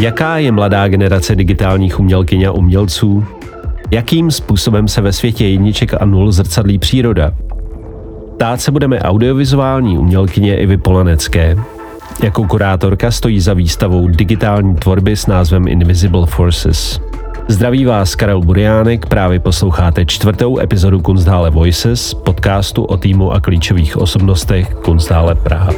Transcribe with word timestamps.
Jaká 0.00 0.38
je 0.38 0.52
mladá 0.52 0.88
generace 0.88 1.36
digitálních 1.36 2.00
umělkyň 2.00 2.44
a 2.44 2.52
umělců? 2.52 3.24
Jakým 3.90 4.30
způsobem 4.30 4.88
se 4.88 5.00
ve 5.00 5.12
světě 5.12 5.46
jedniček 5.46 5.94
a 6.02 6.04
nul 6.04 6.32
zrcadlí 6.32 6.78
příroda? 6.78 7.32
Tát 8.36 8.60
se 8.60 8.70
budeme 8.70 9.00
audiovizuální 9.00 9.98
umělkyně 9.98 10.56
Ivy 10.56 10.76
Polanecké. 10.76 11.56
Jako 12.22 12.44
kurátorka 12.44 13.10
stojí 13.10 13.40
za 13.40 13.54
výstavou 13.54 14.08
digitální 14.08 14.74
tvorby 14.74 15.16
s 15.16 15.26
názvem 15.26 15.68
Invisible 15.68 16.26
Forces. 16.26 17.00
Zdraví 17.48 17.84
vás 17.84 18.14
Karel 18.14 18.40
Buriánek, 18.40 19.06
právě 19.06 19.40
posloucháte 19.40 20.06
čtvrtou 20.06 20.58
epizodu 20.58 21.00
Kunsthále 21.00 21.50
Voices, 21.50 22.14
podcastu 22.14 22.84
o 22.84 22.96
týmu 22.96 23.32
a 23.32 23.40
klíčových 23.40 23.96
osobnostech 23.96 24.74
Kunsthále 24.74 25.34
Praha. 25.34 25.70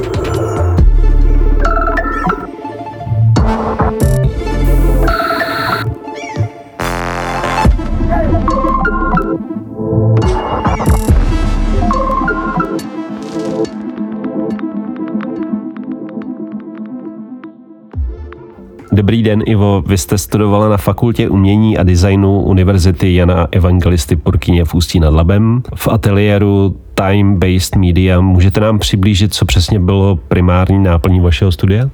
Dobrý 19.00 19.22
den, 19.22 19.42
Ivo. 19.46 19.82
Vy 19.86 19.98
jste 19.98 20.18
studovala 20.18 20.68
na 20.68 20.76
Fakultě 20.76 21.28
umění 21.28 21.78
a 21.78 21.82
designu 21.82 22.40
Univerzity 22.40 23.14
Jana 23.14 23.48
Evangelisty 23.52 24.16
Purkyně 24.16 24.64
v 24.64 24.74
Ústí 24.74 25.00
nad 25.00 25.14
Labem. 25.14 25.62
V 25.74 25.88
ateliéru 25.88 26.76
Time-Based 26.94 27.78
Media 27.86 28.20
můžete 28.20 28.60
nám 28.60 28.78
přiblížit, 28.78 29.34
co 29.34 29.44
přesně 29.44 29.80
bylo 29.80 30.16
primární 30.16 30.82
náplní 30.82 31.20
vašeho 31.20 31.52
studia? 31.52 31.90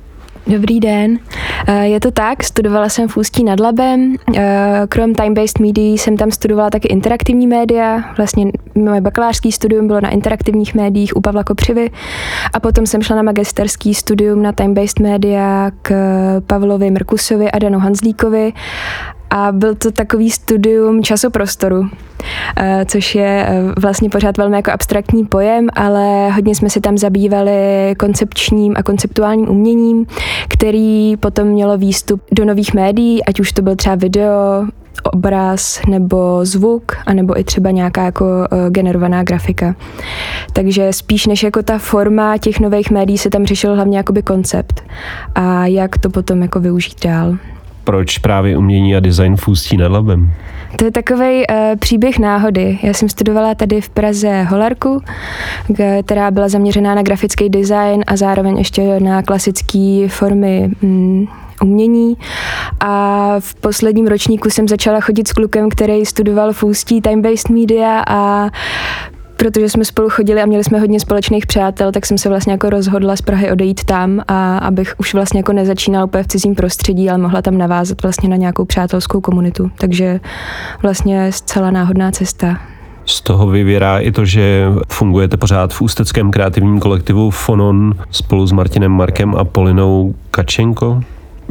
Dobrý 0.49 0.81
den. 0.81 1.19
Eh, 1.67 1.87
je 1.87 2.01
to 2.01 2.11
tak, 2.11 2.45
studovala 2.45 2.89
jsem 2.89 3.09
v 3.09 3.17
Ústí 3.17 3.45
nad 3.45 3.61
Labem. 3.61 4.15
Eh, 4.37 4.83
krom 4.89 5.13
time-based 5.13 5.61
media 5.61 5.97
jsem 5.97 6.17
tam 6.17 6.31
studovala 6.31 6.71
taky 6.71 6.89
interaktivní 6.89 7.47
média. 7.47 8.15
Vlastně 8.17 8.47
moje 8.75 9.01
bakalářský 9.01 9.53
studium 9.53 9.87
bylo 9.87 10.01
na 10.01 10.11
interaktivních 10.11 10.75
médiích 10.75 11.17
u 11.17 11.21
Pavla 11.21 11.45
Kopřivy. 11.45 11.91
A 12.53 12.61
potom 12.61 12.87
jsem 12.87 13.03
šla 13.03 13.17
na 13.17 13.23
magisterský 13.23 13.95
studium 13.95 14.43
na 14.43 14.53
time-based 14.53 15.03
média 15.03 15.71
k 15.83 15.93
Pavlovi 16.47 16.91
Merkusovi 16.91 17.51
a 17.51 17.59
Danu 17.59 17.79
Hanzlíkovi 17.79 18.53
a 19.31 19.53
byl 19.53 19.75
to 19.75 19.91
takový 19.91 20.31
studium 20.31 21.03
časoprostoru, 21.03 21.89
eh, 22.57 22.85
což 22.89 23.15
je 23.15 23.47
eh, 23.49 23.63
vlastně 23.81 24.11
pořád 24.11 24.39
velmi 24.39 24.57
jako 24.57 24.71
abstraktní 24.71 25.25
pojem, 25.25 25.69
ale 25.75 26.31
hodně 26.31 26.55
jsme 26.55 26.71
si 26.71 26.81
tam 26.81 26.99
zabývali 26.99 27.51
koncepčním 27.99 28.75
a 28.77 28.83
konceptuálním 28.83 29.49
uměním, 29.51 30.07
který 30.49 31.17
potom 31.17 31.49
mělo 31.49 31.79
výstup 31.79 32.23
do 32.33 32.45
nových 32.45 32.75
médií, 32.75 33.25
ať 33.25 33.41
už 33.41 33.53
to 33.53 33.63
byl 33.63 33.77
třeba 33.77 33.95
video, 33.95 34.67
obraz 35.13 35.81
nebo 35.89 36.41
zvuk, 36.43 36.97
anebo 37.07 37.39
i 37.39 37.45
třeba 37.45 37.71
nějaká 37.71 38.05
jako 38.05 38.25
eh, 38.51 38.71
generovaná 38.71 39.23
grafika. 39.23 39.75
Takže 40.53 40.93
spíš 40.93 41.27
než 41.27 41.43
jako 41.43 41.63
ta 41.63 41.79
forma 41.79 42.39
těch 42.39 42.61
nových 42.61 42.91
médií 42.91 43.19
se 43.19 43.31
tam 43.31 43.47
řešil 43.47 43.75
hlavně 43.75 43.97
jakoby 43.97 44.23
koncept 44.23 44.85
a 45.35 45.67
jak 45.67 45.99
to 45.99 46.11
potom 46.11 46.43
jako 46.43 46.61
využít 46.61 47.05
dál 47.05 47.37
proč 47.87 48.19
právě 48.19 48.57
umění 48.57 48.97
a 48.97 49.01
design 49.01 49.37
v 49.37 49.49
Ústí 49.49 49.77
nad 49.77 49.93
Labem? 49.93 50.33
To 50.77 50.85
je 50.85 50.91
takový 50.91 51.35
uh, 51.37 51.45
eh, 51.49 51.77
příběh 51.77 52.19
náhody. 52.19 52.79
Já 52.83 52.93
jsem 52.93 53.09
studovala 53.09 53.55
tady 53.55 53.81
v 53.81 53.89
Praze 53.89 54.43
holarku, 54.43 55.03
která 56.05 56.31
byla 56.31 56.49
zaměřená 56.49 56.95
na 56.95 57.03
grafický 57.03 57.49
design 57.49 58.05
a 58.07 58.17
zároveň 58.17 58.59
ještě 58.59 59.01
na 59.01 59.23
klasické 59.23 60.07
formy 60.09 60.71
mm, 60.83 61.27
umění 61.63 62.17
a 62.81 63.35
v 63.39 63.55
posledním 63.55 64.07
ročníku 64.07 64.51
jsem 64.51 64.69
začala 64.69 65.01
chodit 65.01 65.29
s 65.29 65.33
klukem, 65.33 65.69
který 65.71 66.07
studoval 66.07 66.53
v 66.53 66.63
Ústí 66.63 67.01
time-based 67.01 67.61
media 67.61 68.05
a 68.07 68.51
protože 69.37 69.69
jsme 69.69 69.85
spolu 69.85 70.11
chodili 70.11 70.43
a 70.43 70.47
měli 70.47 70.65
jsme 70.65 70.79
hodně 70.79 71.01
společných 71.01 71.47
přátel, 71.47 71.93
tak 71.93 72.07
jsem 72.07 72.19
se 72.19 72.29
vlastně 72.29 72.53
jako 72.53 72.71
rozhodla 72.71 73.17
z 73.17 73.23
Prahy 73.23 73.53
odejít 73.53 73.85
tam 73.85 74.21
a 74.29 74.59
abych 74.59 74.95
už 74.99 75.15
vlastně 75.15 75.41
jako 75.41 75.53
nezačínala 75.53 76.05
úplně 76.05 76.23
v 76.23 76.27
cizím 76.27 76.55
prostředí, 76.55 77.11
ale 77.11 77.19
mohla 77.19 77.43
tam 77.43 77.59
navázat 77.59 78.03
vlastně 78.03 78.29
na 78.29 78.37
nějakou 78.37 78.65
přátelskou 78.65 79.21
komunitu. 79.21 79.71
Takže 79.79 80.21
vlastně 80.83 81.33
zcela 81.33 81.71
náhodná 81.71 82.11
cesta. 82.11 82.59
Z 83.07 83.21
toho 83.21 83.47
vyvěrá 83.47 83.99
i 83.99 84.13
to, 84.13 84.25
že 84.25 84.67
fungujete 84.89 85.37
pořád 85.37 85.75
v 85.75 85.83
ústeckém 85.83 86.31
kreativním 86.31 86.81
kolektivu 86.81 87.31
Fonon 87.31 87.95
spolu 88.11 88.47
s 88.47 88.53
Martinem 88.53 88.93
Markem 88.93 89.35
a 89.37 89.45
Polinou 89.45 90.15
Kačenko. 90.31 91.01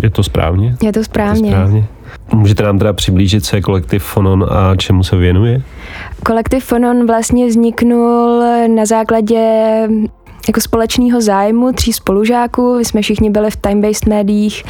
Je 0.04 0.10
to 0.10 0.24
správně? 0.24 0.76
Je 0.84 0.92
to 0.92 1.04
správně. 1.04 1.50
Je 1.50 1.56
to 1.56 1.58
správně. 1.58 1.86
Můžete 2.34 2.64
nám 2.64 2.80
teda 2.80 2.94
přiblížit, 2.94 3.46
co 3.46 3.56
je 3.56 3.62
kolektiv 3.62 4.04
Fonon 4.04 4.46
a 4.50 4.76
čemu 4.76 5.04
se 5.04 5.16
věnuje? 5.16 5.62
Kolektiv 6.26 6.66
Fonon 6.66 7.08
vlastně 7.08 7.48
vzniknul 7.48 8.44
na 8.68 8.86
základě 8.86 9.40
jako 10.48 10.62
společného 10.62 11.22
zájmu 11.22 11.72
tří 11.74 11.94
spolužáků. 11.94 12.78
My 12.78 12.86
jsme 12.86 13.02
všichni 13.02 13.30
byli 13.30 13.52
v 13.52 13.58
time-based 13.58 14.10
médiích, 14.10 14.64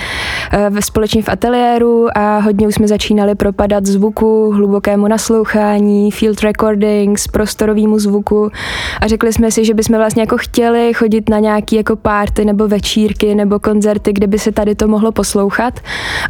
eh, 0.51 0.81
společně 0.81 1.21
v 1.21 1.29
ateliéru 1.29 2.17
a 2.17 2.39
hodně 2.39 2.67
už 2.67 2.75
jsme 2.75 2.87
začínali 2.87 3.35
propadat 3.35 3.85
zvuku, 3.85 4.51
hlubokému 4.51 5.07
naslouchání, 5.07 6.11
field 6.11 6.41
recordings, 6.41 7.27
prostorovému 7.27 7.99
zvuku 7.99 8.51
a 9.01 9.07
řekli 9.07 9.33
jsme 9.33 9.51
si, 9.51 9.65
že 9.65 9.73
bychom 9.73 9.97
vlastně 9.97 10.21
jako 10.21 10.37
chtěli 10.37 10.93
chodit 10.93 11.29
na 11.29 11.39
nějaký 11.39 11.75
jako 11.75 11.95
párty 11.95 12.45
nebo 12.45 12.67
večírky 12.67 13.35
nebo 13.35 13.59
koncerty, 13.59 14.13
kde 14.13 14.27
by 14.27 14.39
se 14.39 14.51
tady 14.51 14.75
to 14.75 14.87
mohlo 14.87 15.11
poslouchat 15.11 15.79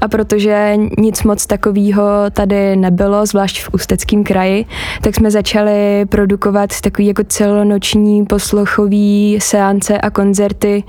a 0.01 0.07
protože 0.07 0.75
nic 1.05 1.23
moc 1.23 1.45
takového 1.45 2.01
tady 2.33 2.75
nebylo, 2.75 3.25
zvlášť 3.25 3.63
v 3.63 3.69
Ústeckém 3.73 4.23
kraji, 4.23 4.65
tak 5.01 5.15
jsme 5.15 5.31
začali 5.31 6.05
produkovat 6.09 6.81
takový 6.81 7.07
jako 7.07 7.23
celonoční 7.23 8.25
poslouchový 8.25 9.37
seance 9.41 9.97
a 9.97 10.09
koncerty 10.09 10.83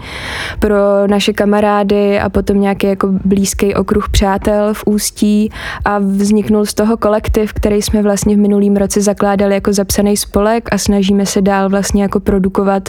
pro 0.58 1.06
naše 1.06 1.32
kamarády 1.32 2.20
a 2.20 2.28
potom 2.28 2.60
nějaký 2.60 2.86
jako 2.86 3.08
blízký 3.24 3.74
okruh 3.74 4.08
přátel 4.08 4.74
v 4.74 4.82
Ústí 4.86 5.50
a 5.84 5.98
vzniknul 5.98 6.66
z 6.66 6.74
toho 6.74 6.96
kolektiv, 6.96 7.52
který 7.52 7.82
jsme 7.82 8.02
vlastně 8.02 8.36
v 8.36 8.38
minulým 8.38 8.76
roce 8.76 9.00
zakládali 9.00 9.54
jako 9.54 9.72
zapsaný 9.72 10.16
spolek 10.16 10.68
a 10.72 10.78
snažíme 10.78 11.26
se 11.26 11.42
dál 11.42 11.68
vlastně 11.68 12.02
jako 12.02 12.20
produkovat 12.20 12.88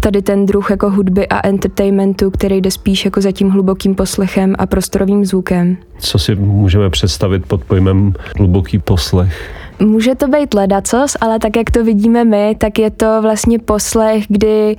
tady 0.00 0.22
ten 0.22 0.46
druh 0.46 0.70
jako 0.70 0.90
hudby 0.90 1.28
a 1.28 1.48
entertainmentu, 1.48 2.30
který 2.30 2.60
jde 2.60 2.70
spíš 2.70 3.04
jako 3.04 3.20
za 3.20 3.32
tím 3.32 3.50
hlubokým 3.50 3.94
poslechem 3.94 4.54
a 4.58 4.66
prostorovým 4.66 5.24
zvukem. 5.24 5.76
Co 5.98 6.18
si 6.18 6.34
můžeme 6.52 6.90
představit 6.90 7.46
pod 7.46 7.64
pojmem 7.64 8.14
hluboký 8.36 8.78
poslech? 8.78 9.50
Může 9.78 10.14
to 10.14 10.28
být 10.28 10.54
ledacos, 10.54 11.16
ale 11.20 11.38
tak, 11.38 11.56
jak 11.56 11.70
to 11.70 11.84
vidíme 11.84 12.24
my, 12.24 12.56
tak 12.58 12.78
je 12.78 12.90
to 12.90 13.22
vlastně 13.22 13.58
poslech, 13.58 14.24
kdy 14.28 14.76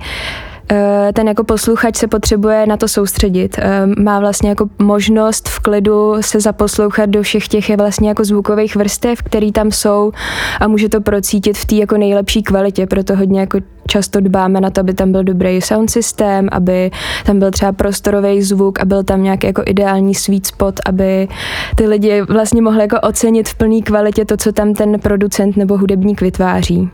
ten 1.12 1.28
jako 1.28 1.44
posluchač 1.44 1.96
se 1.96 2.06
potřebuje 2.06 2.66
na 2.66 2.76
to 2.76 2.88
soustředit. 2.88 3.58
Eh, 3.58 3.86
má 3.86 4.20
vlastně 4.20 4.48
jako 4.48 4.68
možnost 4.78 5.48
v 5.48 5.58
klidu 5.58 6.14
se 6.20 6.40
zaposlouchat 6.40 7.10
do 7.10 7.22
všech 7.22 7.48
těch 7.48 7.76
vlastně 7.76 8.08
jako 8.08 8.24
zvukových 8.24 8.76
vrstev, 8.76 9.22
které 9.22 9.52
tam 9.52 9.72
jsou 9.72 10.12
a 10.60 10.68
může 10.68 10.88
to 10.88 11.00
procítit 11.00 11.58
v 11.58 11.64
té 11.64 11.74
jako 11.74 11.96
nejlepší 11.96 12.42
kvalitě, 12.42 12.86
proto 12.86 13.16
hodně 13.16 13.40
jako 13.40 13.58
často 13.86 14.20
dbáme 14.20 14.60
na 14.60 14.70
to, 14.70 14.80
aby 14.80 14.94
tam 14.94 15.12
byl 15.12 15.24
dobrý 15.24 15.60
sound 15.60 15.90
systém, 15.90 16.48
aby 16.52 16.90
tam 17.26 17.38
byl 17.38 17.50
třeba 17.50 17.72
prostorový 17.72 18.42
zvuk 18.42 18.80
a 18.80 18.84
byl 18.84 19.02
tam 19.04 19.22
nějaký 19.22 19.46
jako 19.46 19.62
ideální 19.66 20.14
sweet 20.14 20.46
spot, 20.46 20.80
aby 20.86 21.28
ty 21.76 21.86
lidi 21.86 22.22
vlastně 22.22 22.62
mohli 22.62 22.80
jako 22.80 23.00
ocenit 23.00 23.48
v 23.48 23.54
plné 23.54 23.80
kvalitě 23.80 24.24
to, 24.24 24.36
co 24.36 24.52
tam 24.52 24.74
ten 24.74 25.00
producent 25.00 25.56
nebo 25.56 25.78
hudebník 25.78 26.20
vytváří 26.20 26.90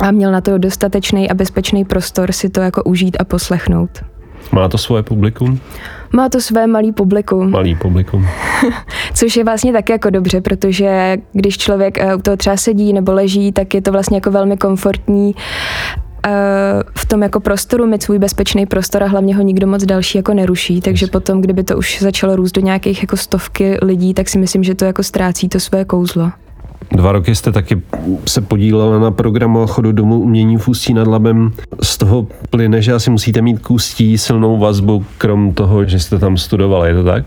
a 0.00 0.10
měl 0.10 0.32
na 0.32 0.40
to 0.40 0.58
dostatečný 0.58 1.30
a 1.30 1.34
bezpečný 1.34 1.84
prostor 1.84 2.32
si 2.32 2.48
to 2.48 2.60
jako 2.60 2.82
užít 2.82 3.16
a 3.20 3.24
poslechnout. 3.24 3.90
Má 4.52 4.68
to 4.68 4.78
svoje 4.78 5.02
publikum? 5.02 5.60
Má 6.12 6.28
to 6.28 6.40
své 6.40 6.66
malý 6.66 6.92
publikum. 6.92 7.50
Malý 7.50 7.74
publikum. 7.74 8.26
Což 9.14 9.36
je 9.36 9.44
vlastně 9.44 9.72
tak 9.72 9.88
jako 9.88 10.10
dobře, 10.10 10.40
protože 10.40 11.16
když 11.32 11.58
člověk 11.58 11.98
eh, 11.98 12.14
u 12.14 12.20
toho 12.20 12.36
třeba 12.36 12.56
sedí 12.56 12.92
nebo 12.92 13.12
leží, 13.12 13.52
tak 13.52 13.74
je 13.74 13.82
to 13.82 13.92
vlastně 13.92 14.16
jako 14.16 14.30
velmi 14.30 14.56
komfortní 14.56 15.34
eh, 16.26 16.30
v 16.98 17.06
tom 17.06 17.22
jako 17.22 17.40
prostoru 17.40 17.86
mít 17.86 18.02
svůj 18.02 18.18
bezpečný 18.18 18.66
prostor 18.66 19.02
a 19.02 19.06
hlavně 19.06 19.36
ho 19.36 19.42
nikdo 19.42 19.66
moc 19.66 19.84
další 19.84 20.18
jako 20.18 20.34
neruší. 20.34 20.80
Takže 20.80 21.06
potom, 21.06 21.40
kdyby 21.40 21.64
to 21.64 21.76
už 21.76 21.98
začalo 22.00 22.36
růst 22.36 22.52
do 22.52 22.60
nějakých 22.60 23.02
jako 23.02 23.16
stovky 23.16 23.78
lidí, 23.82 24.14
tak 24.14 24.28
si 24.28 24.38
myslím, 24.38 24.64
že 24.64 24.74
to 24.74 24.84
jako 24.84 25.02
ztrácí 25.02 25.48
to 25.48 25.60
své 25.60 25.84
kouzlo. 25.84 26.30
Dva 26.94 27.12
roky 27.12 27.34
jste 27.34 27.52
taky 27.52 27.82
se 28.26 28.40
podílela 28.40 28.98
na 28.98 29.10
programu 29.10 29.66
chodu 29.66 29.92
domů 29.92 30.20
umění 30.20 30.56
v 30.56 30.68
Ústí 30.68 30.94
nad 30.94 31.06
Labem. 31.06 31.52
Z 31.82 31.98
toho 31.98 32.26
plyne, 32.50 32.82
že 32.82 32.92
asi 32.92 33.10
musíte 33.10 33.42
mít 33.42 33.58
k 33.58 33.70
Ústí 33.70 34.18
silnou 34.18 34.58
vazbu, 34.58 35.04
krom 35.18 35.52
toho, 35.52 35.84
že 35.84 35.98
jste 35.98 36.18
tam 36.18 36.36
studovala, 36.36 36.86
je 36.86 36.94
to 36.94 37.04
tak? 37.04 37.24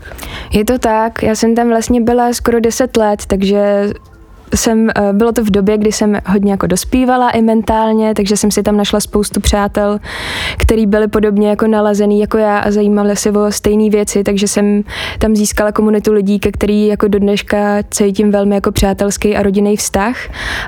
Je 0.52 0.64
to 0.64 0.78
tak, 0.78 1.22
já 1.22 1.34
jsem 1.34 1.54
tam 1.54 1.68
vlastně 1.68 2.00
byla 2.00 2.32
skoro 2.32 2.60
10 2.60 2.96
let, 2.96 3.22
takže 3.26 3.88
jsem, 4.54 4.90
eh, 4.90 5.12
bylo 5.12 5.32
to 5.32 5.44
v 5.44 5.50
době, 5.50 5.78
kdy 5.78 5.92
jsem 5.92 6.18
hodně 6.26 6.50
jako 6.50 6.66
dospívala 6.66 7.30
i 7.30 7.42
mentálně, 7.42 8.14
takže 8.14 8.36
jsem 8.36 8.50
si 8.50 8.62
tam 8.62 8.76
našla 8.76 9.00
spoustu 9.00 9.40
přátel, 9.40 9.98
který 10.56 10.86
byli 10.86 11.08
podobně 11.08 11.48
jako 11.48 11.66
nalazený 11.66 12.20
jako 12.20 12.38
já 12.38 12.58
a 12.58 12.70
zajímali 12.70 13.16
se 13.16 13.30
o 13.32 13.52
stejné 13.52 13.90
věci, 13.90 14.24
takže 14.24 14.48
jsem 14.48 14.82
tam 15.18 15.36
získala 15.36 15.72
komunitu 15.72 16.12
lidí, 16.12 16.38
ke 16.38 16.52
který 16.52 16.86
jako 16.86 17.08
do 17.08 17.18
dneška 17.18 17.58
cítím 17.90 18.30
velmi 18.30 18.54
jako 18.54 18.72
přátelský 18.72 19.36
a 19.36 19.42
rodinný 19.42 19.76
vztah. 19.76 20.16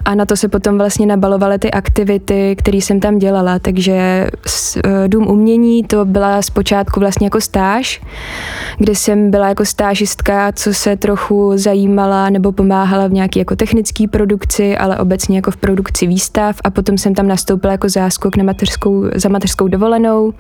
A 0.05 0.15
na 0.15 0.27
to 0.27 0.37
se 0.37 0.49
potom 0.49 0.79
vlastně 0.79 1.07
nabalovaly 1.07 1.59
ty 1.59 1.71
aktivity, 1.71 2.57
které 2.59 2.79
jsem 2.79 3.01
tam 3.01 3.19
dělala, 3.19 3.59
takže 3.59 3.93
eh, 3.93 5.09
Dům 5.09 5.31
umění 5.31 5.85
to 5.85 6.05
byla 6.05 6.43
zpočátku 6.43 7.01
vlastně 7.01 7.27
jako 7.27 7.41
stáž, 7.41 8.03
kde 8.79 8.95
jsem 8.95 9.31
byla 9.31 9.49
jako 9.49 9.65
stážistka, 9.65 10.53
co 10.53 10.75
se 10.75 10.97
trochu 10.97 11.53
zajímala 11.55 12.31
nebo 12.31 12.53
pomáhala 12.53 13.07
v 13.07 13.13
nějaké 13.13 13.39
jako 13.39 13.57
technické 13.57 13.70
produkci, 14.09 14.77
ale 14.77 14.99
obecně 14.99 15.37
jako 15.37 15.51
v 15.51 15.57
produkci 15.57 16.07
výstav 16.07 16.57
a 16.65 16.71
potom 16.71 16.99
jsem 16.99 17.15
tam 17.15 17.29
nastoupila 17.29 17.73
jako 17.73 17.89
záskok 17.89 18.37
na 18.37 18.45
mateřskou, 18.45 19.05
za 19.15 19.29
mateřskou 19.29 19.69
dovolenou 19.69 20.33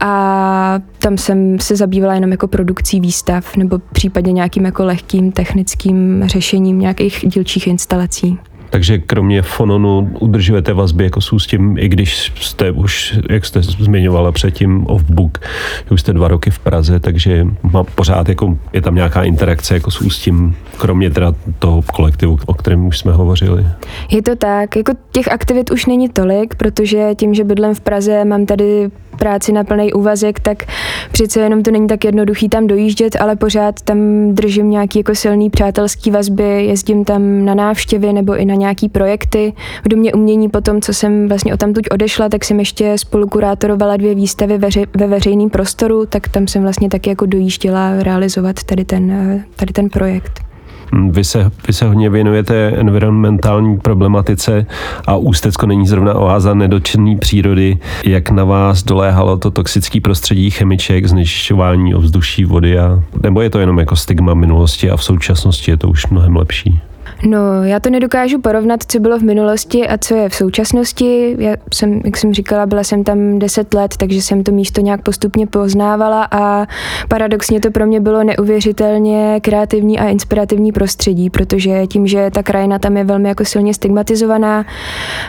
a 0.00 0.80
tam 0.98 1.18
jsem 1.18 1.58
se 1.60 1.76
zabývala 1.76 2.14
jenom 2.14 2.30
jako 2.30 2.48
produkcí 2.48 3.00
výstav 3.00 3.56
nebo 3.56 3.78
případně 3.92 4.32
nějakým 4.32 4.64
jako 4.64 4.84
lehkým 4.84 5.32
technickým 5.32 6.22
řešením 6.26 6.78
nějakých 6.78 7.24
dílčích 7.26 7.66
instalací. 7.66 8.38
Takže 8.70 8.98
kromě 8.98 9.42
Fononu 9.42 10.10
udržujete 10.20 10.72
vazby 10.72 11.04
jako 11.04 11.20
s 11.20 11.32
Ústím, 11.32 11.78
i 11.78 11.88
když 11.88 12.32
jste 12.40 12.70
už, 12.70 13.18
jak 13.30 13.44
jste 13.44 13.62
zmiňovala 13.62 14.32
předtím, 14.32 14.84
off-book, 14.86 15.38
že 15.84 15.90
už 15.90 16.00
jste 16.00 16.12
dva 16.12 16.28
roky 16.28 16.50
v 16.50 16.58
Praze, 16.58 17.00
takže 17.00 17.46
má 17.72 17.84
pořád 17.84 18.28
jako, 18.28 18.58
je 18.72 18.82
tam 18.82 18.94
nějaká 18.94 19.22
interakce 19.22 19.74
jako 19.74 19.90
s 19.90 20.00
Ústím, 20.00 20.56
kromě 20.78 21.10
teda 21.10 21.34
toho 21.58 21.82
kolektivu, 21.82 22.38
o 22.46 22.54
kterém 22.54 22.86
už 22.86 22.98
jsme 22.98 23.12
hovořili. 23.12 23.66
Je 24.10 24.22
to 24.22 24.36
tak, 24.36 24.76
jako 24.76 24.92
těch 25.12 25.28
aktivit 25.28 25.70
už 25.70 25.86
není 25.86 26.08
tolik, 26.08 26.54
protože 26.54 27.14
tím, 27.16 27.34
že 27.34 27.44
bydlím 27.44 27.74
v 27.74 27.80
Praze, 27.80 28.24
mám 28.24 28.46
tady 28.46 28.90
práci 29.18 29.52
na 29.52 29.64
plný 29.64 29.92
úvazek, 29.92 30.40
tak 30.40 30.64
přece 31.12 31.40
jenom 31.40 31.62
to 31.62 31.70
není 31.70 31.86
tak 31.86 32.04
jednoduchý 32.04 32.48
tam 32.48 32.66
dojíždět, 32.66 33.16
ale 33.20 33.36
pořád 33.36 33.82
tam 33.82 33.98
držím 34.34 34.70
nějaký 34.70 34.98
jako 34.98 35.14
silný 35.14 35.50
přátelský 35.50 36.10
vazby, 36.10 36.64
jezdím 36.64 37.04
tam 37.04 37.44
na 37.44 37.54
návštěvy 37.54 38.12
nebo 38.12 38.36
i 38.36 38.44
na 38.44 38.54
nějaký 38.58 38.88
projekty. 38.88 39.52
V 39.84 39.88
domě 39.88 40.12
umění 40.12 40.48
potom, 40.48 40.80
co 40.80 40.94
jsem 40.94 41.28
vlastně 41.28 41.54
o 41.54 41.56
tamtuť 41.56 41.84
odešla, 41.90 42.28
tak 42.28 42.44
jsem 42.44 42.58
ještě 42.58 42.98
spolukurátorovala 42.98 43.96
dvě 43.96 44.14
výstavy 44.14 44.58
veři, 44.58 44.86
ve 44.96 45.06
veřejném 45.06 45.50
prostoru, 45.50 46.06
tak 46.06 46.28
tam 46.28 46.46
jsem 46.46 46.62
vlastně 46.62 46.88
taky 46.88 47.10
jako 47.10 47.26
dojížděla 47.26 48.02
realizovat 48.02 48.62
tady 48.64 48.84
ten, 48.84 49.44
tady 49.56 49.72
ten 49.72 49.88
projekt. 49.88 50.48
Hm, 50.94 51.10
vy 51.10 51.24
se, 51.24 51.50
vy 51.66 51.72
se 51.72 51.86
hodně 51.86 52.10
věnujete 52.10 52.68
environmentální 52.68 53.78
problematice 53.78 54.66
a 55.06 55.16
Ústecko 55.16 55.66
není 55.66 55.86
zrovna 55.86 56.14
oáza 56.14 56.54
nedočený 56.54 57.16
přírody. 57.16 57.78
Jak 58.04 58.30
na 58.30 58.44
vás 58.44 58.82
doléhalo 58.82 59.36
to 59.36 59.50
toxické 59.50 60.00
prostředí 60.00 60.50
chemiček, 60.50 61.06
znečišťování 61.06 61.94
ovzduší, 61.94 62.44
vody 62.44 62.78
a 62.78 63.02
nebo 63.22 63.40
je 63.40 63.50
to 63.50 63.58
jenom 63.58 63.78
jako 63.78 63.96
stigma 63.96 64.34
minulosti 64.34 64.90
a 64.90 64.96
v 64.96 65.04
současnosti 65.04 65.70
je 65.70 65.76
to 65.76 65.88
už 65.88 66.06
mnohem 66.06 66.36
lepší? 66.36 66.80
No, 67.22 67.64
já 67.64 67.80
to 67.80 67.90
nedokážu 67.90 68.40
porovnat, 68.40 68.80
co 68.88 69.00
bylo 69.00 69.18
v 69.18 69.22
minulosti 69.22 69.88
a 69.88 69.98
co 69.98 70.14
je 70.14 70.28
v 70.28 70.34
současnosti. 70.34 71.36
Já 71.38 71.56
jsem, 71.74 72.00
jak 72.04 72.16
jsem 72.16 72.34
říkala, 72.34 72.66
byla 72.66 72.84
jsem 72.84 73.04
tam 73.04 73.38
10 73.38 73.74
let, 73.74 73.96
takže 73.96 74.22
jsem 74.22 74.44
to 74.44 74.52
místo 74.52 74.80
nějak 74.80 75.02
postupně 75.02 75.46
poznávala 75.46 76.28
a 76.30 76.66
paradoxně 77.08 77.60
to 77.60 77.70
pro 77.70 77.86
mě 77.86 78.00
bylo 78.00 78.24
neuvěřitelně 78.24 79.40
kreativní 79.42 79.98
a 79.98 80.08
inspirativní 80.08 80.72
prostředí, 80.72 81.30
protože 81.30 81.86
tím, 81.86 82.06
že 82.06 82.30
ta 82.30 82.42
krajina 82.42 82.78
tam 82.78 82.96
je 82.96 83.04
velmi 83.04 83.28
jako 83.28 83.44
silně 83.44 83.74
stigmatizovaná, 83.74 84.64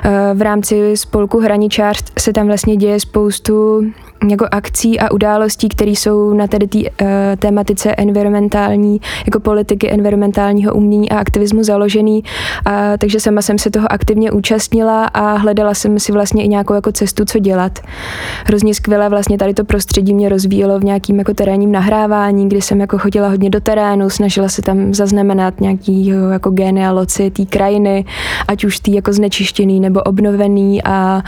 eh, 0.03 0.33
v 0.33 0.41
rámci 0.41 0.97
spolku 0.97 1.39
Hraničář 1.39 2.03
se 2.19 2.33
tam 2.33 2.47
vlastně 2.47 2.75
děje 2.75 2.99
spoustu 2.99 3.83
jako 4.27 4.48
akcí 4.51 5.00
a 5.00 5.12
událostí, 5.12 5.69
které 5.69 5.92
jsou 5.92 6.33
na 6.33 6.48
tedy 6.48 6.68
té 6.68 6.77
uh, 6.77 7.07
tématice 7.39 7.95
environmentální, 7.95 9.01
jako 9.25 9.39
politiky 9.39 9.92
environmentálního 9.92 10.74
umění 10.74 11.12
a 11.12 11.18
aktivismu 11.19 11.63
založený. 11.63 12.24
A, 12.66 12.98
takže 12.98 13.19
sama 13.19 13.42
jsem 13.42 13.57
se 13.57 13.71
toho 13.71 13.92
aktivně 13.92 14.31
účastnila 14.31 15.06
a 15.06 15.33
hledala 15.33 15.74
jsem 15.74 16.00
si 16.00 16.12
vlastně 16.12 16.44
i 16.44 16.48
nějakou 16.48 16.74
jako 16.74 16.92
cestu, 16.92 17.25
co 17.25 17.39
dělat. 17.39 17.80
Hrozně 18.45 18.74
skvěle 18.74 19.10
vlastně 19.10 19.38
tady 19.38 19.54
to 19.54 19.63
prostředí 19.63 20.13
mě 20.13 20.30
rozvíjelo 20.30 20.80
v 20.80 20.83
nějakým 20.83 21.19
jako 21.19 21.33
terénním 21.33 21.72
nahrávání, 21.72 22.50
kdy 22.50 22.62
jsem 22.62 22.81
jako 22.81 22.98
chodila 22.98 23.27
hodně 23.27 23.50
do 23.50 23.60
terénu, 23.60 24.10
snažila 24.10 24.50
se 24.50 24.62
tam 24.62 24.94
zaznamenat 24.94 25.62
nějaký 25.62 26.13
jako 26.31 26.50
genealoci 26.50 27.31
té 27.31 27.45
krajiny, 27.45 28.06
ať 28.48 28.65
už 28.65 28.80
tý 28.80 28.94
jako 28.94 29.13
znečištěný 29.13 29.80
nebo 29.80 30.01
obnovený 30.01 30.83
a 30.83 31.22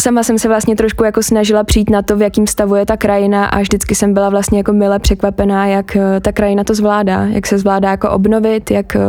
sama 0.00 0.22
jsem 0.22 0.38
se 0.38 0.48
vlastně 0.48 0.76
trošku 0.76 1.04
jako 1.04 1.22
snažila 1.22 1.64
přijít 1.64 1.90
na 1.90 2.02
to, 2.02 2.16
v 2.16 2.22
jakým 2.22 2.46
stavu 2.46 2.74
je 2.74 2.86
ta 2.86 2.96
krajina 2.96 3.46
a 3.46 3.60
vždycky 3.60 3.94
jsem 3.94 4.14
byla 4.14 4.28
vlastně 4.28 4.58
jako 4.58 4.72
mile 4.72 4.98
překvapená, 4.98 5.66
jak 5.66 5.96
eh, 5.96 6.20
ta 6.20 6.32
krajina 6.32 6.64
to 6.64 6.74
zvládá, 6.74 7.24
jak 7.24 7.46
se 7.46 7.58
zvládá 7.58 7.90
jako 7.90 8.10
obnovit, 8.10 8.70
jak, 8.70 8.96
eh, 8.96 9.00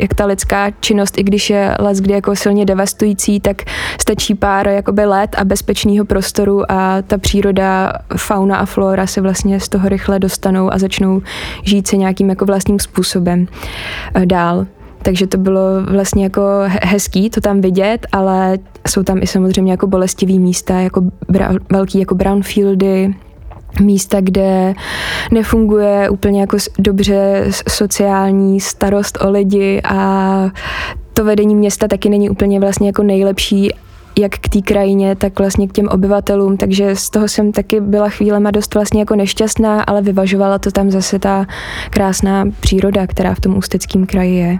jak 0.00 0.14
ta 0.14 0.26
lidská 0.26 0.70
činnost, 0.80 1.18
i 1.18 1.22
když 1.22 1.50
je 1.50 1.76
les 1.78 2.00
kdy 2.00 2.12
jako 2.12 2.36
silně 2.36 2.64
devastující, 2.64 3.40
tak 3.40 3.62
stačí 4.00 4.34
pár 4.34 4.68
jakoby 4.68 5.04
let 5.04 5.36
a 5.38 5.44
bezpečného 5.44 6.04
prostoru 6.04 6.72
a 6.72 7.02
ta 7.02 7.18
příroda, 7.18 7.92
fauna 8.16 8.56
a 8.56 8.64
flora 8.64 9.06
se 9.06 9.20
vlastně 9.20 9.60
z 9.60 9.68
toho 9.68 9.88
rychle 9.88 10.18
dostanou 10.18 10.72
a 10.72 10.78
začnou 10.78 11.22
žít 11.62 11.88
se 11.88 11.96
nějakým 11.96 12.28
jako 12.28 12.44
vlastním 12.44 12.78
způsobem 12.78 13.46
eh, 14.14 14.26
dál. 14.26 14.66
Takže 15.02 15.26
to 15.26 15.38
bylo 15.38 15.62
vlastně 15.90 16.24
jako 16.24 16.42
hezký 16.82 17.30
to 17.30 17.40
tam 17.40 17.60
vidět, 17.60 18.06
ale 18.12 18.58
jsou 18.88 19.02
tam 19.02 19.18
i 19.22 19.26
samozřejmě 19.26 19.72
jako 19.72 19.86
bolestivý 19.86 20.38
místa, 20.38 20.80
jako 20.80 21.00
bra- 21.30 21.58
velký 21.70 21.98
jako 21.98 22.14
brownfieldy, 22.14 23.14
místa, 23.80 24.20
kde 24.20 24.74
nefunguje 25.32 26.10
úplně 26.10 26.40
jako 26.40 26.56
dobře 26.78 27.44
sociální 27.68 28.60
starost 28.60 29.18
o 29.20 29.30
lidi 29.30 29.80
a 29.84 30.50
to 31.14 31.24
vedení 31.24 31.54
města 31.54 31.88
taky 31.88 32.08
není 32.08 32.30
úplně 32.30 32.60
vlastně 32.60 32.88
jako 32.88 33.02
nejlepší 33.02 33.70
jak 34.18 34.32
k 34.38 34.48
té 34.48 34.60
krajině, 34.60 35.16
tak 35.16 35.38
vlastně 35.38 35.68
k 35.68 35.72
těm 35.72 35.88
obyvatelům, 35.88 36.56
takže 36.56 36.96
z 36.96 37.10
toho 37.10 37.28
jsem 37.28 37.52
taky 37.52 37.80
byla 37.80 38.08
chvílema 38.08 38.50
dost 38.50 38.74
vlastně 38.74 39.00
jako 39.00 39.16
nešťastná, 39.16 39.82
ale 39.82 40.02
vyvažovala 40.02 40.58
to 40.58 40.70
tam 40.70 40.90
zase 40.90 41.18
ta 41.18 41.46
krásná 41.90 42.44
příroda, 42.60 43.06
která 43.06 43.34
v 43.34 43.40
tom 43.40 43.56
ústeckém 43.56 44.06
kraji 44.06 44.34
je. 44.34 44.58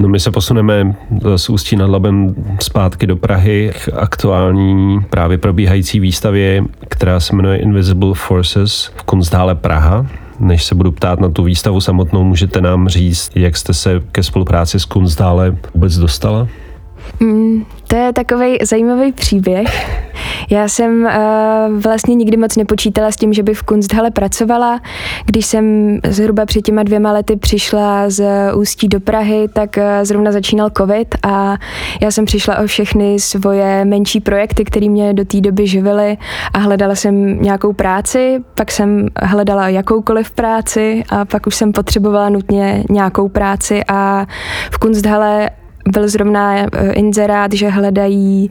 No 0.00 0.08
my 0.08 0.20
se 0.20 0.30
posuneme 0.30 0.96
z 1.36 1.48
Ústí 1.48 1.76
nad 1.76 1.90
Labem 1.90 2.34
zpátky 2.60 3.06
do 3.06 3.16
Prahy 3.16 3.72
k 3.84 3.88
aktuální 3.96 5.00
právě 5.10 5.38
probíhající 5.38 6.00
výstavě, 6.00 6.64
která 6.88 7.20
se 7.20 7.36
jmenuje 7.36 7.58
Invisible 7.58 8.14
Forces 8.14 8.92
v 8.96 9.02
Kunsthále 9.02 9.54
Praha. 9.54 10.06
Než 10.38 10.64
se 10.64 10.74
budu 10.74 10.92
ptát 10.92 11.20
na 11.20 11.28
tu 11.28 11.42
výstavu 11.42 11.80
samotnou, 11.80 12.24
můžete 12.24 12.60
nám 12.60 12.88
říct, 12.88 13.30
jak 13.34 13.56
jste 13.56 13.74
se 13.74 14.02
ke 14.12 14.22
spolupráci 14.22 14.80
s 14.80 14.84
Kunsthále 14.84 15.56
vůbec 15.74 15.96
dostala? 15.96 16.48
To 17.90 17.96
je 17.96 18.12
takový 18.12 18.58
zajímavý 18.62 19.12
příběh. 19.12 20.00
Já 20.50 20.68
jsem 20.68 21.02
uh, 21.02 21.80
vlastně 21.80 22.14
nikdy 22.14 22.36
moc 22.36 22.56
nepočítala 22.56 23.10
s 23.10 23.16
tím, 23.16 23.32
že 23.32 23.42
by 23.42 23.54
v 23.54 23.62
Kunsthalle 23.62 24.10
pracovala. 24.10 24.80
Když 25.26 25.46
jsem 25.46 25.96
zhruba 26.06 26.46
před 26.46 26.62
těma 26.62 26.82
dvěma 26.82 27.12
lety 27.12 27.36
přišla 27.36 28.10
z 28.10 28.24
Ústí 28.54 28.88
do 28.88 29.00
Prahy, 29.00 29.48
tak 29.52 29.76
uh, 29.76 29.82
zrovna 30.02 30.32
začínal 30.32 30.70
covid 30.76 31.14
a 31.22 31.56
já 32.00 32.10
jsem 32.10 32.24
přišla 32.24 32.58
o 32.58 32.66
všechny 32.66 33.20
svoje 33.20 33.84
menší 33.84 34.20
projekty, 34.20 34.64
které 34.64 34.88
mě 34.88 35.14
do 35.14 35.24
té 35.24 35.40
doby 35.40 35.66
živily 35.66 36.16
a 36.52 36.58
hledala 36.58 36.94
jsem 36.94 37.42
nějakou 37.42 37.72
práci, 37.72 38.38
pak 38.54 38.70
jsem 38.70 39.08
hledala 39.22 39.68
jakoukoliv 39.68 40.30
práci 40.30 41.04
a 41.10 41.24
pak 41.24 41.46
už 41.46 41.54
jsem 41.54 41.72
potřebovala 41.72 42.28
nutně 42.28 42.84
nějakou 42.90 43.28
práci 43.28 43.80
a 43.88 44.26
v 44.70 44.78
Kunsthalle 44.78 45.50
byl 45.88 46.08
zrovna 46.08 46.56
eh, 46.56 46.92
inzerát, 46.92 47.52
že 47.52 47.68
hledají 47.68 48.50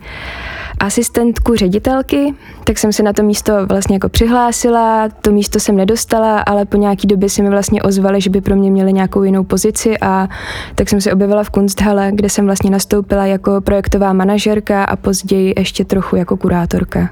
asistentku 0.79 1.55
ředitelky, 1.55 2.33
tak 2.63 2.77
jsem 2.77 2.93
se 2.93 3.03
na 3.03 3.13
to 3.13 3.23
místo 3.23 3.65
vlastně 3.65 3.95
jako 3.95 4.09
přihlásila, 4.09 5.09
to 5.21 5.31
místo 5.31 5.59
jsem 5.59 5.75
nedostala, 5.75 6.39
ale 6.39 6.65
po 6.65 6.77
nějaký 6.77 7.07
době 7.07 7.29
si 7.29 7.41
mi 7.41 7.49
vlastně 7.49 7.81
ozvali, 7.81 8.21
že 8.21 8.29
by 8.29 8.41
pro 8.41 8.55
mě 8.55 8.71
měli 8.71 8.93
nějakou 8.93 9.23
jinou 9.23 9.43
pozici 9.43 9.97
a 10.01 10.27
tak 10.75 10.89
jsem 10.89 11.01
se 11.01 11.13
objevila 11.13 11.43
v 11.43 11.49
Kunsthalle, 11.49 12.11
kde 12.13 12.29
jsem 12.29 12.45
vlastně 12.45 12.69
nastoupila 12.69 13.25
jako 13.25 13.61
projektová 13.61 14.13
manažerka 14.13 14.83
a 14.83 14.95
později 14.95 15.53
ještě 15.57 15.85
trochu 15.85 16.15
jako 16.15 16.37
kurátorka. 16.37 17.09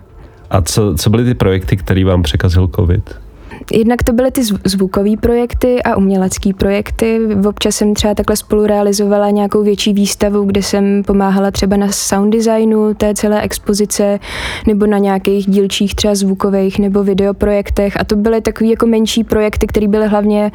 A 0.50 0.62
co, 0.62 0.96
co 0.96 1.10
byly 1.10 1.26
ty 1.26 1.34
projekty, 1.34 1.78
které 1.78 2.06
vám 2.06 2.24
překazil 2.24 2.68
COVID? 2.76 3.27
Jednak 3.74 4.04
to 4.04 4.14
byly 4.14 4.32
ty 4.32 4.42
zvukové 4.66 5.18
projekty 5.22 5.84
a 5.84 5.96
umělecké 5.96 6.54
projekty. 6.54 7.20
Občas 7.48 7.76
jsem 7.76 7.94
třeba 7.94 8.14
takhle 8.14 8.36
spolu 8.36 8.66
realizovala 8.66 9.30
nějakou 9.30 9.64
větší 9.64 9.94
výstavu, 9.94 10.44
kde 10.44 10.64
jsem 10.64 11.04
pomáhala 11.04 11.52
třeba 11.52 11.78
na 11.78 11.92
sound 11.92 12.34
designu 12.34 12.94
té 12.94 13.16
celé 13.16 13.42
expozice 13.42 14.20
nebo 14.68 14.86
na 14.86 14.98
nějakých 14.98 15.50
dílčích 15.50 15.96
třeba 15.96 16.16
zvukových 16.16 16.80
nebo 16.80 17.04
videoprojektech 17.04 18.00
a 18.00 18.04
to 18.04 18.16
byly 18.16 18.42
takové 18.42 18.70
jako 18.70 18.88
menší 18.88 19.24
projekty, 19.24 19.68
které 19.68 19.88
byly 19.88 20.08
hlavně 20.08 20.52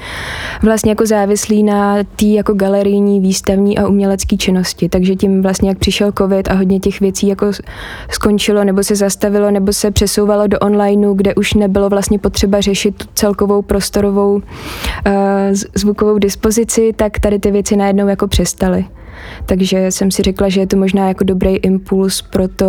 vlastně 0.63 0.91
jako 0.91 1.07
závislí 1.07 1.63
na 1.63 1.97
té 2.17 2.27
jako 2.27 2.55
galerijní, 2.55 3.21
výstavní 3.21 3.79
a 3.79 3.89
umělecké 3.89 4.37
činnosti. 4.37 4.89
Takže 4.89 5.17
tím 5.17 5.43
vlastně 5.43 5.69
jak 5.69 5.79
přišel 5.79 6.13
covid 6.19 6.49
a 6.51 6.55
hodně 6.55 6.81
těch 6.81 7.01
věcí 7.01 7.29
jako 7.29 7.47
skončilo 8.11 8.65
nebo 8.65 8.83
se 8.83 8.97
zastavilo 8.97 9.51
nebo 9.51 9.73
se 9.73 9.91
přesouvalo 9.91 10.47
do 10.47 10.59
onlineu, 10.59 11.15
kde 11.15 11.35
už 11.35 11.55
nebylo 11.55 11.89
vlastně 11.89 12.19
potřeba 12.19 12.61
řešit 12.61 13.02
celkovou 13.15 13.63
prostorovou 13.63 14.35
uh, 14.35 14.43
zvukovou 15.75 16.19
dispozici, 16.19 16.93
tak 16.97 17.19
tady 17.19 17.39
ty 17.39 17.51
věci 17.51 17.77
najednou 17.77 18.09
jako 18.09 18.29
přestaly. 18.29 18.85
Takže 19.47 19.91
jsem 19.91 20.11
si 20.11 20.23
řekla, 20.23 20.49
že 20.49 20.61
je 20.61 20.67
to 20.67 20.77
možná 20.77 21.09
jako 21.09 21.25
dobrý 21.25 21.57
impuls 21.57 22.23
pro 22.23 22.49
to 22.49 22.67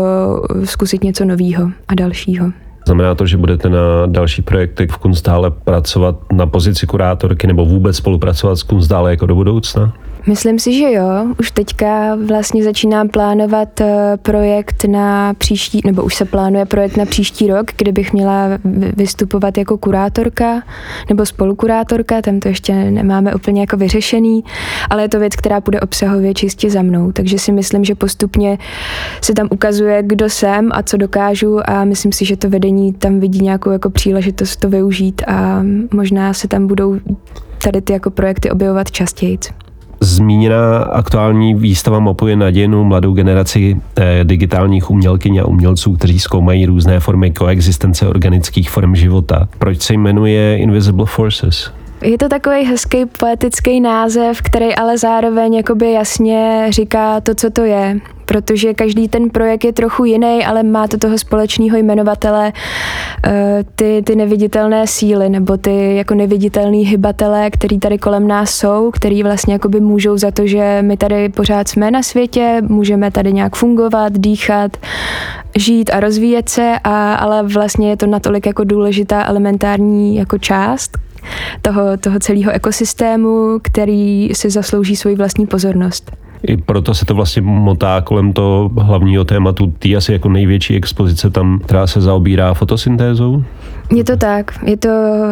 zkusit 0.63 1.03
něco 1.03 1.25
nového 1.25 1.71
a 1.87 1.95
dalšího. 1.95 2.51
Znamená 2.85 3.15
to, 3.15 3.25
že 3.25 3.37
budete 3.37 3.69
na 3.69 4.05
dalších 4.05 4.45
projektech 4.45 4.89
v 4.89 4.97
Kunstále 4.97 5.51
pracovat 5.51 6.15
na 6.31 6.45
pozici 6.45 6.87
kurátorky 6.87 7.47
nebo 7.47 7.65
vůbec 7.65 7.97
spolupracovat 7.97 8.55
s 8.55 8.63
Kunstále 8.63 9.11
jako 9.11 9.25
do 9.25 9.35
budoucna? 9.35 9.93
Myslím 10.27 10.59
si, 10.59 10.73
že 10.73 10.91
jo. 10.91 11.25
Už 11.39 11.51
teďka 11.51 12.15
vlastně 12.15 12.63
začínám 12.63 13.09
plánovat 13.09 13.81
eh, 13.81 14.17
projekt 14.21 14.85
na 14.85 15.33
příští, 15.33 15.81
nebo 15.85 16.03
už 16.03 16.15
se 16.15 16.25
plánuje 16.25 16.65
projekt 16.65 16.97
na 16.97 17.05
příští 17.05 17.47
rok, 17.47 17.65
kde 17.77 17.91
bych 17.91 18.13
měla 18.13 18.49
vystupovat 18.97 19.57
jako 19.57 19.77
kurátorka 19.77 20.61
nebo 21.09 21.25
spolukurátorka, 21.25 22.21
tam 22.21 22.39
to 22.39 22.47
ještě 22.47 22.73
nemáme 22.73 23.35
úplně 23.35 23.61
jako 23.61 23.77
vyřešený, 23.77 24.43
ale 24.89 25.01
je 25.01 25.09
to 25.09 25.19
věc, 25.19 25.35
která 25.35 25.59
bude 25.59 25.81
obsahově 25.81 26.33
čistě 26.33 26.69
za 26.69 26.81
mnou, 26.81 27.11
takže 27.11 27.39
si 27.39 27.51
myslím, 27.51 27.83
že 27.83 27.95
postupně 27.95 28.57
se 29.21 29.33
tam 29.33 29.47
ukazuje, 29.51 30.03
kdo 30.03 30.29
jsem 30.29 30.69
a 30.73 30.83
co 30.83 30.97
dokážu 30.97 31.69
a 31.69 31.83
myslím 31.83 32.11
si, 32.11 32.25
že 32.25 32.37
to 32.37 32.49
vedení 32.49 32.93
tam 32.93 33.19
vidí 33.19 33.39
nějakou 33.39 33.69
jako 33.69 33.89
příležitost 33.89 34.55
to 34.55 34.69
využít 34.69 35.21
a 35.27 35.63
možná 35.93 36.33
se 36.33 36.47
tam 36.47 36.67
budou 36.67 36.97
tady 37.63 37.81
ty 37.81 37.93
jako 37.93 38.11
projekty 38.11 38.51
objevovat 38.51 38.91
častěji. 38.91 39.37
Zmíněná 40.03 40.77
aktuální 40.77 41.55
výstava 41.55 41.99
mapuje 41.99 42.35
nadějnou 42.35 42.83
mladou 42.83 43.13
generaci 43.13 43.81
eh, 43.97 44.19
digitálních 44.23 44.89
umělkyň 44.89 45.37
a 45.37 45.45
umělců, 45.45 45.93
kteří 45.93 46.19
zkoumají 46.19 46.65
různé 46.65 46.99
formy 46.99 47.31
koexistence 47.31 48.07
organických 48.07 48.69
form 48.69 48.95
života. 48.95 49.47
Proč 49.59 49.81
se 49.81 49.93
jmenuje 49.93 50.57
Invisible 50.57 51.05
Forces? 51.05 51.71
Je 52.03 52.17
to 52.17 52.29
takový 52.29 52.63
hezký 52.63 53.05
poetický 53.05 53.79
název, 53.79 54.41
který 54.41 54.75
ale 54.75 54.97
zároveň 54.97 55.53
jakoby 55.53 55.91
jasně 55.91 56.65
říká 56.69 57.21
to, 57.21 57.35
co 57.35 57.49
to 57.49 57.61
je. 57.61 57.99
Protože 58.25 58.73
každý 58.73 59.07
ten 59.07 59.29
projekt 59.29 59.63
je 59.65 59.73
trochu 59.73 60.05
jiný, 60.05 60.45
ale 60.45 60.63
má 60.63 60.87
to 60.87 60.97
toho 60.97 61.17
společného 61.17 61.77
jmenovatele 61.77 62.53
eh, 63.25 63.63
ty, 63.75 64.03
ty 64.05 64.15
neviditelné 64.15 64.87
síly 64.87 65.29
nebo 65.29 65.57
ty 65.57 65.95
jako 65.95 66.13
neviditelný 66.13 66.85
hybatelé, 66.85 67.51
který 67.51 67.79
tady 67.79 67.97
kolem 67.97 68.27
nás 68.27 68.51
jsou, 68.51 68.91
který 68.91 69.23
vlastně 69.23 69.53
jakoby 69.53 69.79
můžou 69.79 70.17
za 70.17 70.31
to, 70.31 70.47
že 70.47 70.79
my 70.81 70.97
tady 70.97 71.29
pořád 71.29 71.67
jsme 71.67 71.91
na 71.91 72.03
světě, 72.03 72.61
můžeme 72.67 73.11
tady 73.11 73.33
nějak 73.33 73.55
fungovat, 73.55 74.13
dýchat, 74.13 74.77
žít 75.55 75.89
a 75.93 75.99
rozvíjet 75.99 76.49
se, 76.49 76.73
a, 76.83 77.13
ale 77.13 77.43
vlastně 77.43 77.89
je 77.89 77.97
to 77.97 78.05
natolik 78.05 78.45
jako 78.45 78.63
důležitá 78.63 79.25
elementární 79.25 80.15
jako 80.15 80.37
část, 80.37 80.97
toho, 81.61 81.97
toho 81.97 82.19
celého 82.19 82.51
ekosystému, 82.51 83.59
který 83.63 84.29
si 84.33 84.49
zaslouží 84.49 84.95
svoji 84.95 85.15
vlastní 85.15 85.47
pozornost. 85.47 86.11
I 86.47 86.57
proto 86.57 86.93
se 86.93 87.05
to 87.05 87.15
vlastně 87.15 87.41
motá 87.41 88.01
kolem 88.01 88.33
toho 88.33 88.71
hlavního 88.77 89.23
tématu. 89.23 89.73
Ty 89.79 89.95
asi 89.95 90.13
jako 90.13 90.29
největší 90.29 90.75
expozice 90.75 91.29
tam, 91.29 91.59
která 91.65 91.87
se 91.87 92.01
zaobírá 92.01 92.53
fotosyntézou? 92.53 93.43
Je 93.95 94.03
to 94.03 94.17
tak. 94.17 94.51
Je 94.65 94.77
to, 94.77 94.89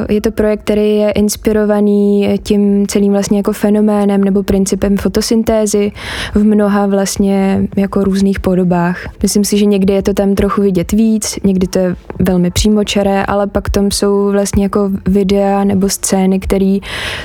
je 0.09 0.21
to 0.21 0.31
projekt, 0.31 0.59
který 0.59 0.95
je 0.95 1.11
inspirovaný 1.11 2.29
tím 2.43 2.87
celým 2.87 3.11
vlastně 3.11 3.37
jako 3.37 3.53
fenoménem 3.53 4.23
nebo 4.23 4.43
principem 4.43 4.97
fotosyntézy 4.97 5.91
v 6.35 6.43
mnoha 6.43 6.87
vlastně 6.87 7.61
jako 7.77 8.03
různých 8.03 8.39
podobách. 8.39 8.97
Myslím 9.23 9.43
si, 9.43 9.57
že 9.57 9.65
někdy 9.65 9.93
je 9.93 10.01
to 10.01 10.13
tam 10.13 10.35
trochu 10.35 10.61
vidět 10.61 10.91
víc, 10.91 11.39
někdy 11.43 11.67
to 11.67 11.79
je 11.79 11.95
velmi 12.19 12.51
přímočaré, 12.51 13.25
ale 13.25 13.47
pak 13.47 13.69
tam 13.69 13.91
jsou 13.91 14.31
vlastně 14.31 14.63
jako 14.63 14.89
videa 15.07 15.63
nebo 15.63 15.89
scény, 15.89 16.39
které 16.39 16.77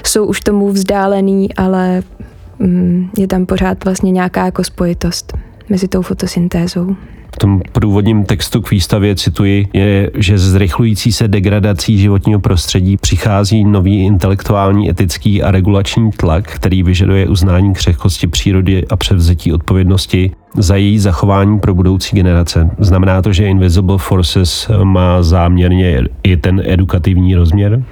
jsou 0.07 0.27
už 0.27 0.41
tomu 0.41 0.71
vzdálený, 0.71 1.55
ale 1.55 2.03
je 3.19 3.27
tam 3.27 3.47
pořád 3.47 3.85
vlastně 3.85 4.11
nějaká 4.13 4.45
jako 4.45 4.65
spojitost 4.65 5.39
mezi 5.69 5.89
tou 5.89 6.03
fotosyntézou. 6.03 6.97
V 7.35 7.39
tom 7.39 7.63
průvodním 7.73 8.25
textu 8.25 8.61
k 8.61 8.71
výstavě 8.71 9.17
cituji, 9.17 9.69
je, 9.73 10.11
že 10.15 10.39
zrychlující 10.39 11.13
se 11.13 11.29
degradací 11.29 11.99
životního 11.99 12.41
prostředí 12.41 12.97
přichází 12.97 13.65
nový 13.65 14.05
intelektuální, 14.05 14.91
etický 14.91 15.43
a 15.43 15.51
regulační 15.51 16.11
tlak, 16.11 16.45
který 16.45 16.83
vyžaduje 16.83 17.29
uznání 17.29 17.75
křehkosti 17.75 18.27
přírody 18.27 18.87
a 18.87 18.97
převzetí 18.97 19.53
odpovědnosti 19.53 20.31
za 20.57 20.77
její 20.77 20.99
zachování 20.99 21.59
pro 21.59 21.75
budoucí 21.75 22.17
generace. 22.17 22.71
Znamená 22.79 23.23
to, 23.23 23.33
že 23.33 23.49
Invisible 23.49 23.99
Forces 23.99 24.71
má 24.83 25.23
záměrně 25.23 26.03
i 26.23 26.37
ten 26.37 26.63
edukativní 26.67 27.35
rozměr? 27.35 27.83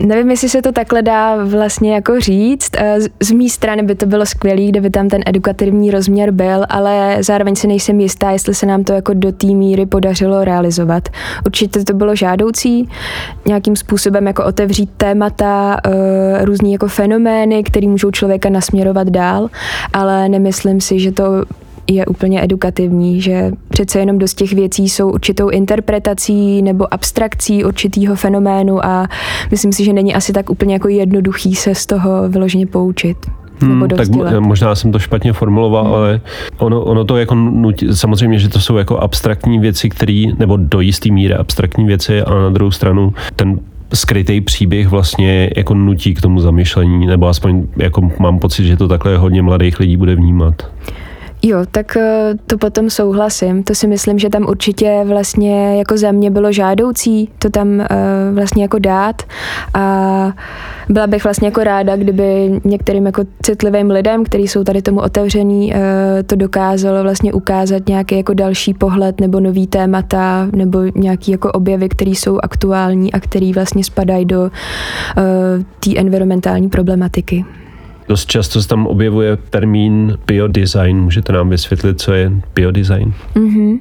Nevím, 0.00 0.30
jestli 0.30 0.48
se 0.48 0.62
to 0.62 0.72
takhle 0.72 1.02
dá 1.02 1.44
vlastně 1.44 1.94
jako 1.94 2.20
říct. 2.20 2.70
Eh, 2.76 2.98
z 3.20 3.30
mé 3.30 3.48
strany 3.48 3.82
by 3.82 3.94
to 3.94 4.06
bylo 4.06 4.26
skvělé, 4.26 4.66
kdyby 4.66 4.90
tam 4.90 5.08
ten 5.08 5.22
edukativní 5.26 5.90
rozměr 5.90 6.30
byl, 6.30 6.64
ale 6.68 7.16
zároveň 7.20 7.56
si 7.56 7.66
nejsem 7.66 8.00
jistá, 8.00 8.30
jestli 8.30 8.54
se 8.54 8.66
nám 8.66 8.84
to 8.84 8.92
jako 8.92 9.14
do 9.14 9.32
té 9.32 9.46
míry 9.46 9.86
podařilo 9.86 10.44
realizovat. 10.44 11.08
Určitě 11.46 11.84
to 11.84 11.94
bylo 11.94 12.14
žádoucí 12.14 12.88
nějakým 13.46 13.76
způsobem 13.76 14.26
jako 14.26 14.44
otevřít 14.44 14.90
témata, 14.96 15.76
eh, 15.86 16.44
různý 16.44 16.72
jako 16.72 16.88
fenomény, 16.88 17.62
které 17.62 17.88
můžou 17.88 18.10
člověka 18.10 18.48
nasměrovat 18.48 19.08
dál, 19.08 19.48
ale 19.92 20.28
nemyslím 20.28 20.80
si, 20.80 21.00
že 21.00 21.12
to 21.12 21.24
je 21.88 22.06
úplně 22.06 22.42
edukativní, 22.42 23.20
že 23.20 23.50
přece 23.68 23.98
jenom 23.98 24.18
dost 24.18 24.34
těch 24.34 24.52
věcí 24.52 24.88
jsou 24.88 25.10
určitou 25.10 25.48
interpretací 25.48 26.62
nebo 26.62 26.94
abstrakcí 26.94 27.64
určitého 27.64 28.16
fenoménu 28.16 28.84
a 28.86 29.08
myslím 29.50 29.72
si, 29.72 29.84
že 29.84 29.92
není 29.92 30.14
asi 30.14 30.32
tak 30.32 30.50
úplně 30.50 30.74
jako 30.74 30.88
jednoduchý 30.88 31.54
se 31.54 31.74
z 31.74 31.86
toho 31.86 32.28
vyloženě 32.28 32.66
poučit. 32.66 33.16
Hmm, 33.60 33.88
tak 33.88 34.08
možná 34.40 34.74
jsem 34.74 34.92
to 34.92 34.98
špatně 34.98 35.32
formuloval, 35.32 35.84
hmm. 35.84 35.94
ale 35.94 36.20
ono, 36.58 36.84
ono 36.84 37.04
to 37.04 37.16
jako 37.16 37.34
nutí, 37.34 37.86
samozřejmě, 37.92 38.38
že 38.38 38.48
to 38.48 38.60
jsou 38.60 38.76
jako 38.76 38.98
abstraktní 38.98 39.58
věci, 39.58 39.88
které, 39.88 40.24
nebo 40.38 40.56
do 40.56 40.80
jistý 40.80 41.10
míry 41.10 41.34
abstraktní 41.34 41.86
věci, 41.86 42.22
a 42.22 42.34
na 42.34 42.50
druhou 42.50 42.70
stranu 42.70 43.14
ten 43.36 43.60
skrytý 43.94 44.40
příběh 44.40 44.88
vlastně 44.88 45.50
jako 45.56 45.74
nutí 45.74 46.14
k 46.14 46.20
tomu 46.20 46.40
zamyšlení, 46.40 47.06
nebo 47.06 47.26
aspoň 47.26 47.66
jako 47.76 48.10
mám 48.18 48.38
pocit, 48.38 48.66
že 48.66 48.76
to 48.76 48.88
takhle 48.88 49.16
hodně 49.16 49.42
mladých 49.42 49.80
lidí 49.80 49.96
bude 49.96 50.14
vnímat. 50.14 50.70
Jo, 51.42 51.58
tak 51.70 51.96
eh, 51.96 52.34
to 52.46 52.58
potom 52.58 52.90
souhlasím. 52.90 53.62
To 53.62 53.74
si 53.74 53.86
myslím, 53.86 54.18
že 54.18 54.28
tam 54.28 54.46
určitě 54.48 55.02
vlastně 55.04 55.78
jako 55.78 55.96
za 55.96 56.12
mě 56.12 56.30
bylo 56.30 56.52
žádoucí 56.52 57.30
to 57.38 57.50
tam 57.50 57.68
uh, 57.68 57.86
vlastně 58.34 58.62
jako 58.62 58.78
dát 58.78 59.22
a 59.74 60.32
byla 60.88 61.06
bych 61.06 61.24
vlastně 61.24 61.48
jako 61.48 61.64
ráda, 61.64 61.96
kdyby 61.96 62.60
některým 62.64 63.06
jako 63.06 63.24
citlivým 63.42 63.90
lidem, 63.90 64.24
kteří 64.24 64.48
jsou 64.48 64.64
tady 64.64 64.82
tomu 64.82 65.00
otevřený, 65.00 65.72
uh, 65.72 65.80
to 66.26 66.36
dokázalo 66.36 67.02
vlastně 67.02 67.32
ukázat 67.32 67.88
nějaký 67.88 68.16
jako 68.16 68.34
další 68.34 68.74
pohled 68.74 69.20
nebo 69.20 69.40
nový 69.40 69.66
témata 69.66 70.48
nebo 70.52 70.78
nějaký 70.94 71.30
jako 71.32 71.52
objevy, 71.52 71.88
které 71.88 72.10
jsou 72.10 72.38
aktuální 72.42 73.12
a 73.12 73.20
které 73.20 73.52
vlastně 73.54 73.84
spadají 73.84 74.24
do 74.24 74.50
té 75.80 75.96
environmentální 75.96 76.68
problematiky. 76.68 77.44
Dost 78.08 78.26
často 78.26 78.62
se 78.62 78.68
tam 78.68 78.86
objevuje 78.86 79.36
termín 79.36 80.18
biodesign. 80.26 81.00
Můžete 81.00 81.32
nám 81.32 81.48
vysvětlit, 81.48 82.00
co 82.00 82.12
je 82.12 82.32
biodesign? 82.54 83.12
Mm-hmm. 83.34 83.80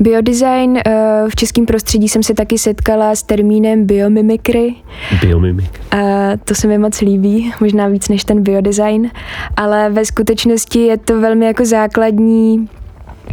Biodesign 0.00 0.76
eh, 0.76 1.24
v 1.28 1.36
českém 1.36 1.66
prostředí 1.66 2.08
jsem 2.08 2.22
se 2.22 2.34
taky 2.34 2.58
setkala 2.58 3.14
s 3.14 3.22
termínem 3.22 3.86
biomimikry. 3.86 4.74
Biomimik. 5.20 5.80
A 5.90 5.96
to 6.44 6.54
se 6.54 6.68
mi 6.68 6.78
moc 6.78 7.00
líbí, 7.00 7.52
možná 7.60 7.88
víc 7.88 8.08
než 8.08 8.24
ten 8.24 8.42
biodesign, 8.42 9.10
ale 9.56 9.90
ve 9.90 10.04
skutečnosti 10.04 10.78
je 10.78 10.96
to 10.96 11.20
velmi 11.20 11.46
jako 11.46 11.64
základní 11.64 12.68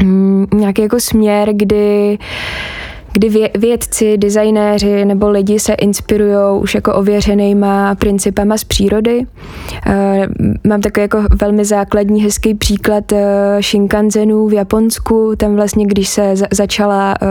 mm, 0.04 0.48
nějaký 0.54 0.82
jako 0.82 1.00
směr, 1.00 1.50
kdy 1.54 2.18
kdy 3.14 3.52
vědci, 3.58 4.18
designéři 4.18 5.06
nebo 5.06 5.30
lidi 5.30 5.60
se 5.60 5.74
inspirují 5.74 6.62
už 6.62 6.76
jako 6.76 6.94
ověřenýma 6.94 7.96
principama 7.96 8.58
z 8.58 8.64
přírody. 8.64 9.26
Eh, 9.88 10.28
mám 10.68 10.82
takový 10.82 11.02
jako 11.02 11.24
velmi 11.42 11.66
základní 11.66 12.24
hezký 12.24 12.54
příklad 12.54 13.12
eh, 13.12 13.58
Shinkansenů 13.62 14.48
v 14.48 14.54
Japonsku. 14.54 15.34
Tam 15.38 15.56
vlastně, 15.56 15.86
když 15.86 16.10
se 16.10 16.34
začala 16.52 17.16
eh, 17.22 17.26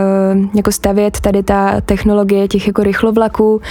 jako 0.55 0.71
stavět 0.71 1.19
tady 1.19 1.43
ta 1.43 1.81
technologie 1.81 2.47
těch 2.47 2.67
jako 2.67 2.83
rychlovlaků, 2.83 3.61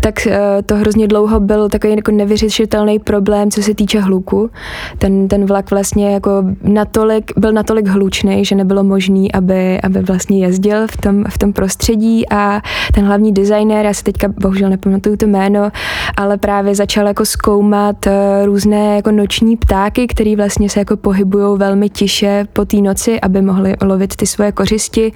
tak 0.00 0.26
eh, 0.26 0.40
to 0.66 0.76
hrozně 0.76 1.08
dlouho 1.08 1.40
byl 1.40 1.68
takový 1.68 1.96
jako 1.96 2.10
nevyřešitelný 2.10 2.98
problém, 2.98 3.50
co 3.50 3.62
se 3.62 3.74
týče 3.74 4.00
hluku. 4.00 4.50
Ten, 4.98 5.28
ten 5.28 5.46
vlak 5.46 5.70
vlastně 5.70 6.14
jako 6.14 6.30
natolik, 6.62 7.32
byl 7.36 7.52
natolik 7.52 7.86
hlučný, 7.86 8.44
že 8.44 8.54
nebylo 8.54 8.84
možný, 8.84 9.32
aby, 9.32 9.80
aby 9.80 10.00
vlastně 10.00 10.46
jezdil 10.46 10.86
v 10.86 10.96
tom, 10.96 11.24
v 11.28 11.38
tom 11.38 11.52
prostředí 11.60 12.28
a 12.30 12.60
ten 12.94 13.04
hlavní 13.04 13.32
designér, 13.32 13.86
já 13.86 13.94
si 13.94 14.04
teďka 14.04 14.28
bohužel 14.28 14.70
nepamatuju 14.70 15.16
to 15.16 15.26
jméno, 15.26 15.70
ale 16.16 16.38
právě 16.38 16.74
začal 16.74 17.06
jako 17.06 17.24
zkoumat 17.24 18.06
eh, 18.06 18.46
různé 18.46 18.96
jako 18.96 19.10
noční 19.10 19.56
ptáky, 19.56 20.06
které 20.06 20.36
vlastně 20.36 20.70
se 20.70 20.78
jako 20.78 20.96
pohybují 20.96 21.58
velmi 21.58 21.88
tiše 21.88 22.46
po 22.52 22.64
té 22.64 22.76
noci, 22.76 23.20
aby 23.20 23.42
mohli 23.42 23.74
lovit 23.82 24.16
ty 24.16 24.26
svoje 24.26 24.52
kořisti. 24.52 25.12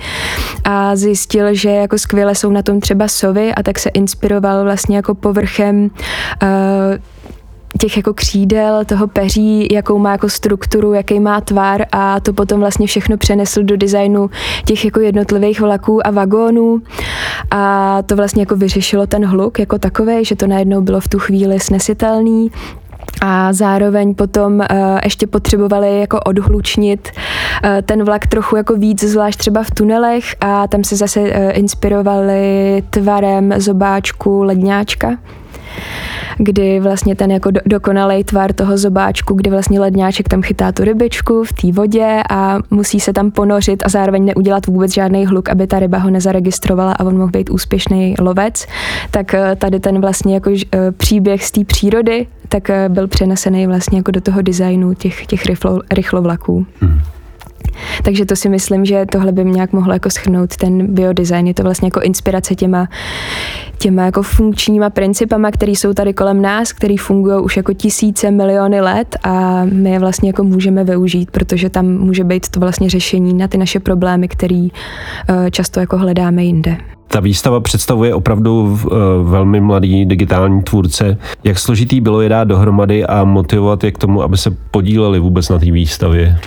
A 0.64 0.96
zjistil, 0.96 1.54
že 1.54 1.70
jako 1.70 1.98
skvěle 1.98 2.34
jsou 2.34 2.50
na 2.50 2.62
tom 2.62 2.80
třeba 2.80 3.08
sovy 3.08 3.54
a 3.54 3.62
tak 3.62 3.78
se 3.78 3.88
inspiroval 3.88 4.64
vlastně 4.64 4.96
jako 4.96 5.14
povrchem 5.14 5.84
uh, 5.84 6.48
těch 7.78 7.96
jako 7.96 8.14
křídel, 8.14 8.84
toho 8.84 9.06
peří, 9.06 9.68
jakou 9.72 9.98
má 9.98 10.12
jako 10.12 10.28
strukturu, 10.28 10.92
jaký 10.92 11.20
má 11.20 11.40
tvar 11.40 11.84
a 11.92 12.20
to 12.20 12.32
potom 12.32 12.60
vlastně 12.60 12.86
všechno 12.86 13.16
přenesl 13.16 13.62
do 13.62 13.76
designu 13.76 14.30
těch 14.64 14.84
jako 14.84 15.00
jednotlivých 15.00 15.60
vlaků 15.60 16.06
a 16.06 16.10
vagónů. 16.10 16.82
A 17.50 18.02
to 18.02 18.16
vlastně 18.16 18.42
jako 18.42 18.56
vyřešilo 18.56 19.06
ten 19.06 19.26
hluk 19.26 19.58
jako 19.58 19.78
takový, 19.78 20.24
že 20.24 20.36
to 20.36 20.46
najednou 20.46 20.80
bylo 20.80 21.00
v 21.00 21.08
tu 21.08 21.18
chvíli 21.18 21.60
snesitelný. 21.60 22.50
A 23.22 23.52
zároveň 23.52 24.14
potom 24.14 24.52
uh, 24.54 24.66
ještě 25.04 25.26
potřebovali 25.26 26.00
jako 26.00 26.20
odhlučnit 26.20 27.08
uh, 27.14 27.70
ten 27.82 28.04
vlak 28.04 28.26
trochu 28.26 28.56
jako 28.56 28.76
víc, 28.76 29.04
zvlášť 29.04 29.38
třeba 29.38 29.62
v 29.62 29.70
tunelech 29.70 30.36
a 30.40 30.68
tam 30.68 30.84
se 30.84 30.96
zase 30.96 31.20
uh, 31.20 31.28
inspirovali 31.52 32.82
tvarem 32.90 33.54
zobáčku 33.56 34.42
ledňáčka 34.42 35.16
kdy 36.38 36.80
vlastně 36.80 37.14
ten 37.16 37.30
jako 37.30 37.50
dokonalý 37.66 38.24
tvar 38.24 38.52
toho 38.52 38.78
zobáčku, 38.78 39.34
kdy 39.34 39.50
vlastně 39.50 39.80
ledňáček 39.80 40.28
tam 40.28 40.42
chytá 40.42 40.72
tu 40.72 40.84
rybičku 40.84 41.44
v 41.44 41.52
té 41.52 41.72
vodě 41.72 42.22
a 42.30 42.58
musí 42.70 43.00
se 43.00 43.12
tam 43.12 43.30
ponořit 43.30 43.82
a 43.86 43.88
zároveň 43.88 44.24
neudělat 44.24 44.66
vůbec 44.66 44.94
žádný 44.94 45.26
hluk, 45.26 45.48
aby 45.48 45.66
ta 45.66 45.78
ryba 45.78 45.98
ho 45.98 46.10
nezaregistrovala 46.10 46.92
a 46.92 47.04
on 47.04 47.16
mohl 47.16 47.30
být 47.30 47.50
úspěšný 47.50 48.14
lovec, 48.20 48.66
tak 49.10 49.34
eh, 49.34 49.56
tady 49.56 49.80
ten 49.80 50.00
vlastně 50.00 50.34
jako 50.34 50.50
eh, 50.50 50.92
příběh 50.92 51.44
z 51.44 51.50
té 51.50 51.64
přírody, 51.64 52.26
tak 52.48 52.70
eh, 52.70 52.88
byl 52.88 53.08
přenesený 53.08 53.66
vlastně 53.66 53.98
jako 53.98 54.10
do 54.10 54.20
toho 54.20 54.42
designu 54.42 54.94
těch, 54.94 55.26
těch 55.26 55.46
rychlo, 55.46 55.80
rychlovlaků. 55.90 56.66
Hmm. 56.80 57.00
Takže 58.02 58.24
to 58.24 58.36
si 58.36 58.48
myslím, 58.48 58.84
že 58.84 59.06
tohle 59.12 59.32
by 59.32 59.44
nějak 59.44 59.72
mohlo 59.72 59.92
jako 59.92 60.10
schrnout 60.10 60.56
ten 60.56 60.94
biodesign. 60.94 61.46
Je 61.46 61.54
to 61.54 61.62
vlastně 61.62 61.86
jako 61.86 62.00
inspirace 62.00 62.54
těma, 62.54 62.88
těma 63.78 64.02
jako 64.02 64.22
funkčníma 64.22 64.90
principama, 64.90 65.50
které 65.50 65.72
jsou 65.72 65.92
tady 65.92 66.14
kolem 66.14 66.42
nás, 66.42 66.72
které 66.72 66.94
fungují 66.98 67.42
už 67.42 67.56
jako 67.56 67.72
tisíce, 67.72 68.30
miliony 68.30 68.80
let 68.80 69.16
a 69.22 69.64
my 69.64 69.90
je 69.90 69.98
vlastně 69.98 70.28
jako 70.28 70.44
můžeme 70.44 70.84
využít, 70.84 71.30
protože 71.30 71.70
tam 71.70 71.86
může 71.86 72.24
být 72.24 72.48
to 72.48 72.60
vlastně 72.60 72.90
řešení 72.90 73.34
na 73.34 73.48
ty 73.48 73.58
naše 73.58 73.80
problémy, 73.80 74.28
které 74.28 74.68
eh, 75.28 75.50
často 75.50 75.80
jako 75.80 75.98
hledáme 75.98 76.44
jinde. 76.44 76.76
Ta 77.08 77.20
výstava 77.20 77.60
představuje 77.60 78.14
opravdu 78.14 78.62
uh, 78.62 78.78
velmi 79.30 79.60
mladý 79.60 80.04
digitální 80.04 80.62
tvůrce. 80.62 81.18
Jak 81.44 81.58
složitý 81.58 82.00
bylo 82.00 82.20
je 82.20 82.28
dát 82.28 82.44
dohromady 82.44 83.06
a 83.06 83.24
motivovat 83.24 83.84
je 83.84 83.92
k 83.92 83.98
tomu, 83.98 84.22
aby 84.22 84.36
se 84.36 84.50
podíleli 84.70 85.18
vůbec 85.18 85.48
na 85.48 85.58
té 85.58 85.70
výstavě? 85.70 86.38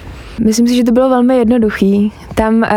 Myslím 0.44 0.68
si, 0.68 0.76
že 0.76 0.84
to 0.84 0.92
bylo 0.92 1.10
velmi 1.10 1.38
jednoduchý. 1.38 2.12
Tam 2.36 2.56
uh, 2.56 2.68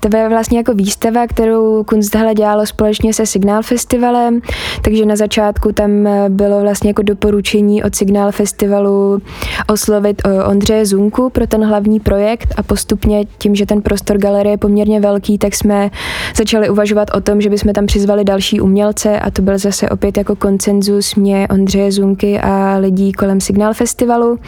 to 0.00 0.16
je 0.16 0.28
vlastně 0.28 0.58
jako 0.58 0.74
výstava, 0.74 1.26
kterou 1.26 1.84
Kunsthalle 1.84 2.34
dělalo 2.34 2.66
společně 2.66 3.14
se 3.14 3.26
Signál 3.26 3.62
Festivalem, 3.62 4.40
takže 4.82 5.06
na 5.06 5.16
začátku 5.16 5.72
tam 5.72 6.06
eh, 6.06 6.28
bylo 6.28 6.60
vlastně 6.60 6.90
jako 6.90 7.02
doporučení 7.02 7.82
od 7.82 7.94
Signál 7.94 8.32
Festivalu 8.32 9.22
oslovit 9.66 10.22
uh, 10.26 10.48
Ondřeje 10.48 10.86
Zunku 10.86 11.30
pro 11.30 11.46
ten 11.46 11.64
hlavní 11.64 12.00
projekt 12.00 12.54
a 12.56 12.62
postupně 12.62 13.24
tím, 13.38 13.54
že 13.54 13.66
ten 13.66 13.82
prostor 13.82 14.18
galerie 14.18 14.52
je 14.52 14.58
poměrně 14.58 15.00
velký, 15.00 15.38
tak 15.38 15.54
jsme 15.54 15.90
začali 16.36 16.70
uvažovat 16.70 17.10
o 17.14 17.20
tom, 17.20 17.40
že 17.40 17.50
bychom 17.50 17.72
tam 17.72 17.86
přizvali 17.86 18.24
další 18.24 18.60
umělce 18.60 19.20
a 19.20 19.30
to 19.30 19.42
byl 19.42 19.58
zase 19.58 19.88
opět 19.88 20.16
jako 20.16 20.36
koncenzus 20.36 21.14
mě, 21.14 21.48
Ondřeje 21.50 21.92
Zunky 21.92 22.40
a 22.40 22.76
lidí 22.76 23.12
kolem 23.12 23.40
Signál 23.40 23.74
Festivalu. 23.74 24.38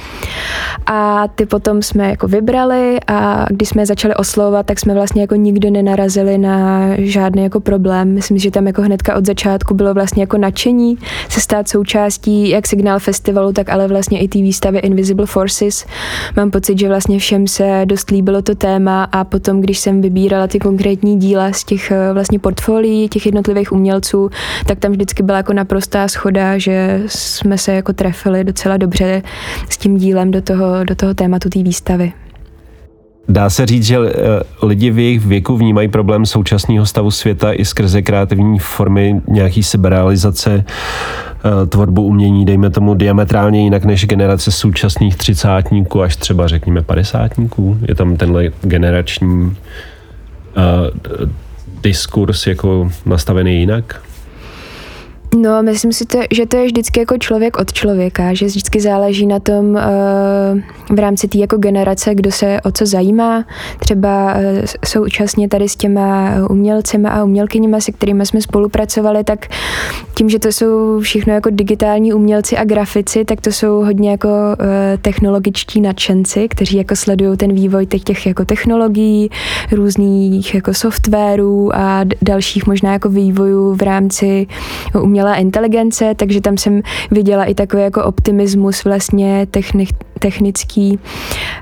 A 0.86 1.28
ty 1.34 1.46
potom 1.46 1.82
jsme 1.82 2.10
jako 2.10 2.28
vybrali 2.28 2.51
vybrali 2.52 2.98
a 3.06 3.46
když 3.50 3.68
jsme 3.68 3.86
začali 3.86 4.14
oslovovat, 4.14 4.66
tak 4.66 4.80
jsme 4.80 4.94
vlastně 4.94 5.20
jako 5.20 5.34
nikdo 5.34 5.70
nenarazili 5.70 6.38
na 6.38 6.88
žádný 6.98 7.42
jako 7.42 7.60
problém. 7.60 8.14
Myslím, 8.14 8.38
že 8.38 8.50
tam 8.50 8.66
jako 8.66 8.82
hnedka 8.82 9.16
od 9.16 9.26
začátku 9.26 9.74
bylo 9.74 9.94
vlastně 9.94 10.22
jako 10.22 10.38
nadšení 10.38 10.98
se 11.28 11.40
stát 11.40 11.68
součástí 11.68 12.48
jak 12.48 12.66
Signál 12.66 12.98
Festivalu, 12.98 13.52
tak 13.52 13.68
ale 13.68 13.88
vlastně 13.88 14.20
i 14.20 14.28
té 14.28 14.38
výstavy 14.38 14.78
Invisible 14.78 15.26
Forces. 15.26 15.86
Mám 16.36 16.50
pocit, 16.50 16.78
že 16.78 16.88
vlastně 16.88 17.18
všem 17.18 17.46
se 17.46 17.82
dost 17.84 18.10
líbilo 18.10 18.42
to 18.42 18.54
téma 18.54 19.04
a 19.04 19.24
potom, 19.24 19.60
když 19.60 19.78
jsem 19.78 20.00
vybírala 20.00 20.46
ty 20.46 20.58
konkrétní 20.58 21.18
díla 21.18 21.52
z 21.52 21.64
těch 21.64 21.90
eh, 21.90 22.12
vlastně 22.12 22.38
portfolií 22.38 23.08
těch 23.08 23.26
jednotlivých 23.26 23.72
umělců, 23.72 24.30
tak 24.66 24.78
tam 24.78 24.92
vždycky 24.92 25.22
byla 25.22 25.36
jako 25.38 25.52
naprostá 25.52 26.08
schoda, 26.08 26.58
že 26.58 27.02
jsme 27.06 27.58
se 27.58 27.72
jako 27.72 27.92
trefili 27.92 28.44
docela 28.44 28.76
dobře 28.76 29.22
s 29.68 29.76
tím 29.76 29.96
dílem 29.96 30.30
do 30.30 30.42
toho, 30.42 30.84
do 30.84 30.94
toho 30.94 31.14
tématu 31.14 31.48
té 31.48 31.62
výstavy. 31.62 32.12
Dá 33.28 33.50
se 33.50 33.66
říct, 33.66 33.84
že 33.84 33.96
eh, 33.96 34.66
lidi 34.66 34.90
v 34.90 34.98
jejich 34.98 35.26
věku 35.26 35.56
vnímají 35.56 35.88
problém 35.88 36.26
současného 36.26 36.86
stavu 36.86 37.10
světa 37.10 37.52
i 37.52 37.64
skrze 37.64 38.02
kreativní 38.02 38.58
formy 38.58 39.20
nějaký 39.28 39.62
seberealizace, 39.62 40.64
eh, 40.64 41.66
tvorbu 41.66 42.02
umění, 42.02 42.44
dejme 42.44 42.70
tomu 42.70 42.94
diametrálně 42.94 43.62
jinak 43.62 43.84
než 43.84 44.06
generace 44.06 44.52
současných 44.52 45.16
třicátníků 45.16 46.02
až 46.02 46.16
třeba 46.16 46.48
řekněme 46.48 46.82
padesátníků. 46.82 47.78
Je 47.88 47.94
tam 47.94 48.16
tenhle 48.16 48.44
generační 48.62 49.44
uh, 49.44 49.54
diskurs 51.82 52.46
jako 52.46 52.90
nastavený 53.06 53.60
jinak? 53.60 54.02
No, 55.36 55.62
myslím 55.62 55.92
si, 55.92 56.06
to, 56.06 56.18
že 56.30 56.46
to 56.46 56.56
je 56.56 56.66
vždycky 56.66 57.00
jako 57.00 57.18
člověk 57.18 57.56
od 57.56 57.72
člověka, 57.72 58.34
že 58.34 58.46
vždycky 58.46 58.80
záleží 58.80 59.26
na 59.26 59.38
tom 59.40 59.66
uh, 59.66 59.80
v 60.96 60.98
rámci 60.98 61.28
té 61.28 61.38
jako 61.38 61.56
generace, 61.56 62.14
kdo 62.14 62.32
se 62.32 62.60
o 62.64 62.72
co 62.72 62.86
zajímá. 62.86 63.44
Třeba 63.80 64.34
uh, 64.34 64.40
současně 64.86 65.48
tady 65.48 65.68
s 65.68 65.76
těma 65.76 66.34
umělcema 66.50 67.08
a 67.08 67.24
umělkyněma, 67.24 67.80
se 67.80 67.92
kterými 67.92 68.26
jsme 68.26 68.42
spolupracovali, 68.42 69.24
tak 69.24 69.46
tím, 70.14 70.28
že 70.28 70.38
to 70.38 70.48
jsou 70.48 71.00
všechno 71.00 71.32
jako 71.32 71.50
digitální 71.50 72.12
umělci 72.12 72.56
a 72.56 72.64
grafici, 72.64 73.24
tak 73.24 73.40
to 73.40 73.52
jsou 73.52 73.80
hodně 73.80 74.10
jako 74.10 74.28
uh, 74.28 74.66
technologičtí 75.02 75.80
nadšenci, 75.80 76.48
kteří 76.48 76.76
jako 76.76 76.96
sledují 76.96 77.36
ten 77.36 77.52
vývoj 77.54 77.86
těch, 77.86 78.02
těch 78.02 78.26
jako 78.26 78.44
technologií, 78.44 79.30
různých 79.70 80.54
jako 80.54 80.74
softwarů 80.74 81.76
a 81.76 82.04
dalších 82.22 82.66
možná 82.66 82.92
jako 82.92 83.08
vývojů 83.08 83.74
v 83.74 83.82
rámci 83.82 84.46
umělců 85.00 85.21
umělá 85.22 85.36
inteligence, 85.36 86.14
takže 86.14 86.40
tam 86.40 86.56
jsem 86.56 86.82
viděla 87.10 87.44
i 87.44 87.54
takový 87.54 87.82
jako 87.82 88.04
optimismus 88.04 88.84
vlastně 88.84 89.46
technik, 89.50 89.88
technický 90.22 90.98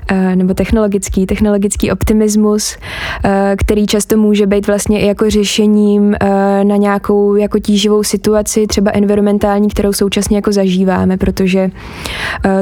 eh, 0.07 0.35
nebo 0.35 0.53
technologický, 0.53 1.25
technologický 1.25 1.91
optimismus, 1.91 2.77
eh, 3.25 3.55
který 3.57 3.85
často 3.85 4.17
může 4.17 4.47
být 4.47 4.67
vlastně 4.67 5.01
i 5.01 5.07
jako 5.07 5.29
řešením 5.29 6.13
eh, 6.13 6.63
na 6.63 6.75
nějakou 6.75 7.35
jako 7.35 7.59
tíživou 7.59 8.03
situaci, 8.03 8.67
třeba 8.67 8.91
environmentální, 8.93 9.69
kterou 9.69 9.93
současně 9.93 10.37
jako 10.37 10.51
zažíváme, 10.51 11.17
protože 11.17 11.69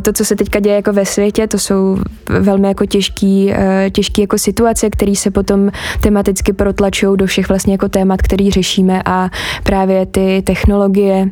to, 0.01 0.13
co 0.13 0.25
se 0.25 0.35
teďka 0.35 0.59
děje 0.59 0.75
jako 0.75 0.93
ve 0.93 1.05
světě, 1.05 1.47
to 1.47 1.59
jsou 1.59 1.97
velmi 2.39 2.67
jako 2.67 2.85
těžký, 2.85 3.53
těžký 3.91 4.21
jako 4.21 4.37
situace, 4.37 4.89
které 4.89 5.15
se 5.15 5.31
potom 5.31 5.71
tematicky 6.01 6.53
protlačují 6.53 7.17
do 7.17 7.25
všech 7.25 7.49
vlastně 7.49 7.73
jako 7.73 7.89
témat, 7.89 8.21
který 8.21 8.51
řešíme 8.51 9.01
a 9.05 9.29
právě 9.63 10.05
ty 10.05 10.41
technologie 10.41 11.29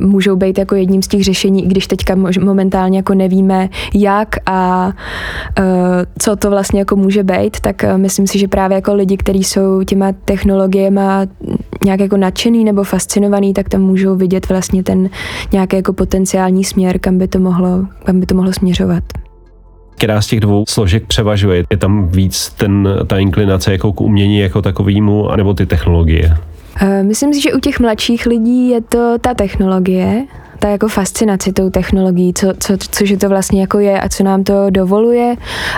můžou 0.00 0.36
být 0.36 0.58
jako 0.58 0.74
jedním 0.74 1.02
z 1.02 1.08
těch 1.08 1.24
řešení, 1.24 1.64
i 1.64 1.68
když 1.68 1.86
teďka 1.86 2.14
momentálně 2.40 2.98
jako 2.98 3.14
nevíme 3.14 3.68
jak 3.94 4.36
a 4.46 4.92
eh, 5.58 5.62
co 6.18 6.36
to 6.36 6.50
vlastně 6.50 6.78
jako 6.78 6.96
může 6.96 7.22
být, 7.22 7.60
tak 7.60 7.84
eh, 7.84 7.98
myslím 7.98 8.26
si, 8.26 8.38
že 8.38 8.48
právě 8.48 8.74
jako 8.74 8.94
lidi, 8.94 9.16
kteří 9.16 9.44
jsou 9.44 9.82
těma 9.82 10.12
technologiemi 10.24 11.00
nějak 11.84 12.00
jako 12.00 12.16
nadšený 12.16 12.64
nebo 12.64 12.84
fascinovaný, 12.84 13.54
tak 13.54 13.68
tam 13.68 13.80
můžou 13.80 14.16
vidět 14.16 14.48
vlastně 14.48 14.82
ten 14.82 15.10
nějaký 15.52 15.76
jako 15.76 15.92
potenciální 15.92 16.64
směr, 16.64 16.98
kam 16.98 17.18
by 17.18 17.28
to 17.28 17.38
mohlo, 17.38 17.86
kam 18.04 18.20
by 18.20 18.26
to 18.26 18.34
mohlo 18.34 18.52
směřovat 18.52 19.04
která 19.96 20.20
z 20.20 20.26
těch 20.26 20.40
dvou 20.40 20.64
složek 20.68 21.06
převažuje? 21.06 21.64
Je 21.70 21.76
tam 21.76 22.08
víc 22.08 22.50
ten, 22.50 22.88
ta 23.06 23.18
inklinace 23.18 23.72
jako 23.72 23.92
k 23.92 24.00
umění 24.00 24.38
jako 24.38 24.62
takovýmu, 24.62 25.30
anebo 25.30 25.54
ty 25.54 25.66
technologie? 25.66 26.36
Myslím 27.02 27.34
si, 27.34 27.40
že 27.40 27.52
u 27.52 27.60
těch 27.60 27.80
mladších 27.80 28.26
lidí 28.26 28.68
je 28.68 28.80
to 28.80 29.18
ta 29.18 29.34
technologie, 29.34 30.24
ta 30.62 30.68
jako 30.68 30.88
fascinace 30.88 31.52
tou 31.52 31.70
technologií, 31.70 32.34
co, 32.34 32.52
co, 32.58 32.76
cože 32.90 33.16
to 33.16 33.28
vlastně 33.28 33.60
jako 33.60 33.78
je 33.78 34.00
a 34.00 34.08
co 34.08 34.24
nám 34.24 34.44
to 34.44 34.70
dovoluje. 34.70 35.36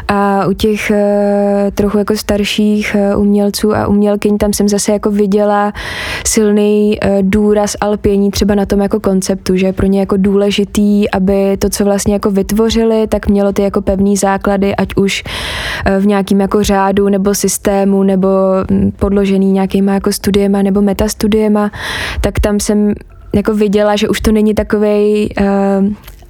A 0.09 0.47
u 0.47 0.53
těch 0.53 0.91
uh, 0.91 0.97
trochu 1.75 1.99
jako 1.99 2.17
starších 2.17 2.97
uh, 3.15 3.21
umělců 3.21 3.77
a 3.77 3.87
umělkyň 3.87 4.39
tam 4.39 4.53
jsem 4.53 4.69
zase 4.69 4.93
jako 4.93 5.11
viděla 5.11 5.73
silný 6.27 6.99
uh, 7.05 7.11
důraz 7.23 7.77
a 7.81 7.89
lpění 7.89 8.31
třeba 8.31 8.55
na 8.55 8.67
tom 8.67 8.81
jako 8.81 9.01
konceptu, 9.01 9.57
že 9.57 9.67
je 9.67 9.73
pro 9.73 9.87
ně 9.87 10.01
jako 10.01 10.17
důležitý, 10.17 11.11
aby 11.11 11.57
to, 11.57 11.71
co 11.71 11.85
vlastně 11.85 12.13
jako 12.13 12.31
vytvořili, 12.31 13.07
tak 13.07 13.29
mělo 13.29 13.53
ty 13.53 13.63
jako 13.63 13.83
pevný 13.83 14.17
základy, 14.17 14.77
ať 14.77 14.89
už 14.97 15.25
v 16.01 16.07
nějakým 16.07 16.41
jako 16.41 16.63
řádu 16.63 17.09
nebo 17.09 17.35
systému 17.35 18.03
nebo 18.03 18.29
hm, 18.71 18.93
podložený 18.99 19.53
nějakýma 19.53 19.95
jako 19.95 20.13
studiema 20.13 20.63
nebo 20.63 20.83
metastudiema, 20.83 21.71
tak 22.21 22.41
tam 22.41 22.61
jsem 22.61 22.95
jako 23.35 23.55
viděla, 23.55 23.97
že 23.97 24.09
už 24.09 24.21
to 24.21 24.33
není 24.33 24.55
takovej 24.55 25.29
uh, 25.41 25.47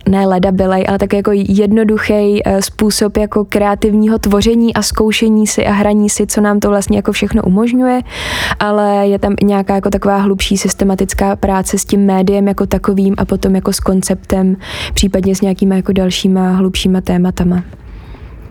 ne 0.08 0.26
leda 0.26 0.52
bylej, 0.52 0.84
ale 0.88 0.98
tak 0.98 1.12
jako 1.12 1.30
jednoduchý 1.34 2.12
uh, 2.12 2.58
způsob 2.60 3.16
jako 3.16 3.44
kreativního 3.44 4.18
tvoření 4.18 4.74
a 4.74 4.82
zkoušení 4.82 5.46
si 5.46 5.66
a 5.66 5.72
hraní 5.72 6.10
si, 6.10 6.26
co 6.26 6.40
nám 6.40 6.60
to 6.60 6.68
vlastně 6.68 6.98
jako 6.98 7.12
všechno 7.12 7.42
umožňuje, 7.42 8.00
ale 8.58 9.08
je 9.08 9.18
tam 9.18 9.34
nějaká 9.42 9.74
jako 9.74 9.90
taková 9.90 10.16
hlubší 10.16 10.56
systematická 10.56 11.36
práce 11.36 11.78
s 11.78 11.84
tím 11.84 12.06
médiem 12.06 12.48
jako 12.48 12.66
takovým 12.66 13.14
a 13.18 13.24
potom 13.24 13.54
jako 13.54 13.72
s 13.72 13.80
konceptem, 13.80 14.56
případně 14.94 15.34
s 15.34 15.40
nějakýma 15.40 15.74
jako 15.74 15.92
dalšíma 15.92 16.52
hlubšíma 16.52 17.00
tématama. 17.00 17.64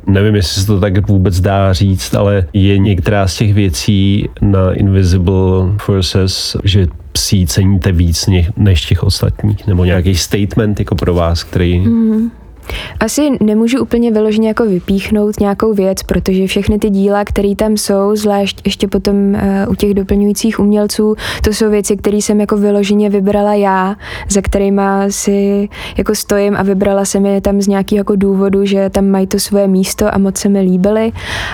Nevím, 0.07 0.35
jestli 0.35 0.61
se 0.61 0.67
to 0.67 0.79
tak 0.79 1.09
vůbec 1.09 1.39
dá 1.39 1.73
říct, 1.73 2.15
ale 2.15 2.45
je 2.53 2.77
některá 2.77 3.27
z 3.27 3.37
těch 3.37 3.53
věcí 3.53 4.29
na 4.41 4.73
Invisible 4.73 5.73
Forces, 5.77 6.57
že 6.63 6.87
si 7.17 7.47
ceníte 7.47 7.91
víc 7.91 8.29
než 8.57 8.85
těch 8.85 9.03
ostatních, 9.03 9.67
nebo 9.67 9.85
nějaký 9.85 10.15
statement 10.15 10.79
jako 10.79 10.95
pro 10.95 11.13
vás, 11.13 11.43
který... 11.43 11.79
Mm. 11.79 12.31
Asi 12.99 13.29
nemůžu 13.41 13.81
úplně 13.81 14.11
vyloženě 14.11 14.47
jako 14.47 14.65
vypíchnout 14.65 15.39
nějakou 15.39 15.73
věc, 15.73 16.03
protože 16.03 16.47
všechny 16.47 16.79
ty 16.79 16.89
díla, 16.89 17.25
které 17.25 17.55
tam 17.55 17.77
jsou, 17.77 18.15
zvlášť 18.15 18.61
ještě 18.65 18.87
potom 18.87 19.15
uh, 19.15 19.39
u 19.71 19.75
těch 19.75 19.93
doplňujících 19.93 20.59
umělců, 20.59 21.15
to 21.43 21.49
jsou 21.53 21.69
věci, 21.69 21.97
které 21.97 22.17
jsem 22.17 22.39
jako 22.39 22.57
vyloženě 22.57 23.09
vybrala 23.09 23.53
já, 23.53 23.95
za 24.29 24.41
kterýma 24.41 25.05
si 25.09 25.69
jako 25.97 26.15
stojím 26.15 26.55
a 26.57 26.63
vybrala 26.63 27.05
jsem 27.05 27.25
je 27.25 27.41
tam 27.41 27.61
z 27.61 27.67
nějakého 27.67 27.97
jako 27.97 28.15
důvodu, 28.15 28.65
že 28.65 28.89
tam 28.89 29.05
mají 29.05 29.27
to 29.27 29.39
svoje 29.39 29.67
místo 29.67 30.15
a 30.15 30.17
moc 30.17 30.37
se 30.37 30.49
mi 30.49 30.61
líbily, 30.61 31.11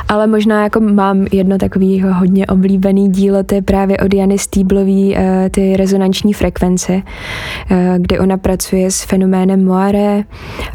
ale 0.07 0.27
možná 0.27 0.63
jako 0.63 0.79
mám 0.79 1.25
jedno 1.31 1.57
takový 1.57 2.01
hodně 2.01 2.47
oblíbený 2.47 3.11
dílo, 3.11 3.43
to 3.43 3.55
je 3.55 3.61
právě 3.61 3.97
od 3.97 4.13
Jany 4.13 4.37
Stýblový, 4.37 5.15
uh, 5.15 5.23
ty 5.51 5.77
rezonanční 5.77 6.33
frekvence, 6.33 6.93
uh, 6.93 7.77
kde 7.97 8.19
ona 8.19 8.37
pracuje 8.37 8.91
s 8.91 9.03
fenoménem 9.03 9.65
Moire 9.65 10.23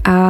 a 0.04 0.23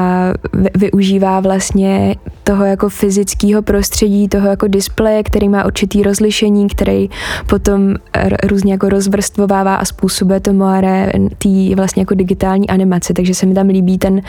využívá 0.74 1.40
vlastně 1.40 2.16
toho 2.44 2.64
jako 2.64 2.88
fyzického 2.88 3.62
prostředí, 3.62 4.28
toho 4.28 4.48
jako 4.48 4.68
displeje, 4.68 5.22
který 5.22 5.48
má 5.48 5.64
určitý 5.64 6.02
rozlišení, 6.02 6.68
který 6.68 7.11
potom 7.46 7.94
různě 8.42 8.72
jako 8.72 8.88
rozvrstvovává 8.88 9.74
a 9.74 9.85
způsobuje 9.85 10.40
to 10.40 10.52
moare 10.52 11.12
tý 11.38 11.74
vlastně 11.74 12.02
jako 12.02 12.14
digitální 12.14 12.68
animace, 12.68 13.14
takže 13.14 13.35
se 13.35 13.46
mi 13.46 13.54
tam 13.54 13.68
líbí 13.68 13.98
ten 13.98 14.14
uh, 14.14 14.20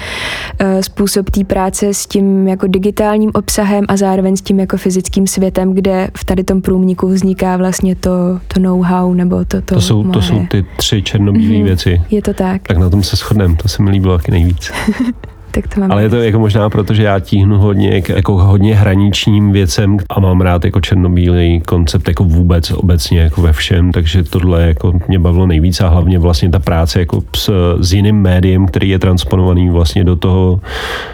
způsob 0.81 1.29
té 1.29 1.43
práce 1.43 1.93
s 1.93 2.05
tím 2.05 2.47
jako 2.47 2.67
digitálním 2.67 3.31
obsahem 3.33 3.85
a 3.87 3.97
zároveň 3.97 4.37
s 4.37 4.41
tím 4.41 4.59
jako 4.59 4.77
fyzickým 4.77 5.27
světem, 5.27 5.73
kde 5.73 6.07
v 6.17 6.25
tady 6.25 6.43
tom 6.43 6.61
průmníku 6.61 7.07
vzniká 7.07 7.57
vlastně 7.57 7.95
to, 7.95 8.39
to 8.47 8.59
know-how 8.59 9.13
nebo 9.13 9.45
to 9.45 9.55
to, 9.61 9.75
to 9.75 9.81
jsou, 9.81 10.03
to 10.03 10.21
jsou 10.21 10.45
ty 10.45 10.65
tři 10.77 11.01
černobílé 11.01 11.55
mm-hmm. 11.55 11.63
věci. 11.63 12.01
Je 12.11 12.21
to 12.21 12.33
tak. 12.33 12.61
Tak 12.67 12.77
na 12.77 12.89
tom 12.89 13.03
se 13.03 13.15
shodneme, 13.15 13.55
to 13.55 13.67
se 13.67 13.83
mi 13.83 13.89
líbilo 13.89 14.17
taky 14.17 14.31
nejvíc. 14.31 14.71
tak 15.55 15.73
to 15.73 15.79
mám 15.79 15.91
Ale 15.91 16.03
je 16.03 16.09
to 16.09 16.15
jako 16.15 16.39
možná 16.39 16.69
proto, 16.69 16.93
že 16.93 17.03
já 17.03 17.19
tíhnu 17.19 17.57
hodně, 17.57 18.03
jako 18.07 18.33
hodně 18.33 18.75
hraničním 18.75 19.51
věcem 19.51 19.97
a 20.09 20.19
mám 20.19 20.41
rád 20.41 20.65
jako 20.65 20.81
černobílý 20.81 21.61
koncept 21.61 22.07
jako 22.07 22.23
vůbec 22.23 22.71
obecně 22.71 23.19
jako 23.19 23.41
ve 23.41 23.53
všem, 23.53 23.91
takže 23.91 24.23
tohle 24.23 24.61
jako 24.61 24.99
mě 25.07 25.19
bavilo 25.19 25.47
nejvíc 25.47 25.81
a 25.81 25.87
hlavně 25.87 26.19
vlastně 26.19 26.49
ta 26.49 26.59
práce 26.59 26.99
jako 26.99 27.23
s, 27.35 27.51
s 27.79 27.93
jiným 27.93 28.15
médiem, 28.15 28.65
který 28.65 28.89
je 28.89 28.99
transponovaný 28.99 29.69
vlastně 29.69 30.03
do 30.03 30.15
toho, 30.15 30.59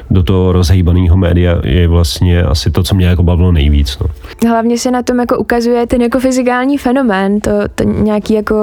do 0.10 0.24
toho 0.24 0.52
rozhejbaného 0.52 1.18
média 1.18 1.62
je 1.64 1.88
vlastně 1.88 2.44
asi 2.44 2.72
to, 2.72 2.84
co 2.84 2.96
mě 2.96 3.06
jako 3.06 3.24
bavilo 3.24 3.52
nejvíc. 3.52 3.98
No. 4.00 4.08
Hlavně 4.50 4.78
se 4.78 4.92
na 4.92 5.04
tom 5.04 5.20
jako 5.20 5.38
ukazuje 5.38 5.88
ten 5.88 6.02
jako 6.02 6.20
fyzikální 6.20 6.78
fenomén, 6.78 7.40
to, 7.40 7.52
to 7.76 7.84
nějaký 7.84 8.34
jako 8.34 8.56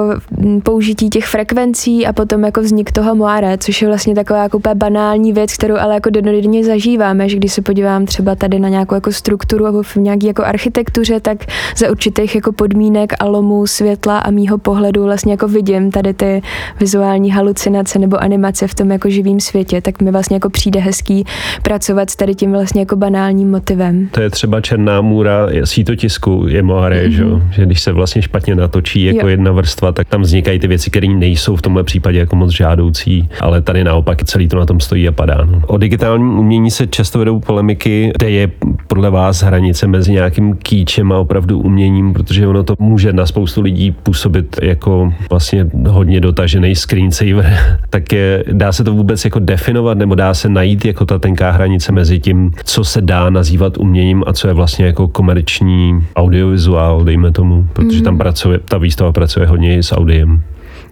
použití 0.63 1.09
těch 1.09 1.25
frekvencí 1.25 2.07
a 2.07 2.13
potom 2.13 2.43
jako 2.43 2.61
vznik 2.61 2.91
toho 2.91 3.15
moare, 3.15 3.57
což 3.57 3.81
je 3.81 3.87
vlastně 3.87 4.15
taková 4.15 4.43
jako 4.43 4.59
banální 4.75 5.33
věc, 5.33 5.53
kterou 5.53 5.68
kterou 5.69 5.81
ale 5.81 5.93
jako 5.93 6.09
denodenně 6.09 6.65
zažíváme, 6.65 7.29
že 7.29 7.37
když 7.37 7.53
se 7.53 7.61
podívám 7.61 8.05
třeba 8.05 8.35
tady 8.35 8.59
na 8.59 8.69
nějakou 8.69 8.95
jako 8.95 9.11
strukturu 9.11 9.65
nebo 9.65 9.83
v 9.83 9.95
nějaké 9.95 10.27
jako 10.27 10.43
architektuře, 10.43 11.19
tak 11.19 11.37
za 11.77 11.91
určitých 11.91 12.35
jako 12.35 12.51
podmínek 12.51 13.13
a 13.19 13.25
lomů 13.25 13.67
světla 13.67 14.19
a 14.19 14.31
mýho 14.31 14.57
pohledu 14.57 15.03
vlastně 15.03 15.33
jako 15.33 15.47
vidím 15.47 15.91
tady 15.91 16.13
ty 16.13 16.41
vizuální 16.79 17.31
halucinace 17.31 17.99
nebo 17.99 18.23
animace 18.23 18.67
v 18.67 18.75
tom 18.75 18.91
jako 18.91 19.09
živém 19.09 19.39
světě, 19.39 19.81
tak 19.81 20.01
mi 20.01 20.11
vlastně 20.11 20.35
jako 20.35 20.49
přijde 20.49 20.79
hezký 20.79 21.23
pracovat 21.63 22.09
s 22.09 22.15
tady 22.15 22.35
tím 22.35 22.51
vlastně 22.51 22.81
jako 22.81 22.95
banálním 22.95 23.51
motivem. 23.51 24.07
To 24.11 24.21
je 24.21 24.29
třeba 24.29 24.61
černá 24.61 25.01
můra 25.01 25.47
sítotisku, 25.63 26.45
je 26.47 26.63
moare, 26.63 27.07
mm-hmm. 27.07 27.41
že? 27.49 27.51
že 27.51 27.65
když 27.65 27.81
se 27.81 27.91
vlastně 27.91 28.21
špatně 28.21 28.55
natočí 28.55 29.03
jako 29.03 29.19
jo. 29.19 29.27
jedna 29.27 29.51
vrstva, 29.51 29.91
tak 29.91 30.07
tam 30.07 30.21
vznikají 30.21 30.59
ty 30.59 30.67
věci, 30.67 30.89
které 30.89 31.07
nejsou 31.07 31.55
v 31.55 31.61
tomhle 31.61 31.83
případě 31.83 32.19
jako 32.19 32.35
moc 32.35 32.51
žádoucí, 32.51 33.29
ale 33.39 33.61
tady 33.61 33.83
naopak 33.83 34.23
celý 34.23 34.47
to 34.47 34.57
na 34.57 34.65
tom 34.65 34.79
stojí 34.79 35.07
a 35.07 35.11
padá. 35.11 35.45
No. 35.45 35.58
O 35.67 35.77
digitálním 35.77 36.39
umění 36.39 36.71
se 36.71 36.87
často 36.87 37.19
vedou 37.19 37.39
polemiky, 37.39 38.11
kde 38.17 38.29
je 38.29 38.51
podle 38.87 39.09
vás 39.09 39.43
hranice 39.43 39.87
mezi 39.87 40.11
nějakým 40.11 40.55
kýčem 40.55 41.11
a 41.11 41.17
opravdu 41.17 41.59
uměním, 41.59 42.13
protože 42.13 42.47
ono 42.47 42.63
to 42.63 42.75
může 42.79 43.13
na 43.13 43.25
spoustu 43.25 43.61
lidí 43.61 43.91
působit 43.91 44.55
jako 44.61 45.13
vlastně 45.29 45.67
hodně 45.87 46.21
dotažený 46.21 46.75
screensaver. 46.75 47.77
tak 47.89 48.11
je, 48.11 48.43
dá 48.51 48.71
se 48.71 48.83
to 48.83 48.93
vůbec 48.93 49.25
jako 49.25 49.39
definovat 49.39 49.97
nebo 49.97 50.15
dá 50.15 50.33
se 50.33 50.49
najít 50.49 50.85
jako 50.85 51.05
ta 51.05 51.19
tenká 51.19 51.51
hranice 51.51 51.91
mezi 51.91 52.19
tím, 52.19 52.51
co 52.63 52.83
se 52.83 53.01
dá 53.01 53.29
nazývat 53.29 53.77
uměním 53.77 54.23
a 54.27 54.33
co 54.33 54.47
je 54.47 54.53
vlastně 54.53 54.85
jako 54.85 55.07
komerční 55.07 56.03
audiovizuál, 56.15 57.03
dejme 57.03 57.31
tomu, 57.31 57.67
protože 57.73 58.03
tam 58.03 58.17
pracuje, 58.17 58.59
ta 58.59 58.77
výstava 58.77 59.11
pracuje 59.11 59.47
hodně 59.47 59.83
s 59.83 59.93
audiem. 59.95 60.43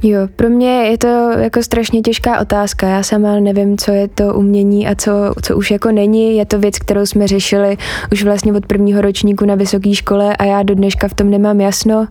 Jo, 0.03 0.19
pro 0.35 0.49
mě 0.49 0.69
je 0.69 0.97
to 0.97 1.31
jako 1.39 1.63
strašně 1.63 2.01
těžká 2.01 2.39
otázka. 2.39 2.87
Já 2.87 3.03
sama 3.03 3.39
nevím, 3.39 3.77
co 3.77 3.91
je 3.91 4.07
to 4.07 4.33
umění 4.33 4.87
a 4.87 4.95
co, 4.95 5.11
co 5.41 5.57
už 5.57 5.71
jako 5.71 5.91
není. 5.91 6.37
Je 6.37 6.45
to 6.45 6.59
věc, 6.59 6.79
kterou 6.79 7.05
jsme 7.05 7.27
řešili 7.27 7.77
už 8.11 8.23
vlastně 8.23 8.53
od 8.53 8.65
prvního 8.65 9.01
ročníku 9.01 9.45
na 9.45 9.55
vysoké 9.55 9.95
škole 9.95 10.37
a 10.37 10.43
já 10.43 10.63
do 10.63 10.75
dneška 10.75 11.07
v 11.07 11.13
tom 11.13 11.29
nemám 11.29 11.61
jasno. 11.61 12.07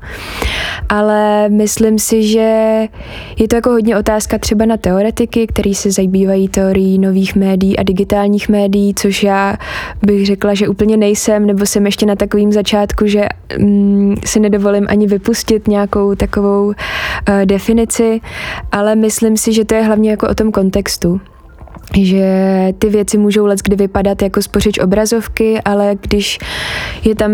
Ale 0.88 1.48
myslím 1.48 1.98
si, 1.98 2.22
že 2.22 2.88
je 3.38 3.48
to 3.48 3.56
jako 3.56 3.70
hodně 3.70 3.96
otázka 3.96 4.38
třeba 4.38 4.64
na 4.64 4.76
teoretiky, 4.76 5.46
který 5.46 5.74
se 5.74 5.90
zabývají 5.90 6.48
teorií 6.48 6.98
nových 6.98 7.36
médií 7.36 7.78
a 7.78 7.82
digitálních 7.82 8.48
médií, 8.48 8.94
což 8.94 9.22
já 9.22 9.56
bych 10.02 10.26
řekla, 10.26 10.54
že 10.54 10.68
úplně 10.68 10.96
nejsem, 10.96 11.46
nebo 11.46 11.66
jsem 11.66 11.86
ještě 11.86 12.06
na 12.06 12.16
takovým 12.16 12.52
začátku, 12.52 13.06
že 13.06 13.26
mm, 13.58 14.14
si 14.24 14.40
nedovolím 14.40 14.86
ani 14.88 15.06
vypustit 15.06 15.68
nějakou 15.68 16.14
takovou 16.14 16.66
uh, 16.66 16.74
definici 17.44 17.75
definici, 17.76 18.20
ale 18.72 18.96
myslím 18.96 19.36
si, 19.36 19.52
že 19.52 19.64
to 19.64 19.74
je 19.74 19.82
hlavně 19.82 20.10
jako 20.10 20.28
o 20.28 20.34
tom 20.34 20.52
kontextu. 20.52 21.20
Že 22.00 22.28
ty 22.78 22.88
věci 22.88 23.18
můžou 23.18 23.46
let 23.46 23.60
kdy 23.62 23.76
vypadat 23.76 24.22
jako 24.22 24.42
spořič 24.42 24.78
obrazovky, 24.78 25.60
ale 25.64 25.96
když 26.00 26.38
je 27.04 27.14
tam 27.14 27.30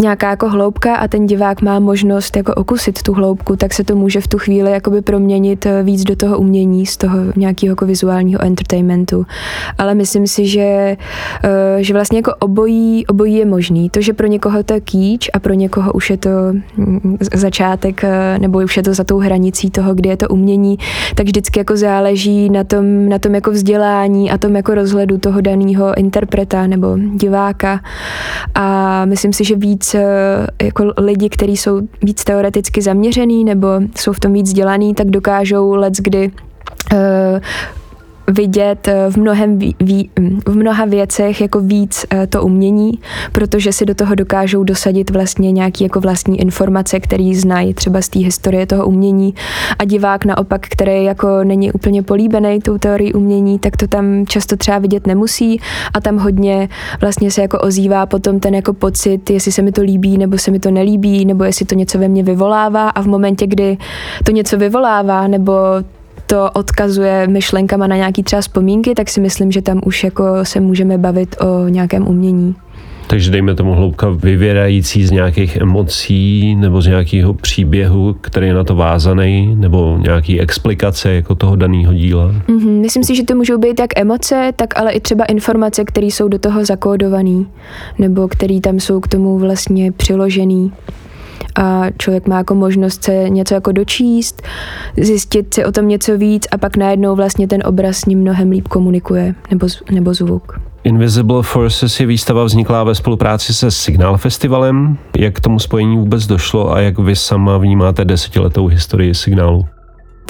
nějaká 0.00 0.30
jako 0.30 0.48
hloubka 0.48 0.96
a 0.96 1.08
ten 1.08 1.26
divák 1.26 1.62
má 1.62 1.78
možnost 1.78 2.36
jako 2.36 2.54
okusit 2.54 3.02
tu 3.02 3.12
hloubku, 3.12 3.56
tak 3.56 3.74
se 3.74 3.84
to 3.84 3.96
může 3.96 4.20
v 4.20 4.28
tu 4.28 4.38
chvíli 4.38 4.70
jakoby 4.70 5.02
proměnit 5.02 5.66
eh, 5.66 5.82
víc 5.82 6.04
do 6.04 6.16
toho 6.16 6.38
umění, 6.38 6.86
z 6.86 6.96
toho 6.96 7.18
nějakého 7.36 7.72
jako 7.72 7.86
vizuálního 7.86 8.42
entertainmentu. 8.42 9.26
Ale 9.78 9.94
myslím 9.94 10.26
si, 10.26 10.46
že, 10.46 10.96
eh, 11.44 11.76
že 11.78 11.94
vlastně 11.94 12.18
jako 12.18 12.34
obojí, 12.38 13.06
obojí 13.06 13.34
je 13.34 13.46
možný. 13.46 13.90
To, 13.90 14.00
že 14.00 14.12
pro 14.12 14.26
někoho 14.26 14.62
to 14.62 14.74
je 14.74 14.80
kýč 14.80 15.30
a 15.32 15.38
pro 15.38 15.54
někoho 15.54 15.92
už 15.92 16.10
je 16.10 16.16
to 16.16 16.30
mm, 16.76 17.16
začátek 17.32 18.04
eh, 18.04 18.38
nebo 18.38 18.58
už 18.58 18.76
je 18.76 18.82
to 18.82 18.94
za 18.94 19.04
tou 19.04 19.18
hranicí 19.18 19.70
toho, 19.70 19.94
kde 19.94 20.10
je 20.10 20.16
to 20.16 20.28
umění, 20.28 20.78
tak 21.14 21.26
vždycky 21.26 21.60
jako 21.60 21.76
záleží 21.76 22.50
na 22.50 22.64
tom, 22.64 23.08
na 23.08 23.18
tom 23.18 23.34
jako 23.34 23.50
vzdělání 23.50 24.30
a 24.30 24.38
tom 24.38 24.56
jako 24.56 24.74
rozhledu 24.74 25.18
toho 25.18 25.40
daného 25.40 25.98
interpreta 25.98 26.66
nebo 26.66 26.98
diváka. 27.14 27.80
A 28.54 29.04
myslím 29.04 29.32
si, 29.32 29.44
že 29.44 29.56
víc 29.56 29.89
Eh, 29.94 30.64
jako 30.64 30.92
lidi, 30.98 31.28
kteří 31.28 31.56
jsou 31.56 31.80
víc 32.02 32.24
teoreticky 32.24 32.82
zaměřený 32.82 33.44
nebo 33.44 33.68
jsou 33.96 34.12
v 34.12 34.20
tom 34.20 34.32
víc 34.32 34.46
vzdělaný, 34.46 34.94
tak 34.94 35.06
dokážou 35.10 35.74
let 35.74 35.94
kdy 35.98 36.30
uh, 36.92 36.98
vidět 38.30 38.88
v, 39.10 39.16
mnohem 39.16 39.58
ví, 39.58 39.76
ví, 39.80 40.10
v 40.46 40.56
mnoha 40.56 40.84
věcech 40.84 41.40
jako 41.40 41.60
víc 41.60 42.06
to 42.28 42.42
umění, 42.42 42.92
protože 43.32 43.72
si 43.72 43.86
do 43.86 43.94
toho 43.94 44.14
dokážou 44.14 44.64
dosadit 44.64 45.10
vlastně 45.10 45.52
nějaký 45.52 45.84
jako 45.84 46.00
vlastní 46.00 46.40
informace, 46.40 47.00
který 47.00 47.34
znají 47.34 47.74
třeba 47.74 48.02
z 48.02 48.08
té 48.08 48.18
historie 48.18 48.66
toho 48.66 48.86
umění. 48.86 49.34
A 49.78 49.84
divák 49.84 50.24
naopak, 50.24 50.66
který 50.70 51.04
jako 51.04 51.44
není 51.44 51.72
úplně 51.72 52.02
políbený 52.02 52.60
tou 52.60 52.78
teorií 52.78 53.12
umění, 53.12 53.58
tak 53.58 53.76
to 53.76 53.86
tam 53.86 54.26
často 54.26 54.56
třeba 54.56 54.78
vidět 54.78 55.06
nemusí. 55.06 55.60
A 55.94 56.00
tam 56.00 56.18
hodně 56.18 56.68
vlastně 57.00 57.30
se 57.30 57.42
jako 57.42 57.58
ozývá 57.58 58.06
potom 58.06 58.40
ten 58.40 58.54
jako 58.54 58.72
pocit, 58.72 59.30
jestli 59.30 59.52
se 59.52 59.62
mi 59.62 59.72
to 59.72 59.82
líbí 59.82 60.18
nebo 60.18 60.38
se 60.38 60.50
mi 60.50 60.58
to 60.58 60.70
nelíbí, 60.70 61.24
nebo 61.24 61.44
jestli 61.44 61.66
to 61.66 61.74
něco 61.74 61.98
ve 61.98 62.08
mně 62.08 62.22
vyvolává. 62.22 62.88
A 62.88 63.02
v 63.02 63.06
momentě, 63.06 63.46
kdy 63.46 63.78
to 64.24 64.32
něco 64.32 64.56
vyvolává 64.56 65.26
nebo 65.26 65.52
to 66.30 66.50
odkazuje 66.50 67.26
myšlenkama 67.26 67.86
na 67.86 67.96
nějaký 67.96 68.22
třeba 68.22 68.42
vzpomínky, 68.42 68.94
tak 68.94 69.08
si 69.08 69.20
myslím, 69.20 69.52
že 69.52 69.62
tam 69.62 69.80
už 69.84 70.04
jako 70.04 70.24
se 70.42 70.60
můžeme 70.60 70.98
bavit 70.98 71.36
o 71.40 71.68
nějakém 71.68 72.08
umění. 72.08 72.54
Takže 73.06 73.30
dejme 73.30 73.54
tomu 73.54 73.74
hloubka 73.74 74.08
vyvěrající 74.08 75.06
z 75.06 75.10
nějakých 75.10 75.56
emocí 75.56 76.54
nebo 76.54 76.82
z 76.82 76.86
nějakého 76.86 77.34
příběhu, 77.34 78.16
který 78.20 78.46
je 78.46 78.54
na 78.54 78.64
to 78.64 78.74
vázaný, 78.74 79.54
nebo 79.58 79.98
nějaký 80.02 80.40
explikace 80.40 81.12
jako 81.12 81.34
toho 81.34 81.56
daného 81.56 81.94
díla? 81.94 82.32
Mm-hmm. 82.48 82.80
Myslím 82.80 83.04
si, 83.04 83.16
že 83.16 83.24
to 83.24 83.34
můžou 83.34 83.58
být 83.58 83.80
jak 83.80 83.98
emoce, 83.98 84.52
tak 84.56 84.78
ale 84.78 84.92
i 84.92 85.00
třeba 85.00 85.24
informace, 85.24 85.84
které 85.84 86.06
jsou 86.06 86.28
do 86.28 86.38
toho 86.38 86.64
zakódované, 86.64 87.44
nebo 87.98 88.28
které 88.28 88.60
tam 88.60 88.80
jsou 88.80 89.00
k 89.00 89.08
tomu 89.08 89.38
vlastně 89.38 89.92
přiložený 89.92 90.72
a 91.54 91.84
člověk 91.98 92.28
má 92.28 92.38
jako 92.38 92.54
možnost 92.54 93.04
se 93.04 93.28
něco 93.28 93.54
jako 93.54 93.72
dočíst, 93.72 94.42
zjistit 94.96 95.54
si 95.54 95.64
o 95.64 95.72
tom 95.72 95.88
něco 95.88 96.18
víc 96.18 96.46
a 96.52 96.58
pak 96.58 96.76
najednou 96.76 97.16
vlastně 97.16 97.48
ten 97.48 97.62
obraz 97.66 97.96
s 97.96 98.06
ním 98.06 98.20
mnohem 98.20 98.50
líp 98.50 98.68
komunikuje, 98.68 99.34
nebo, 99.50 99.66
nebo 99.90 100.14
zvuk. 100.14 100.60
Invisible 100.84 101.42
Forces 101.42 102.00
je 102.00 102.06
výstava 102.06 102.44
vzniklá 102.44 102.84
ve 102.84 102.94
spolupráci 102.94 103.54
se 103.54 103.70
Signál 103.70 104.18
Festivalem. 104.18 104.98
Jak 105.16 105.34
k 105.34 105.40
tomu 105.40 105.58
spojení 105.58 105.96
vůbec 105.96 106.26
došlo 106.26 106.72
a 106.72 106.80
jak 106.80 106.98
vy 106.98 107.16
sama 107.16 107.58
vnímáte 107.58 108.04
desetiletou 108.04 108.66
historii 108.66 109.14
signálu? 109.14 109.64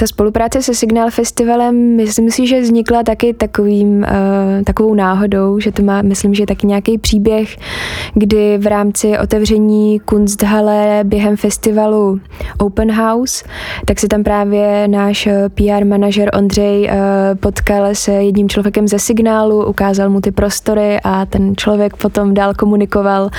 Ta 0.00 0.06
spolupráce 0.06 0.62
se 0.62 0.74
Signál 0.74 1.10
Festivalem, 1.10 1.96
myslím 1.96 2.30
si, 2.30 2.46
že 2.46 2.60
vznikla 2.60 3.02
taky 3.02 3.34
takovým, 3.34 3.98
uh, 3.98 4.64
takovou 4.64 4.94
náhodou, 4.94 5.60
že 5.60 5.72
to 5.72 5.82
má, 5.82 6.02
myslím, 6.02 6.34
že 6.34 6.46
taky 6.46 6.66
nějaký 6.66 6.98
příběh, 6.98 7.56
kdy 8.14 8.58
v 8.58 8.66
rámci 8.66 9.18
otevření 9.18 10.00
Kunsthalle 10.00 11.00
během 11.04 11.36
festivalu 11.36 12.20
Open 12.58 12.92
House, 12.92 13.44
tak 13.84 14.00
se 14.00 14.08
tam 14.08 14.22
právě 14.22 14.88
náš 14.88 15.26
eh, 15.26 15.48
PR 15.48 15.84
manažer 15.84 16.30
Ondřej 16.38 16.82
uh, 16.82 16.94
potkal 17.40 17.94
se 17.94 18.12
jedním 18.12 18.48
člověkem 18.48 18.88
ze 18.88 18.98
Signálu, 18.98 19.66
ukázal 19.66 20.10
mu 20.10 20.20
ty 20.20 20.30
prostory 20.30 20.98
a 21.04 21.26
ten 21.26 21.56
člověk 21.56 21.96
potom 21.96 22.34
dál 22.34 22.54
komunikoval 22.54 23.30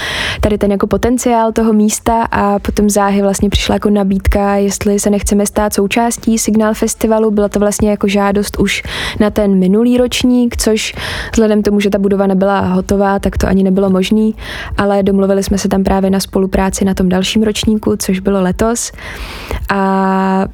tady 0.41 0.57
ten 0.57 0.71
jako 0.71 0.87
potenciál 0.87 1.51
toho 1.51 1.73
místa 1.73 2.23
a 2.31 2.59
potom 2.59 2.89
záhy 2.89 3.21
vlastně 3.21 3.49
přišla 3.49 3.75
jako 3.75 3.89
nabídka, 3.89 4.55
jestli 4.55 4.99
se 4.99 5.09
nechceme 5.09 5.45
stát 5.45 5.73
součástí 5.73 6.37
Signál 6.51 6.73
festivalu. 6.73 7.31
Byla 7.31 7.49
to 7.49 7.59
vlastně 7.59 7.89
jako 7.89 8.07
žádost 8.07 8.59
už 8.59 8.83
na 9.19 9.29
ten 9.29 9.59
minulý 9.59 9.97
ročník, 9.97 10.57
což 10.57 10.95
vzhledem 11.31 11.63
tomu, 11.63 11.79
že 11.79 11.89
ta 11.89 11.97
budova 11.97 12.27
nebyla 12.27 12.59
hotová, 12.59 13.19
tak 13.19 13.37
to 13.37 13.47
ani 13.47 13.63
nebylo 13.63 13.89
možné, 13.89 14.31
ale 14.77 15.03
domluvili 15.03 15.43
jsme 15.43 15.57
se 15.57 15.67
tam 15.67 15.83
právě 15.83 16.09
na 16.09 16.19
spolupráci 16.19 16.85
na 16.85 16.93
tom 16.93 17.09
dalším 17.09 17.43
ročníku, 17.43 17.95
což 17.97 18.19
bylo 18.19 18.41
letos. 18.41 18.91
A 19.69 20.45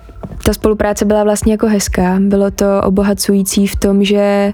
ta 0.44 0.54
spolupráce 0.54 1.06
byla 1.06 1.24
vlastně 1.24 1.54
jako 1.54 1.68
hezká. 1.68 2.18
Bylo 2.20 2.52
to 2.52 2.66
obohacující 2.84 3.68
v 3.68 3.76
tom, 3.76 4.04
že 4.04 4.54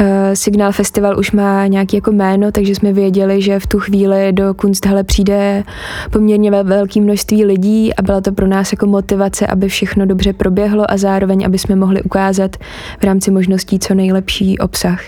uh, 0.00 0.06
Signál 0.34 0.72
Festival 0.72 1.18
už 1.18 1.32
má 1.32 1.66
nějaký 1.66 1.96
jako 1.96 2.12
jméno, 2.12 2.52
takže 2.52 2.74
jsme 2.74 2.92
věděli, 2.92 3.42
že 3.42 3.60
v 3.60 3.66
tu 3.66 3.78
chvíli 3.78 4.32
do 4.32 4.54
Kunsthalle 4.54 5.04
přijde 5.04 5.64
poměrně 6.10 6.50
velké 6.50 7.00
množství 7.00 7.44
lidí 7.44 7.94
a 7.94 8.02
byla 8.02 8.20
to 8.20 8.32
pro 8.32 8.46
nás 8.46 8.72
jako 8.72 8.86
motivace, 8.86 9.46
aby 9.46 9.68
všechno 9.68 10.06
dobře 10.06 10.32
proběhlo 10.32 10.75
a 10.90 10.96
zároveň, 10.96 11.46
aby 11.46 11.58
jsme 11.58 11.76
mohli 11.76 12.02
ukázat 12.02 12.56
v 13.00 13.04
rámci 13.04 13.30
možností 13.30 13.78
co 13.78 13.94
nejlepší 13.94 14.58
obsah, 14.58 15.00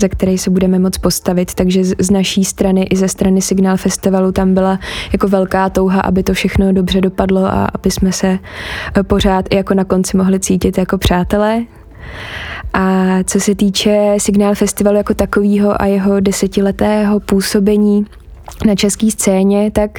za 0.00 0.08
který 0.08 0.38
se 0.38 0.50
budeme 0.50 0.78
moc 0.78 0.98
postavit. 0.98 1.54
Takže 1.54 1.84
z, 1.84 2.10
naší 2.10 2.44
strany 2.44 2.82
i 2.82 2.96
ze 2.96 3.08
strany 3.08 3.42
Signál 3.42 3.76
Festivalu 3.76 4.32
tam 4.32 4.54
byla 4.54 4.78
jako 5.12 5.28
velká 5.28 5.70
touha, 5.70 6.00
aby 6.00 6.22
to 6.22 6.34
všechno 6.34 6.72
dobře 6.72 7.00
dopadlo 7.00 7.44
a 7.44 7.68
aby 7.74 7.90
jsme 7.90 8.12
se 8.12 8.38
uh, 8.96 9.02
pořád 9.02 9.46
i 9.50 9.56
jako 9.56 9.74
na 9.74 9.84
konci 9.84 10.16
mohli 10.16 10.40
cítit 10.40 10.78
jako 10.78 10.98
přátelé. 10.98 11.64
A 12.74 13.18
co 13.24 13.40
se 13.40 13.54
týče 13.54 14.14
Signál 14.18 14.54
Festivalu 14.54 14.96
jako 14.96 15.14
takového 15.14 15.82
a 15.82 15.86
jeho 15.86 16.20
desetiletého 16.20 17.20
působení, 17.20 18.06
na 18.64 18.74
české 18.74 19.10
scéně, 19.10 19.70
tak 19.70 19.90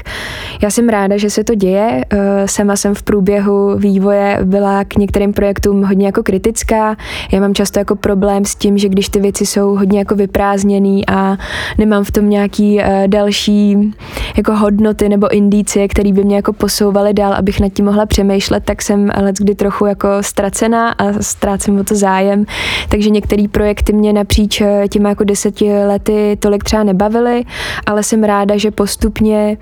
já 0.61 0.69
jsem 0.69 0.89
ráda, 0.89 1.17
že 1.17 1.29
se 1.29 1.43
to 1.43 1.55
děje. 1.55 2.05
Eh, 2.09 2.47
sama 2.47 2.75
jsem 2.75 2.95
v 2.95 3.03
průběhu 3.03 3.77
vývoje 3.77 4.39
byla 4.43 4.83
k 4.83 4.95
některým 4.95 5.33
projektům 5.33 5.83
hodně 5.83 6.05
jako 6.05 6.23
kritická. 6.23 6.95
Já 7.31 7.39
mám 7.39 7.53
často 7.53 7.79
jako 7.79 7.95
problém 7.95 8.45
s 8.45 8.55
tím, 8.55 8.77
že 8.77 8.89
když 8.89 9.09
ty 9.09 9.19
věci 9.19 9.45
jsou 9.45 9.75
hodně 9.75 9.99
jako 9.99 10.15
vyprázdněný 10.15 11.07
a 11.07 11.37
nemám 11.77 12.03
v 12.03 12.11
tom 12.11 12.29
nějaký 12.29 12.81
eh, 12.81 13.07
další 13.07 13.93
jako 14.37 14.55
hodnoty 14.55 15.09
nebo 15.09 15.31
indicie, 15.31 15.87
které 15.87 16.11
by 16.11 16.23
mě 16.23 16.35
jako 16.35 16.53
posouvaly 16.53 17.13
dál, 17.13 17.33
abych 17.33 17.59
nad 17.59 17.73
tím 17.73 17.85
mohla 17.85 18.05
přemýšlet, 18.05 18.63
tak 18.65 18.81
jsem 18.81 19.11
let 19.21 19.35
kdy 19.39 19.55
trochu 19.55 19.85
jako 19.85 20.07
ztracená 20.21 20.91
a 20.91 21.13
ztrácím 21.21 21.79
o 21.79 21.83
to 21.83 21.95
zájem. 21.95 22.45
Takže 22.89 23.09
některé 23.09 23.47
projekty 23.51 23.93
mě 23.93 24.13
napříč 24.13 24.61
eh, 24.61 24.87
těma 24.89 25.09
jako 25.09 25.23
deseti 25.23 25.73
lety 25.87 26.37
tolik 26.39 26.63
třeba 26.63 26.83
nebavily, 26.83 27.43
ale 27.85 28.03
jsem 28.03 28.23
ráda, 28.23 28.52
ráda, 28.53 28.57
že 28.57 28.71
postupně 28.71 29.57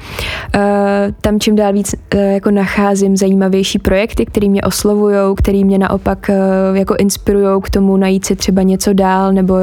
uh, 0.55 0.61
tam 1.21 1.39
čím 1.39 1.55
dál 1.55 1.73
víc 1.73 1.95
uh, 2.15 2.21
jako 2.21 2.51
nacházím 2.51 3.17
zajímavější 3.17 3.79
projekty, 3.79 4.25
které 4.25 4.49
mě 4.49 4.61
oslovují, 4.61 5.15
které 5.37 5.63
mě 5.63 5.77
naopak 5.77 6.29
uh, 6.29 6.77
jako 6.77 6.95
inspirují 6.99 7.61
k 7.61 7.69
tomu 7.69 7.97
najít 7.97 8.25
si 8.25 8.35
třeba 8.35 8.61
něco 8.61 8.93
dál 8.93 9.33
nebo 9.33 9.55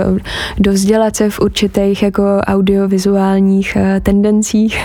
dozdělat 0.59 1.17
se 1.17 1.31
v 1.31 1.41
určitých 1.41 2.03
jako 2.03 2.23
audiovizuálních 2.47 3.77
uh, 3.77 4.01
tendencích. 4.01 4.79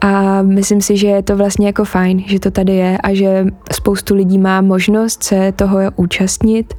A 0.00 0.42
myslím 0.42 0.80
si, 0.80 0.96
že 0.96 1.06
je 1.06 1.22
to 1.22 1.36
vlastně 1.36 1.66
jako 1.66 1.84
fajn, 1.84 2.22
že 2.26 2.40
to 2.40 2.50
tady 2.50 2.72
je 2.72 2.98
a 2.98 3.14
že 3.14 3.46
spoustu 3.72 4.14
lidí 4.14 4.38
má 4.38 4.60
možnost 4.60 5.22
se 5.22 5.52
toho 5.52 5.78
účastnit. 5.96 6.74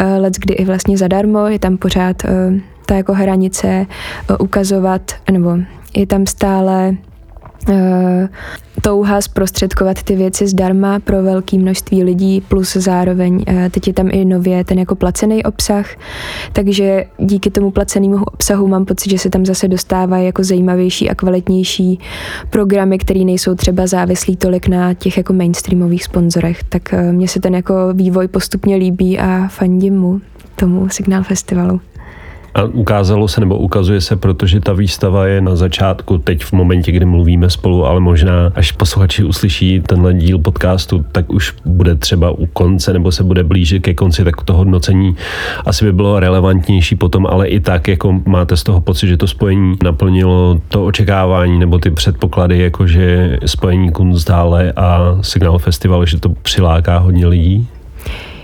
Uh, 0.00 0.22
let 0.22 0.34
kdy 0.38 0.54
i 0.54 0.64
vlastně 0.64 0.98
zadarmo, 0.98 1.46
je 1.46 1.58
tam 1.58 1.76
pořád 1.76 2.16
uh, 2.24 2.60
ta 2.86 2.96
jako 2.96 3.14
hranice 3.14 3.86
ukazovat, 4.38 5.02
nebo 5.30 5.58
je 5.94 6.06
tam 6.06 6.26
stále 6.26 6.96
uh, 7.68 7.74
touha 8.82 9.20
zprostředkovat 9.20 10.02
ty 10.02 10.16
věci 10.16 10.46
zdarma 10.46 10.98
pro 10.98 11.22
velké 11.22 11.58
množství 11.58 12.04
lidí, 12.04 12.40
plus 12.48 12.72
zároveň 12.72 13.34
uh, 13.34 13.68
teď 13.70 13.86
je 13.86 13.92
tam 13.92 14.08
i 14.12 14.24
nově 14.24 14.64
ten 14.64 14.78
jako 14.78 14.94
placený 14.94 15.44
obsah, 15.44 15.86
takže 16.52 17.04
díky 17.18 17.50
tomu 17.50 17.70
placenému 17.70 18.24
obsahu 18.24 18.66
mám 18.66 18.84
pocit, 18.84 19.10
že 19.10 19.18
se 19.18 19.30
tam 19.30 19.46
zase 19.46 19.68
dostávají 19.68 20.26
jako 20.26 20.44
zajímavější 20.44 21.10
a 21.10 21.14
kvalitnější 21.14 22.00
programy, 22.50 22.98
které 22.98 23.20
nejsou 23.20 23.54
třeba 23.54 23.86
závislí 23.86 24.36
tolik 24.36 24.68
na 24.68 24.94
těch 24.94 25.16
jako 25.16 25.32
mainstreamových 25.32 26.04
sponzorech, 26.04 26.64
tak 26.64 26.82
uh, 26.92 27.12
mně 27.12 27.28
se 27.28 27.40
ten 27.40 27.54
jako 27.54 27.74
vývoj 27.92 28.28
postupně 28.28 28.76
líbí 28.76 29.18
a 29.18 29.48
fandím 29.48 30.00
mu 30.00 30.20
tomu 30.56 30.88
Signál 30.88 31.22
Festivalu. 31.22 31.80
A 32.54 32.62
ukázalo 32.62 33.28
se 33.28 33.40
nebo 33.40 33.58
ukazuje 33.58 34.00
se, 34.00 34.16
protože 34.16 34.60
ta 34.60 34.72
výstava 34.72 35.26
je 35.26 35.40
na 35.40 35.56
začátku, 35.56 36.18
teď 36.18 36.44
v 36.44 36.52
momentě, 36.52 36.92
kdy 36.92 37.04
mluvíme 37.04 37.50
spolu, 37.50 37.86
ale 37.86 38.00
možná 38.00 38.52
až 38.54 38.72
posluchači 38.72 39.24
uslyší 39.24 39.80
tenhle 39.80 40.14
díl 40.14 40.38
podcastu, 40.38 41.04
tak 41.12 41.32
už 41.32 41.54
bude 41.64 41.94
třeba 41.94 42.30
u 42.30 42.46
konce 42.46 42.92
nebo 42.92 43.12
se 43.12 43.24
bude 43.24 43.44
blížit 43.44 43.82
ke 43.82 43.94
konci, 43.94 44.24
tak 44.24 44.42
to 44.42 44.54
hodnocení 44.54 45.16
asi 45.66 45.84
by 45.84 45.92
bylo 45.92 46.20
relevantnější 46.20 46.96
potom, 46.96 47.26
ale 47.26 47.48
i 47.48 47.60
tak, 47.60 47.88
jako 47.88 48.20
máte 48.26 48.56
z 48.56 48.62
toho 48.62 48.80
pocit, 48.80 49.08
že 49.08 49.16
to 49.16 49.26
spojení 49.26 49.76
naplnilo 49.82 50.60
to 50.68 50.86
očekávání 50.86 51.58
nebo 51.58 51.78
ty 51.78 51.90
předpoklady, 51.90 52.58
jakože 52.58 53.38
spojení 53.46 53.92
Kunsthalle 53.92 54.72
a 54.76 55.18
Signál 55.20 55.58
Festival, 55.58 56.06
že 56.06 56.20
to 56.20 56.28
přiláká 56.28 56.98
hodně 56.98 57.26
lidí? 57.26 57.68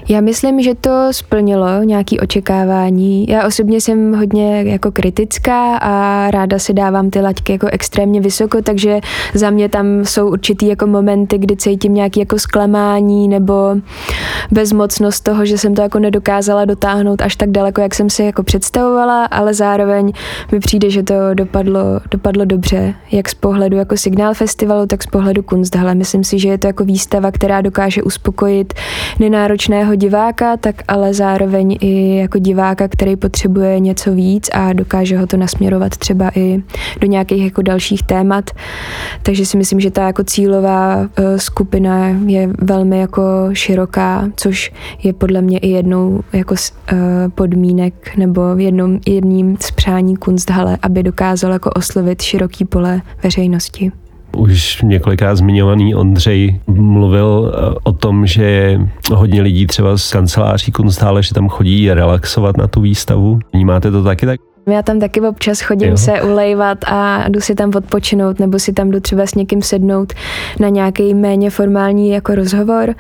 Já 0.09 0.21
myslím, 0.21 0.63
že 0.63 0.75
to 0.75 1.09
splnilo 1.11 1.83
nějaké 1.83 2.17
očekávání. 2.21 3.27
Já 3.29 3.47
osobně 3.47 3.81
jsem 3.81 4.15
hodně 4.15 4.63
jako 4.63 4.93
kritická 4.93 5.77
a 5.77 6.31
ráda 6.31 6.59
si 6.59 6.73
dávám 6.73 7.11
ty 7.11 7.21
laťky 7.21 7.53
jako 7.53 7.67
extrémně 7.73 8.21
vysoko, 8.21 8.63
takže 8.63 9.01
za 9.35 9.51
mě 9.51 9.69
tam 9.69 10.05
jsou 10.05 10.31
určitý 10.31 10.69
jako 10.69 10.87
momenty, 10.87 11.39
kdy 11.39 11.57
cítím 11.57 11.95
nějaké 11.95 12.21
jako 12.21 12.39
zklamání 12.39 13.29
nebo 13.29 13.77
bezmocnost 14.51 15.25
toho, 15.25 15.47
že 15.47 15.59
jsem 15.59 15.75
to 15.75 15.83
jako 15.83 15.99
nedokázala 15.99 16.65
dotáhnout 16.65 17.23
až 17.23 17.37
tak 17.37 17.51
daleko, 17.51 17.81
jak 17.81 17.95
jsem 17.95 18.11
si 18.11 18.23
jako 18.23 18.43
představovala, 18.43 19.25
ale 19.25 19.55
zároveň 19.55 20.13
mi 20.53 20.61
přijde, 20.61 20.91
že 20.91 21.03
to 21.03 21.15
dopadlo, 21.35 21.81
dopadlo 22.11 22.45
dobře, 22.45 22.95
jak 23.13 23.29
z 23.29 23.35
pohledu 23.35 23.77
jako 23.77 23.97
signál 23.97 24.35
festivalu, 24.35 24.87
tak 24.87 25.03
z 25.03 25.07
pohledu 25.07 25.43
Kunsthalle. 25.43 25.95
Myslím 25.95 26.25
si, 26.25 26.39
že 26.39 26.49
je 26.49 26.59
to 26.59 26.67
jako 26.67 26.85
výstava, 26.85 27.31
která 27.31 27.61
dokáže 27.61 28.03
uspokojit 28.03 28.75
nenáročného 29.19 29.96
diváka, 29.97 30.57
tak 30.57 30.83
ale 30.89 31.15
zároveň 31.15 31.77
i 31.81 32.17
jako 32.17 32.39
diváka, 32.39 32.89
který 32.89 33.17
potřebuje 33.17 33.81
něco 33.81 34.13
víc 34.13 34.51
a 34.53 34.73
dokáže 34.73 35.19
ho 35.19 35.27
to 35.27 35.37
nasměrovat 35.37 35.97
třeba 35.97 36.31
i 36.35 36.63
do 37.01 37.07
nějakých 37.07 37.45
jako 37.45 37.63
dalších 37.63 38.03
témat. 38.03 38.51
Takže 39.23 39.47
si 39.47 39.57
myslím, 39.57 39.81
že 39.81 39.91
ta 39.91 40.07
jako 40.07 40.25
cílová 40.25 41.09
eh, 41.17 41.39
skupina 41.39 42.09
je 42.27 42.51
velmi 42.59 42.99
jako 42.99 43.23
široká, 43.53 44.29
což 44.37 44.73
je 45.03 45.13
podle 45.13 45.43
mě 45.43 45.59
i 45.59 45.69
jednou 45.69 46.21
jako 46.33 46.55
eh, 46.93 46.97
podmínek 47.35 48.17
nebo 48.17 48.41
jednou, 48.57 48.99
jedním 49.07 49.57
z 49.61 49.71
přání 49.71 50.17
Kunsthalle, 50.17 50.79
aby 50.83 51.03
dokázal 51.03 51.53
jako 51.53 51.71
oslovit 51.71 52.23
široký 52.23 52.65
pole 52.65 53.03
veřejnosti. 53.23 53.93
Už 54.37 54.83
několikrát 54.83 55.35
zmiňovaný 55.35 55.95
Ondřej 55.95 56.61
mluvil 56.67 57.55
eh, 57.55 57.75
o 57.83 57.93
tom, 57.93 58.27
že 58.27 58.79
hodně 59.15 59.43
lidí 59.43 59.67
třeba 59.67 59.99
z 59.99 60.13
kanceláří 60.13 60.73
Kunsthalle, 60.73 61.23
že 61.23 61.35
tam 61.35 61.49
chodí 61.49 61.93
relaxovat 61.93 62.57
na 62.57 62.67
tu 62.67 62.81
výstavu. 62.81 63.39
Vnímáte 63.53 63.91
to 63.91 64.03
taky 64.03 64.27
tak? 64.27 64.41
Já 64.69 64.83
tam 64.83 65.01
taky 65.01 65.21
občas 65.21 65.61
chodím 65.61 65.91
jo. 65.91 65.97
se 65.97 66.23
ulejvat 66.23 66.79
a 66.87 67.29
jdu 67.29 67.41
si 67.41 67.55
tam 67.55 67.73
odpočinout, 67.77 68.41
nebo 68.41 68.59
si 68.59 68.73
tam 68.73 68.91
jdu 68.91 69.01
třeba 69.01 69.27
s 69.27 69.35
někým 69.35 69.63
sednout 69.63 70.13
na 70.61 70.69
nějaký 70.69 71.15
méně 71.15 71.51
formální 71.51 72.11
jako 72.11 72.35
rozhovor. 72.35 72.95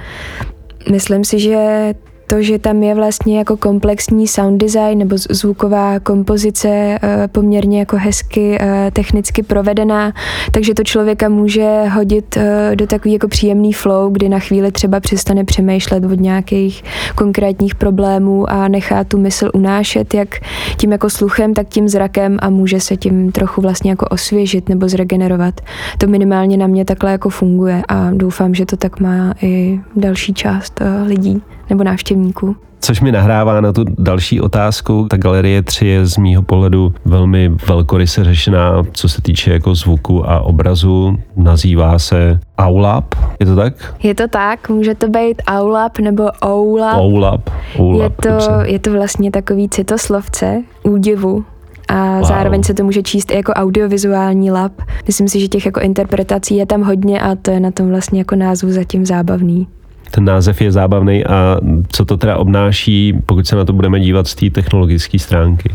Myslím 0.90 1.24
si, 1.24 1.38
že 1.38 1.94
to, 2.26 2.42
že 2.42 2.58
tam 2.58 2.82
je 2.82 2.94
vlastně 2.94 3.38
jako 3.38 3.56
komplexní 3.56 4.26
sound 4.26 4.60
design 4.60 4.98
nebo 4.98 5.16
zvuková 5.30 6.00
kompozice 6.00 6.68
eh, 6.68 7.28
poměrně 7.28 7.78
jako 7.78 7.96
hezky 7.96 8.58
eh, 8.60 8.90
technicky 8.92 9.42
provedená, 9.42 10.12
takže 10.52 10.74
to 10.74 10.84
člověka 10.84 11.28
může 11.28 11.84
hodit 11.84 12.36
eh, 12.36 12.76
do 12.76 12.86
takový 12.86 13.12
jako 13.12 13.28
příjemný 13.28 13.72
flow, 13.72 14.12
kdy 14.12 14.28
na 14.28 14.38
chvíli 14.38 14.72
třeba 14.72 15.00
přestane 15.00 15.44
přemýšlet 15.44 16.04
od 16.04 16.20
nějakých 16.20 16.84
konkrétních 17.14 17.74
problémů 17.74 18.50
a 18.50 18.68
nechá 18.68 19.04
tu 19.04 19.18
mysl 19.18 19.50
unášet, 19.54 20.14
jak 20.14 20.28
tím 20.76 20.92
jako 20.92 21.10
sluchem, 21.10 21.54
tak 21.54 21.68
tím 21.68 21.88
zrakem 21.88 22.36
a 22.40 22.50
může 22.50 22.80
se 22.80 22.96
tím 22.96 23.32
trochu 23.32 23.60
vlastně 23.60 23.90
jako 23.90 24.06
osvěžit 24.06 24.68
nebo 24.68 24.88
zregenerovat. 24.88 25.60
To 25.98 26.06
minimálně 26.06 26.56
na 26.56 26.66
mě 26.66 26.84
takhle 26.84 27.12
jako 27.12 27.30
funguje 27.30 27.82
a 27.88 28.10
doufám, 28.10 28.54
že 28.54 28.66
to 28.66 28.76
tak 28.76 29.00
má 29.00 29.34
i 29.42 29.80
další 29.96 30.34
část 30.34 30.80
lidí 31.06 31.42
nebo 31.70 31.84
návštěvníků. 31.84 32.56
Což 32.80 33.00
mi 33.00 33.12
nahrává 33.12 33.60
na 33.60 33.72
tu 33.72 33.84
další 33.98 34.40
otázku. 34.40 35.06
Ta 35.10 35.16
galerie 35.16 35.62
3 35.62 35.86
je 35.86 36.06
z 36.06 36.16
mýho 36.16 36.42
pohledu 36.42 36.94
velmi 37.04 37.48
velkoryse 37.68 38.24
řešená, 38.24 38.82
co 38.92 39.08
se 39.08 39.22
týče 39.22 39.52
jako 39.52 39.74
zvuku 39.74 40.30
a 40.30 40.40
obrazu. 40.40 41.18
Nazývá 41.36 41.98
se 41.98 42.40
Aulab, 42.58 43.14
je 43.40 43.46
to 43.46 43.56
tak? 43.56 43.94
Je 44.02 44.14
to 44.14 44.28
tak, 44.28 44.68
může 44.68 44.94
to 44.94 45.08
být 45.08 45.42
Aulab 45.46 45.98
nebo 45.98 46.24
Oulab. 46.44 46.98
Oulab, 46.98 47.50
Oulab 47.78 48.24
je, 48.24 48.30
to, 48.30 48.48
je 48.64 48.78
to 48.78 48.92
vlastně 48.92 49.30
takový 49.30 49.68
citoslovce 49.68 50.62
údivu, 50.82 51.44
a 51.88 52.18
wow. 52.18 52.24
zároveň 52.24 52.62
se 52.62 52.74
to 52.74 52.84
může 52.84 53.02
číst 53.02 53.30
i 53.30 53.36
jako 53.36 53.52
audiovizuální 53.52 54.50
lab. 54.50 54.72
Myslím 55.06 55.28
si, 55.28 55.40
že 55.40 55.48
těch 55.48 55.66
jako 55.66 55.80
interpretací 55.80 56.56
je 56.56 56.66
tam 56.66 56.82
hodně 56.82 57.20
a 57.20 57.34
to 57.34 57.50
je 57.50 57.60
na 57.60 57.70
tom 57.70 57.88
vlastně 57.88 58.20
jako 58.20 58.36
názvu 58.36 58.72
zatím 58.72 59.06
zábavný 59.06 59.68
ten 60.10 60.24
název 60.24 60.60
je 60.60 60.72
zábavný 60.72 61.24
a 61.24 61.58
co 61.88 62.04
to 62.04 62.16
teda 62.16 62.36
obnáší, 62.36 63.14
pokud 63.26 63.46
se 63.46 63.56
na 63.56 63.64
to 63.64 63.72
budeme 63.72 64.00
dívat 64.00 64.26
z 64.26 64.34
té 64.34 64.50
technologické 64.50 65.18
stránky? 65.18 65.74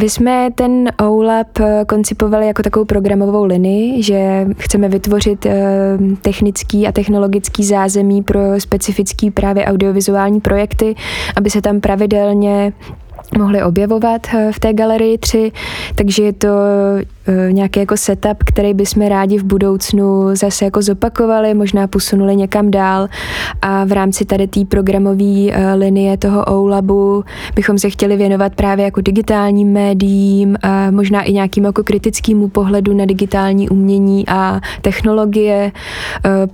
My 0.00 0.10
jsme 0.10 0.48
ten 0.54 0.90
OLAP 1.08 1.58
koncipovali 1.86 2.46
jako 2.46 2.62
takovou 2.62 2.84
programovou 2.84 3.44
linii, 3.44 4.02
že 4.02 4.46
chceme 4.58 4.88
vytvořit 4.88 5.46
eh, 5.46 5.98
technický 6.22 6.86
a 6.86 6.92
technologický 6.92 7.64
zázemí 7.64 8.22
pro 8.22 8.40
specifický 8.58 9.30
právě 9.30 9.64
audiovizuální 9.64 10.40
projekty, 10.40 10.94
aby 11.36 11.50
se 11.50 11.62
tam 11.62 11.80
pravidelně 11.80 12.72
mohli 13.38 13.62
objevovat 13.62 14.26
eh, 14.34 14.52
v 14.52 14.60
té 14.60 14.72
galerii 14.72 15.18
3, 15.18 15.52
takže 15.94 16.22
je 16.22 16.32
to 16.32 16.48
Eh, 17.28 17.52
nějaký 17.52 17.80
jako 17.80 17.96
setup, 17.96 18.44
který 18.44 18.74
bychom 18.74 19.06
rádi 19.06 19.38
v 19.38 19.44
budoucnu 19.44 20.36
zase 20.36 20.64
jako 20.64 20.82
zopakovali, 20.82 21.54
možná 21.54 21.86
posunuli 21.86 22.36
někam 22.36 22.70
dál 22.70 23.08
a 23.62 23.84
v 23.84 23.92
rámci 23.92 24.24
tady 24.24 24.46
té 24.46 24.64
programové 24.64 25.50
eh, 25.50 25.74
linie 25.74 26.16
toho 26.16 26.44
OLABu 26.44 27.24
bychom 27.54 27.78
se 27.78 27.90
chtěli 27.90 28.16
věnovat 28.16 28.54
právě 28.54 28.84
jako 28.84 29.00
digitálním 29.00 29.72
médiím 29.72 30.56
a 30.62 30.90
možná 30.90 31.22
i 31.22 31.32
nějakým 31.32 31.64
jako 31.64 31.82
kritickému 31.84 32.48
pohledu 32.48 32.94
na 32.94 33.04
digitální 33.04 33.68
umění 33.68 34.28
a 34.28 34.60
technologie, 34.82 35.72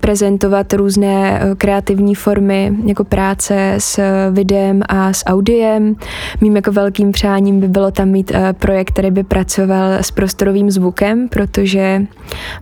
prezentovat 0.00 0.72
různé 0.72 1.40
kreativní 1.58 2.14
formy 2.14 2.72
jako 2.86 3.04
práce 3.04 3.74
s 3.78 4.00
videem 4.30 4.82
a 4.88 5.12
s 5.12 5.24
audiem. 5.26 5.96
Mým 6.40 6.56
jako 6.62 6.72
velkým 6.72 7.12
přáním 7.12 7.60
by 7.60 7.68
bylo 7.68 7.90
tam 7.90 8.08
mít 8.08 8.32
projekt, 8.58 8.90
který 8.90 9.10
by 9.10 9.22
pracoval 9.22 9.92
s 9.92 10.10
prostorovým 10.10 10.70
zvukem, 10.70 11.28
protože 11.28 12.02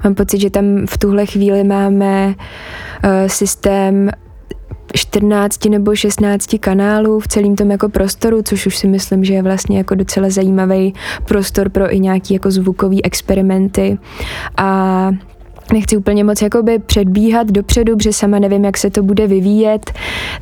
mám 0.05 0.15
pocit, 0.15 0.41
že 0.41 0.51
tam 0.51 0.87
v 0.87 0.99
tuhle 0.99 1.27
chvíli 1.27 1.65
máme 1.65 2.27
uh, 2.27 3.11
systém 3.27 4.11
14 4.95 5.65
nebo 5.65 5.95
16 5.95 6.57
kanálů 6.61 7.21
v 7.21 7.29
celém 7.29 7.57
tom 7.57 7.71
jako 7.71 7.89
prostoru, 7.89 8.43
což 8.43 8.67
už 8.67 8.77
si 8.77 8.89
myslím, 8.89 9.25
že 9.25 9.35
je 9.35 9.43
vlastně 9.43 9.79
jako 9.79 9.95
docela 9.95 10.31
zajímavý 10.31 10.95
prostor 11.25 11.69
pro 11.69 11.95
i 11.95 12.01
nějaký 12.01 12.35
jako 12.35 12.51
zvukový 12.51 13.05
experimenty. 13.05 13.99
A 14.57 15.11
nechci 15.73 15.97
úplně 15.97 16.25
moc 16.25 16.43
jakoby 16.43 16.79
předbíhat 16.79 17.51
dopředu, 17.51 17.97
protože 17.97 18.13
sama 18.13 18.39
nevím, 18.39 18.65
jak 18.65 18.79
se 18.79 18.91
to 18.91 19.03
bude 19.03 19.27
vyvíjet, 19.27 19.93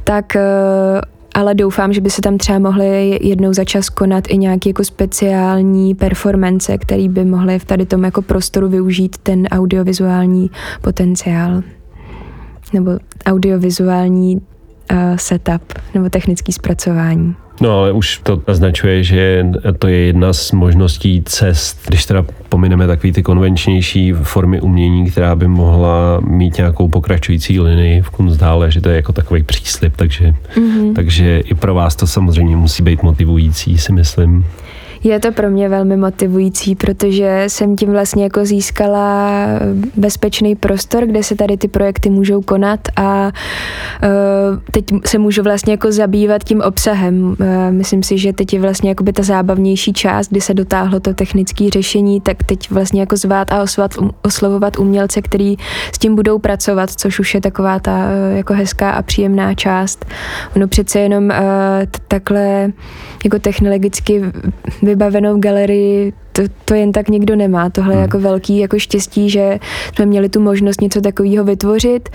tak 0.05 0.37
uh, 0.37 1.18
ale 1.39 1.55
doufám, 1.55 1.93
že 1.93 2.01
by 2.01 2.11
se 2.11 2.23
tam 2.23 2.39
třeba 2.39 2.59
mohly 2.59 3.19
jednou 3.23 3.53
za 3.53 3.65
čas 3.65 3.89
konat 3.89 4.25
i 4.29 4.39
nějaké 4.39 4.71
jako 4.71 4.85
speciální 4.85 5.95
performance, 5.95 6.79
který 6.79 7.09
by 7.09 7.25
mohly 7.25 7.59
v 7.59 7.65
tady 7.65 7.87
tom 7.87 8.05
jako 8.05 8.23
prostoru 8.23 8.69
využít 8.69 9.19
ten 9.19 9.47
audiovizuální 9.47 10.51
potenciál 10.83 11.63
nebo 12.73 12.91
audiovizuální 13.27 14.37
uh, 14.37 14.99
setup 15.17 15.63
nebo 15.95 16.11
technický 16.11 16.53
zpracování. 16.53 17.35
No 17.61 17.79
ale 17.79 17.93
už 17.93 18.21
to 18.23 18.43
naznačuje, 18.49 19.05
že 19.05 19.47
to 19.79 19.89
je 19.89 19.97
jedna 19.97 20.33
z 20.33 20.53
možností 20.53 21.23
cest, 21.27 21.81
když 21.89 22.07
teda 22.07 22.25
pomineme 22.49 22.87
takové 22.87 23.13
ty 23.13 23.23
konvenčnější 23.23 24.13
formy 24.13 24.61
umění, 24.61 25.11
která 25.11 25.35
by 25.35 25.49
mohla 25.49 26.21
mít 26.21 26.57
nějakou 26.57 26.89
pokračující 26.89 27.61
linii 27.61 28.03
v 28.03 28.11
Kunstdále, 28.11 28.71
že 28.71 28.81
to 28.81 28.89
je 28.89 28.97
jako 28.97 29.13
takový 29.13 29.43
příslip, 29.43 29.97
takže, 29.97 30.35
mm-hmm. 30.57 30.95
takže 30.95 31.39
i 31.39 31.55
pro 31.55 31.75
vás 31.75 31.97
to 31.97 32.07
samozřejmě 32.07 32.57
musí 32.57 32.83
být 32.83 33.03
motivující, 33.03 33.79
si 33.79 33.93
myslím. 33.93 34.45
Je 35.05 35.21
to 35.21 35.33
pro 35.33 35.51
mě 35.51 35.69
velmi 35.69 35.97
motivující, 35.97 36.75
protože 36.75 37.45
jsem 37.47 37.77
tím 37.77 37.91
vlastně 37.91 38.25
jako 38.25 38.45
získala 38.45 39.31
bezpečný 39.97 40.57
prostor, 40.57 41.07
kde 41.07 41.23
se 41.23 41.35
tady 41.35 41.57
ty 41.57 41.69
projekty 41.69 42.11
můžou 42.11 42.43
konat 42.43 42.81
a 42.97 43.25
uh, 43.25 43.31
teď 44.71 44.85
se 45.07 45.19
můžu 45.19 45.43
vlastně 45.43 45.73
jako 45.73 45.93
zabývat 45.93 46.45
tím 46.45 46.61
obsahem. 46.61 47.29
Uh, 47.29 47.37
myslím 47.71 48.03
si, 48.03 48.19
že 48.19 48.33
teď 48.33 48.53
je 48.53 48.61
vlastně 48.61 48.89
jako 48.89 49.05
by 49.05 49.13
ta 49.13 49.23
zábavnější 49.23 49.93
část, 49.93 50.31
kdy 50.31 50.41
se 50.41 50.55
dotáhlo 50.55 51.01
to 51.01 51.15
technické 51.15 51.71
řešení, 51.71 52.21
tak 52.21 52.43
teď 52.43 52.71
vlastně 52.71 53.01
jako 53.01 53.17
zvát 53.17 53.53
a 53.53 53.63
osvat, 53.63 53.99
um, 53.99 54.11
oslovovat 54.23 54.79
umělce, 54.79 55.23
který 55.23 55.57
s 55.95 55.99
tím 55.99 56.15
budou 56.15 56.39
pracovat, 56.39 56.91
což 56.91 57.21
už 57.21 57.35
je 57.35 57.41
taková 57.41 57.79
ta 57.79 57.97
uh, 57.97 58.37
jako 58.37 58.55
hezká 58.55 58.91
a 58.91 59.03
příjemná 59.03 59.55
část. 59.55 60.07
Ono 60.57 60.69
přece 60.69 60.99
jenom 61.01 61.33
takhle 62.09 62.73
jako 63.25 63.39
technologicky 63.39 64.23
vybavenou 64.89 65.41
galerii 65.41 66.13
to, 66.39 66.43
to 66.65 66.75
jen 66.75 66.93
tak 66.93 67.09
nikdo 67.09 67.37
nemá. 67.37 67.71
Tohle 67.71 67.91
hmm. 67.93 67.99
je 67.99 68.03
jako 68.03 68.19
velký 68.19 68.59
jako 68.59 68.79
štěstí, 68.79 69.31
že 69.31 69.59
jsme 69.95 70.07
měli 70.07 70.29
tu 70.29 70.41
možnost 70.41 70.81
něco 70.81 71.01
takového 71.01 71.45
vytvořit 71.45 72.09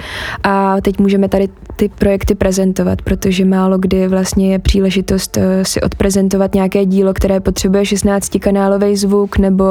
a 0.44 0.82
teď 0.82 1.00
můžeme 1.00 1.30
tady 1.30 1.50
ty 1.76 1.90
projekty 1.90 2.36
prezentovat, 2.36 3.02
protože 3.02 3.46
málo 3.46 3.78
kdy 3.78 4.08
vlastně 4.08 4.52
je 4.52 4.60
příležitost 4.60 5.38
eh, 5.38 5.66
si 5.66 5.82
odprezentovat 5.82 6.56
nějaké 6.56 6.86
dílo, 6.86 7.14
které 7.14 7.40
potřebuje 7.40 7.86
16 7.86 8.38
kanálový 8.40 8.96
zvuk 8.96 9.38
nebo 9.38 9.66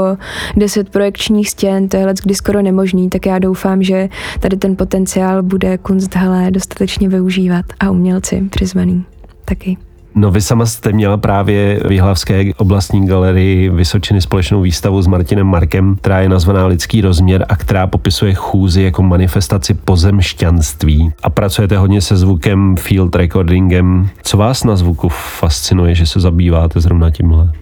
10 0.57 0.89
projekčních 0.89 1.51
stěn, 1.51 1.89
to 1.89 1.97
je 1.97 2.07
kdy 2.23 2.35
skoro 2.35 2.63
nemožný, 2.63 3.09
tak 3.09 3.27
já 3.27 3.39
doufám, 3.39 3.83
že 3.83 4.09
tady 4.41 4.57
ten 4.57 4.77
potenciál 4.77 5.43
bude 5.43 5.79
Kunsthalle 5.79 6.51
dostatečně 6.51 7.09
využívat 7.09 7.65
a 7.81 7.91
umělci 7.91 8.43
přizvaný 8.51 9.05
taky. 9.45 9.77
No 10.15 10.31
vy 10.31 10.41
sama 10.41 10.67
jste 10.67 10.93
měla 10.93 11.17
právě 11.17 11.81
v 11.89 11.93
Jihlavské 11.93 12.45
oblastní 12.57 13.07
galerii 13.07 13.71
Vysočiny 13.71 14.21
společnou 14.21 14.61
výstavu 14.61 15.03
s 15.03 15.07
Martinem 15.07 15.47
Markem, 15.47 15.97
která 15.97 16.21
je 16.21 16.29
nazvaná 16.29 16.67
Lidský 16.67 17.01
rozměr 17.01 17.47
a 17.49 17.57
která 17.57 17.87
popisuje 17.87 18.35
chůzi 18.35 18.83
jako 18.83 19.03
manifestaci 19.03 19.75
pozemšťanství. 19.75 21.13
A 21.23 21.31
pracujete 21.31 21.77
hodně 21.79 22.01
se 22.01 22.17
zvukem, 22.17 22.77
field 22.77 23.17
recordingem. 23.17 24.09
Co 24.23 24.37
vás 24.37 24.65
na 24.65 24.77
zvuku 24.77 25.09
fascinuje, 25.09 25.95
že 25.95 26.07
se 26.07 26.21
zabýváte 26.21 26.81
zrovna 26.81 27.11
tímhle? 27.11 27.53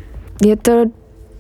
Je 0.46 0.56
to 0.56 0.84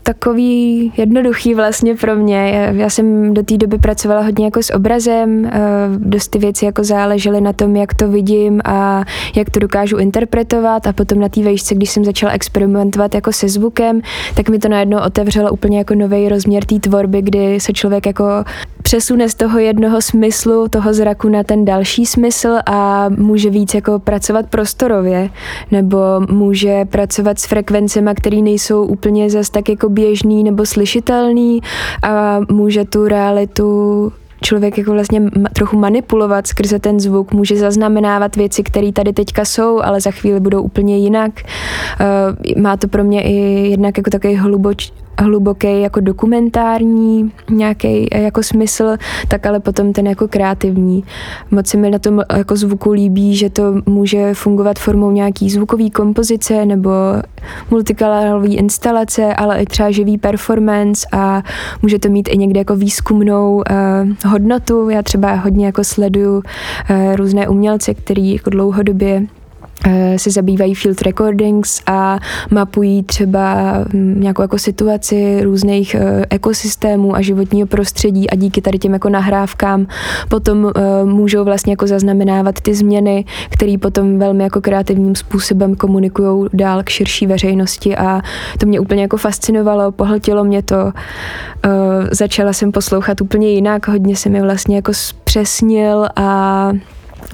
takový 0.02 0.92
jednoduchý 0.96 1.54
vlastně 1.54 1.94
pro 1.94 2.16
mě. 2.16 2.72
Já 2.76 2.90
jsem 2.90 3.34
do 3.34 3.42
té 3.42 3.56
doby 3.56 3.78
pracovala 3.78 4.20
hodně 4.20 4.44
jako 4.44 4.62
s 4.62 4.72
obrazem, 4.74 5.46
eh, 5.46 5.60
dost 5.98 6.28
ty 6.28 6.38
věci 6.38 6.64
jako 6.64 6.84
záležely 6.84 7.40
na 7.40 7.52
tom, 7.52 7.76
jak 7.76 7.94
to 7.94 8.08
vidím 8.08 8.60
a 8.64 9.04
jak 9.36 9.50
to 9.50 9.60
dokážu 9.60 9.96
interpretovat 9.96 10.86
a 10.86 10.92
potom 10.92 11.20
na 11.20 11.28
té 11.28 11.42
vejšce, 11.42 11.74
když 11.74 11.90
jsem 11.90 12.04
začala 12.04 12.32
experimentovat 12.32 13.14
jako 13.14 13.32
se 13.32 13.48
zvukem, 13.48 14.00
tak 14.34 14.48
mi 14.48 14.58
to 14.58 14.68
najednou 14.68 14.98
otevřelo 15.06 15.50
úplně 15.50 15.78
jako 15.78 15.94
nový 15.94 16.28
rozměr 16.28 16.64
té 16.64 16.78
tvorby, 16.78 17.22
kdy 17.22 17.60
se 17.60 17.72
člověk 17.72 18.06
jako 18.06 18.24
přesune 18.82 19.28
z 19.28 19.34
toho 19.34 19.58
jednoho 19.58 20.02
smyslu, 20.02 20.68
toho 20.68 20.94
zraku 20.94 21.28
na 21.28 21.42
ten 21.42 21.64
další 21.64 22.06
smysl 22.06 22.58
a 22.66 23.08
může 23.08 23.50
víc 23.50 23.74
jako 23.74 23.98
pracovat 23.98 24.46
prostorově, 24.46 25.30
nebo 25.70 25.98
může 26.30 26.84
pracovat 26.84 27.38
s 27.38 27.46
frekvencemi, 27.46 28.10
které 28.14 28.36
nejsou 28.36 28.84
úplně 28.84 29.30
zas 29.30 29.50
tak 29.50 29.68
jako 29.68 29.89
běžný 29.90 30.44
nebo 30.44 30.66
slyšitelný 30.66 31.60
a 32.02 32.40
může 32.50 32.84
tu 32.84 33.08
realitu 33.08 34.12
člověk 34.42 34.78
jako 34.78 34.92
vlastně 34.92 35.22
trochu 35.52 35.78
manipulovat 35.78 36.46
skrze 36.46 36.78
ten 36.78 37.00
zvuk, 37.00 37.32
může 37.32 37.56
zaznamenávat 37.56 38.36
věci, 38.36 38.62
které 38.62 38.92
tady 38.92 39.12
teďka 39.12 39.44
jsou, 39.44 39.80
ale 39.82 40.00
za 40.00 40.10
chvíli 40.10 40.40
budou 40.40 40.62
úplně 40.62 40.98
jinak. 40.98 41.32
Uh, 42.56 42.62
má 42.62 42.76
to 42.76 42.88
pro 42.88 43.04
mě 43.04 43.22
i 43.22 43.34
jednak 43.70 43.98
jako 43.98 44.10
takový 44.10 44.36
hluboč, 44.36 44.92
hluboký 45.22 45.82
jako 45.82 46.00
dokumentární 46.00 47.32
nějaký 47.50 48.08
jako 48.14 48.42
smysl, 48.42 48.96
tak 49.28 49.46
ale 49.46 49.60
potom 49.60 49.92
ten 49.92 50.06
jako 50.06 50.28
kreativní. 50.28 51.04
Moc 51.50 51.66
se 51.66 51.76
mi 51.76 51.90
na 51.90 51.98
tom 51.98 52.22
jako 52.36 52.56
zvuku 52.56 52.92
líbí, 52.92 53.36
že 53.36 53.50
to 53.50 53.62
může 53.86 54.34
fungovat 54.34 54.78
formou 54.78 55.10
nějaký 55.10 55.50
zvukový 55.50 55.90
kompozice 55.90 56.66
nebo 56.66 56.90
multikanalový 57.70 58.56
instalace, 58.56 59.34
ale 59.34 59.62
i 59.62 59.66
třeba 59.66 59.90
živý 59.90 60.18
performance 60.18 61.06
a 61.12 61.42
může 61.82 61.98
to 61.98 62.08
mít 62.08 62.28
i 62.32 62.38
někde 62.38 62.60
jako 62.60 62.76
výzkumnou 62.76 63.56
uh, 63.56 63.62
hodnotu. 64.30 64.88
Já 64.88 65.02
třeba 65.02 65.34
hodně 65.34 65.66
jako 65.66 65.84
sleduju 65.84 66.36
uh, 66.36 66.42
různé 67.16 67.48
umělce, 67.48 67.94
který 67.94 68.32
jako 68.32 68.50
dlouhodobě 68.50 69.10
Eh, 69.10 69.39
se 70.16 70.30
zabývají 70.30 70.74
field 70.74 71.02
recordings 71.02 71.82
a 71.86 72.18
mapují 72.50 73.02
třeba 73.02 73.74
hm, 73.92 74.20
nějakou 74.20 74.42
jako 74.42 74.58
situaci 74.58 75.40
různých 75.42 75.94
eh, 75.94 76.26
ekosystémů 76.30 77.16
a 77.16 77.20
životního 77.20 77.66
prostředí 77.66 78.30
a 78.30 78.34
díky 78.34 78.60
tady 78.60 78.78
těm 78.78 78.92
jako 78.92 79.08
nahrávkám 79.08 79.86
potom 80.28 80.72
eh, 80.76 81.04
můžou 81.04 81.44
vlastně 81.44 81.72
jako 81.72 81.86
zaznamenávat 81.86 82.60
ty 82.60 82.74
změny, 82.74 83.24
které 83.50 83.74
potom 83.80 84.18
velmi 84.18 84.44
jako 84.44 84.60
kreativním 84.60 85.14
způsobem 85.14 85.74
komunikují 85.74 86.48
dál 86.52 86.82
k 86.82 86.88
širší 86.88 87.26
veřejnosti 87.26 87.96
a 87.96 88.20
to 88.58 88.66
mě 88.66 88.80
úplně 88.80 89.02
jako 89.02 89.16
fascinovalo, 89.16 89.92
pohltilo 89.92 90.44
mě 90.44 90.62
to. 90.62 90.92
Začala 92.10 92.52
jsem 92.52 92.72
poslouchat 92.72 93.20
úplně 93.20 93.50
jinak, 93.50 93.88
hodně 93.88 94.16
se 94.16 94.28
mi 94.28 94.42
vlastně 94.42 94.76
jako 94.76 94.94
zpřesnil 94.94 96.06
a 96.16 96.72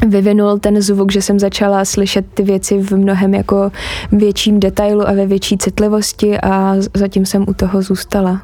vyvinul 0.07 0.59
ten 0.59 0.83
zvuk, 0.83 1.13
že 1.13 1.23
jsem 1.23 1.39
začala 1.39 1.85
slyšet 1.85 2.27
ty 2.35 2.43
věci 2.43 2.79
v 2.79 2.93
mnohem 2.93 3.35
jako 3.35 3.73
větším 4.13 4.61
detailu 4.61 5.09
a 5.09 5.13
ve 5.13 5.27
větší 5.27 5.59
citlivosti 5.59 6.41
a 6.41 6.75
zatím 6.95 7.27
jsem 7.27 7.45
u 7.49 7.55
toho 7.55 7.83
zůstala. 7.83 8.43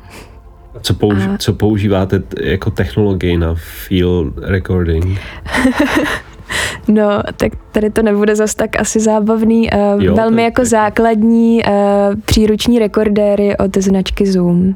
Co, 0.80 0.95
použi- 0.95 1.34
a... 1.34 1.38
co 1.38 1.53
používáte 1.53 2.22
jako 2.40 2.70
technologii 2.70 3.36
na 3.36 3.55
field 3.55 4.34
recording? 4.38 5.20
No, 6.88 7.22
tak 7.36 7.53
tady 7.72 7.90
to 7.90 8.03
nebude 8.03 8.36
zas 8.36 8.55
tak 8.55 8.80
asi 8.80 9.00
zábavný. 9.00 9.70
Uh, 9.70 10.03
jo, 10.03 10.14
velmi 10.14 10.36
tak, 10.36 10.44
jako 10.44 10.61
tak. 10.62 10.66
základní 10.66 11.62
uh, 11.64 11.72
příruční 12.24 12.78
rekordéry 12.78 13.57
od 13.57 13.76
značky 13.76 14.26
Zoom. 14.26 14.68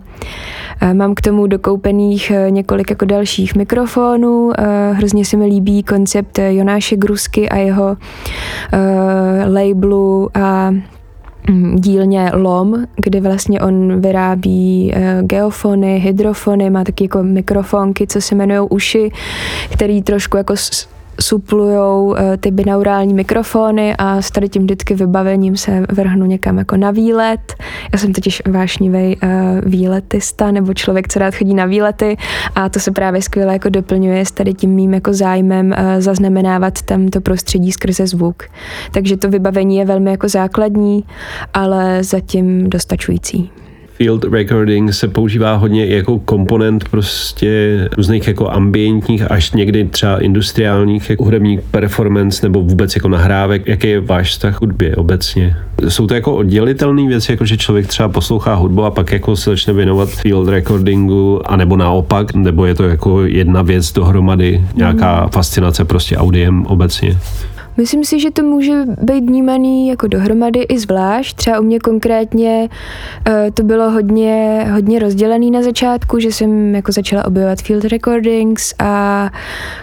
Uh, 0.83 0.95
mám 0.95 1.15
k 1.15 1.21
tomu 1.21 1.47
dokoupených 1.47 2.33
uh, 2.35 2.51
několik 2.51 2.91
jako 2.91 3.05
dalších 3.05 3.55
mikrofonů. 3.55 4.47
Uh, 4.47 4.53
hrozně 4.93 5.25
se 5.25 5.37
mi 5.37 5.47
líbí 5.47 5.83
koncept 5.83 6.39
Jonáše 6.39 6.97
Grusky 6.97 7.49
a 7.49 7.57
jeho 7.57 7.97
uh, 8.73 9.55
labelu 9.55 10.31
a 10.35 10.71
mm, 11.51 11.77
dílně 11.77 12.31
LOM, 12.35 12.85
kdy 12.97 13.21
vlastně 13.21 13.61
on 13.61 14.01
vyrábí 14.01 14.95
geofony, 15.23 15.99
hydrofony, 15.99 16.71
má 16.71 16.85
taky 16.85 17.05
jako 17.05 17.23
mikrofonky, 17.23 18.07
co 18.07 18.21
se 18.21 18.35
jmenují 18.35 18.69
uši, 18.71 19.11
který 19.73 20.03
trošku 20.03 20.37
jako 20.37 20.55
suplujou 21.21 22.15
eh, 22.17 22.37
ty 22.37 22.51
binaurální 22.51 23.15
mikrofony 23.15 23.95
a 23.99 24.23
s 24.23 24.31
tady 24.31 24.49
tím 24.49 24.63
vždycky 24.63 24.95
vybavením 24.95 25.57
se 25.57 25.87
vrhnu 25.93 26.27
někam 26.27 26.59
jako 26.59 26.77
na 26.77 26.91
výlet. 26.91 27.55
Já 27.93 27.99
jsem 27.99 28.13
totiž 28.13 28.43
vášnivý 28.47 29.17
uh, 29.17 29.31
výletista 29.63 30.51
nebo 30.51 30.75
člověk, 30.75 31.09
co 31.09 31.19
rád 31.19 31.35
chodí 31.35 31.55
na 31.55 31.65
výlety 31.65 32.17
a 32.55 32.69
to 32.69 32.81
se 32.81 32.91
právě 32.91 33.23
skvěle 33.23 33.53
jako 33.53 33.69
doplňuje 33.69 34.27
s 34.27 34.33
tady 34.33 34.55
tím 34.55 34.71
mým 34.71 34.95
jako 34.95 35.13
zájmem 35.13 35.67
uh, 35.67 36.01
zaznamenávat 36.01 36.83
tam 36.83 37.09
to 37.09 37.21
prostředí 37.21 37.73
skrze 37.73 38.07
zvuk. 38.07 38.43
Takže 38.93 39.17
to 39.17 39.29
vybavení 39.29 39.77
je 39.77 39.85
velmi 39.85 40.11
jako 40.11 40.29
základní, 40.29 41.05
ale 41.55 42.05
zatím 42.05 42.71
dostačující 42.71 43.51
field 43.97 44.25
recording 44.25 44.95
se 44.95 45.09
používá 45.09 45.55
hodně 45.55 45.87
jako 45.87 46.19
komponent 46.19 46.89
prostě 46.89 47.89
různých 47.97 48.29
jako 48.29 48.51
ambientních 48.51 49.31
až 49.31 49.53
někdy 49.53 49.85
třeba 49.85 50.19
industriálních 50.19 51.11
jako 51.11 51.25
hudebních 51.25 51.61
performance 51.61 52.47
nebo 52.47 52.63
vůbec 52.63 52.97
jako 52.97 53.09
nahrávek. 53.09 53.67
Jaký 53.67 53.89
je 53.89 54.01
váš 54.01 54.31
vztah 54.31 54.61
hudbě 54.61 54.97
obecně? 54.97 55.57
Jsou 55.89 56.07
to 56.07 56.15
jako 56.15 56.37
oddělitelné 56.37 57.07
věci, 57.07 57.33
jako 57.33 57.45
že 57.45 57.57
člověk 57.57 57.87
třeba 57.87 58.09
poslouchá 58.09 58.55
hudbu 58.55 58.85
a 58.85 58.91
pak 58.91 59.13
jako 59.13 59.37
se 59.37 59.51
začne 59.51 59.73
věnovat 59.73 60.09
field 60.09 60.49
recordingu, 60.49 61.51
anebo 61.51 61.77
naopak, 61.77 62.35
nebo 62.35 62.67
je 62.67 62.75
to 62.75 62.85
jako 62.85 63.25
jedna 63.25 63.63
věc 63.63 63.93
dohromady, 63.93 64.65
nějaká 64.75 65.29
fascinace 65.29 65.85
prostě 65.85 66.17
audiem 66.17 66.67
obecně? 66.67 67.19
Myslím 67.77 68.05
si, 68.05 68.21
že 68.21 68.31
to 68.31 68.43
může 68.43 68.85
být 69.03 69.25
vnímaný 69.25 69.89
jako 69.89 70.07
dohromady 70.07 70.61
i 70.61 70.79
zvlášť. 70.79 71.37
Třeba 71.37 71.61
u 71.61 71.63
mě 71.63 71.81
konkrétně 71.81 72.69
uh, 73.29 73.35
to 73.55 73.63
bylo 73.63 73.91
hodně, 73.91 74.67
hodně 74.73 74.99
rozdělený 74.99 75.51
na 75.51 75.63
začátku, 75.63 76.19
že 76.19 76.33
jsem 76.33 76.75
jako 76.75 76.93
začala 76.93 77.25
objevovat 77.25 77.61
field 77.63 77.85
recordings 77.85 78.75
a 78.79 79.31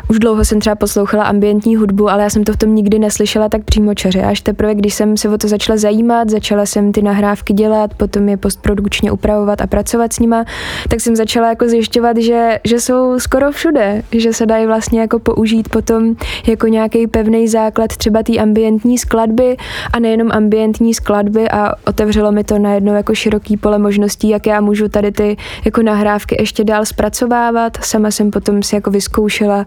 už 0.09 0.19
dlouho 0.19 0.45
jsem 0.45 0.59
třeba 0.59 0.75
poslouchala 0.75 1.23
ambientní 1.23 1.75
hudbu, 1.75 2.09
ale 2.09 2.23
já 2.23 2.29
jsem 2.29 2.43
to 2.43 2.53
v 2.53 2.57
tom 2.57 2.75
nikdy 2.75 2.99
neslyšela 2.99 3.49
tak 3.49 3.63
přímo 3.63 3.93
čaře. 3.93 4.21
Až 4.21 4.41
teprve, 4.41 4.75
když 4.75 4.93
jsem 4.93 5.17
se 5.17 5.29
o 5.29 5.37
to 5.37 5.47
začala 5.47 5.77
zajímat, 5.77 6.29
začala 6.29 6.65
jsem 6.65 6.91
ty 6.91 7.01
nahrávky 7.01 7.53
dělat, 7.53 7.93
potom 7.93 8.29
je 8.29 8.37
postprodukčně 8.37 9.11
upravovat 9.11 9.61
a 9.61 9.67
pracovat 9.67 10.13
s 10.13 10.19
nima, 10.19 10.45
tak 10.89 11.01
jsem 11.01 11.15
začala 11.15 11.49
jako 11.49 11.69
zjišťovat, 11.69 12.17
že, 12.17 12.59
že 12.63 12.79
jsou 12.79 13.19
skoro 13.19 13.51
všude, 13.51 14.03
že 14.11 14.33
se 14.33 14.45
dají 14.45 14.65
vlastně 14.65 14.99
jako 15.01 15.19
použít 15.19 15.69
potom 15.69 16.15
jako 16.47 16.67
nějaký 16.67 17.07
pevný 17.07 17.47
základ 17.47 17.82
základ 17.83 17.97
třeba 17.97 18.23
té 18.23 18.37
ambientní 18.37 18.97
skladby 18.97 19.57
a 19.93 19.99
nejenom 19.99 20.31
ambientní 20.31 20.93
skladby 20.93 21.49
a 21.49 21.73
otevřelo 21.87 22.31
mi 22.31 22.43
to 22.43 22.59
najednou 22.59 22.93
jako 22.93 23.15
široký 23.15 23.57
pole 23.57 23.79
možností, 23.79 24.29
jak 24.29 24.47
já 24.47 24.61
můžu 24.61 24.89
tady 24.89 25.11
ty 25.11 25.37
jako 25.65 25.81
nahrávky 25.81 26.35
ještě 26.39 26.63
dál 26.63 26.85
zpracovávat. 26.85 27.77
Sama 27.83 28.11
jsem 28.11 28.31
potom 28.31 28.63
si 28.63 28.75
jako 28.75 28.91
vyzkoušela, 28.91 29.65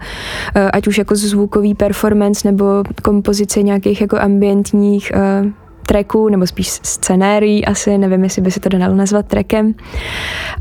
eh, 0.54 0.70
ať 0.70 0.86
už 0.86 0.98
jako 0.98 1.16
zvukový 1.16 1.74
performance 1.74 2.48
nebo 2.48 2.84
kompozice 3.02 3.62
nějakých 3.62 4.00
jako 4.00 4.18
ambientních 4.18 5.12
tracků, 5.87 6.28
nebo 6.28 6.47
spíš 6.47 6.68
scenérií 6.68 7.64
asi, 7.64 7.99
nevím, 7.99 8.24
jestli 8.24 8.43
by 8.43 8.51
se 8.51 8.61
to 8.61 8.68
dalo 8.68 8.95
nazvat 8.95 9.26
trackem. 9.26 9.74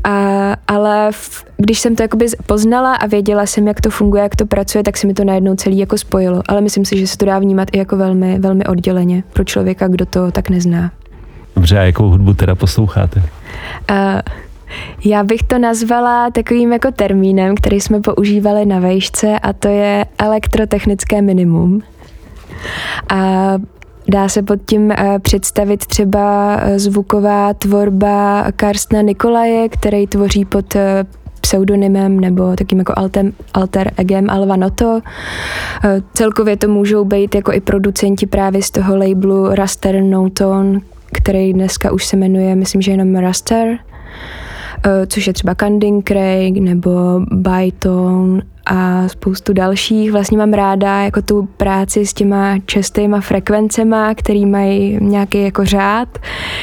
A, 0.04 0.56
ale 0.68 1.08
v, 1.12 1.44
když 1.56 1.80
jsem 1.80 1.96
to 1.96 2.02
jakoby 2.02 2.26
poznala 2.46 2.94
a 2.94 3.06
věděla 3.06 3.46
jsem, 3.46 3.68
jak 3.68 3.80
to 3.80 3.90
funguje, 3.90 4.22
jak 4.22 4.36
to 4.36 4.46
pracuje, 4.46 4.84
tak 4.84 4.96
se 4.96 5.06
mi 5.06 5.14
to 5.14 5.24
najednou 5.24 5.54
celý 5.54 5.78
jako 5.78 5.98
spojilo. 5.98 6.42
Ale 6.48 6.60
myslím 6.60 6.84
si, 6.84 6.98
že 6.98 7.06
se 7.06 7.16
to 7.16 7.24
dá 7.24 7.38
vnímat 7.38 7.68
i 7.72 7.78
jako 7.78 7.96
velmi, 7.96 8.38
velmi 8.38 8.64
odděleně 8.64 9.22
pro 9.32 9.44
člověka, 9.44 9.88
kdo 9.88 10.06
to 10.06 10.32
tak 10.32 10.50
nezná. 10.50 10.90
Dobře, 11.56 11.78
a 11.78 11.82
jakou 11.82 12.08
hudbu 12.08 12.34
teda 12.34 12.54
posloucháte? 12.54 13.22
Uh, 13.90 13.96
já 15.04 15.24
bych 15.24 15.42
to 15.42 15.58
nazvala 15.58 16.30
takovým 16.30 16.72
jako 16.72 16.90
termínem, 16.90 17.54
který 17.54 17.80
jsme 17.80 18.00
používali 18.00 18.66
na 18.66 18.78
vejšce 18.78 19.38
a 19.38 19.52
to 19.52 19.68
je 19.68 20.06
elektrotechnické 20.18 21.22
minimum. 21.22 21.82
A 23.08 23.52
Dá 24.08 24.28
se 24.28 24.42
pod 24.42 24.58
tím 24.66 24.92
eh, 24.92 25.18
představit 25.18 25.86
třeba 25.86 26.56
eh, 26.60 26.78
zvuková 26.78 27.54
tvorba 27.54 28.46
Karstna 28.56 29.02
Nikolaje, 29.02 29.68
který 29.68 30.06
tvoří 30.06 30.44
pod 30.44 30.76
eh, 30.76 31.04
pseudonymem 31.40 32.20
nebo 32.20 32.56
takým 32.56 32.78
jako 32.78 32.92
alter, 32.96 33.32
alter 33.54 33.92
egem 33.96 34.30
Alva 34.30 34.56
Noto. 34.56 35.00
Celkově 36.14 36.56
to 36.56 36.68
můžou 36.68 37.04
být 37.04 37.34
jako 37.34 37.52
i 37.52 37.60
producenti 37.60 38.26
právě 38.26 38.62
z 38.62 38.70
toho 38.70 38.96
labelu 38.96 39.54
Raster 39.54 40.02
No 40.02 40.30
Tone, 40.30 40.80
který 41.12 41.52
dneska 41.52 41.92
už 41.92 42.04
se 42.04 42.16
jmenuje, 42.16 42.54
myslím, 42.54 42.82
že 42.82 42.90
jenom 42.90 43.16
Raster, 43.16 43.78
což 45.06 45.26
je 45.26 45.32
třeba 45.32 45.54
Canding 45.54 46.08
Craig 46.08 46.56
nebo 46.56 47.20
Bytone 47.32 48.42
a 48.66 49.08
spoustu 49.08 49.52
dalších. 49.52 50.12
Vlastně 50.12 50.38
mám 50.38 50.52
ráda 50.52 51.02
jako 51.02 51.22
tu 51.22 51.48
práci 51.56 52.06
s 52.06 52.12
těma 52.12 52.58
častýma 52.66 53.20
frekvencema, 53.20 54.14
který 54.14 54.46
mají 54.46 54.98
nějaký 55.00 55.42
jako 55.42 55.64
řád. 55.64 56.18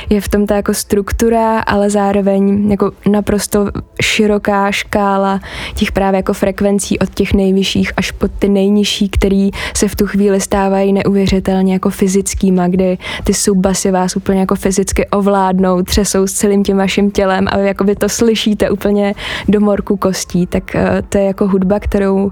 Je 0.09 0.21
v 0.21 0.27
tom 0.27 0.47
ta 0.47 0.55
jako 0.55 0.73
struktura, 0.73 1.59
ale 1.59 1.89
zároveň 1.89 2.71
jako 2.71 2.91
naprosto 3.11 3.67
široká 4.01 4.71
škála 4.71 5.39
těch 5.75 5.91
právě 5.91 6.17
jako 6.17 6.33
frekvencí 6.33 6.99
od 6.99 7.09
těch 7.09 7.33
nejvyšších 7.33 7.91
až 7.97 8.11
pod 8.11 8.31
ty 8.39 8.49
nejnižší, 8.49 9.09
který 9.09 9.51
se 9.75 9.87
v 9.87 9.95
tu 9.95 10.07
chvíli 10.07 10.41
stávají 10.41 10.93
neuvěřitelně 10.93 11.73
jako 11.73 11.89
fyzickýma, 11.89 12.67
kdy 12.67 12.97
ty 13.23 13.33
subbasy 13.33 13.91
vás 13.91 14.15
úplně 14.15 14.39
jako 14.39 14.55
fyzicky 14.55 15.05
ovládnou, 15.05 15.81
třesou 15.81 16.27
s 16.27 16.33
celým 16.33 16.63
tím 16.63 16.77
vaším 16.77 17.11
tělem 17.11 17.47
a 17.51 17.57
vy 17.57 17.67
jako 17.67 17.83
by 17.83 17.95
to 17.95 18.09
slyšíte 18.09 18.69
úplně 18.69 19.13
do 19.47 19.59
morku 19.59 19.97
kostí, 19.97 20.47
tak 20.47 20.63
uh, 20.75 20.81
to 21.09 21.17
je 21.17 21.23
jako 21.23 21.47
hudba, 21.47 21.79
kterou 21.93 22.31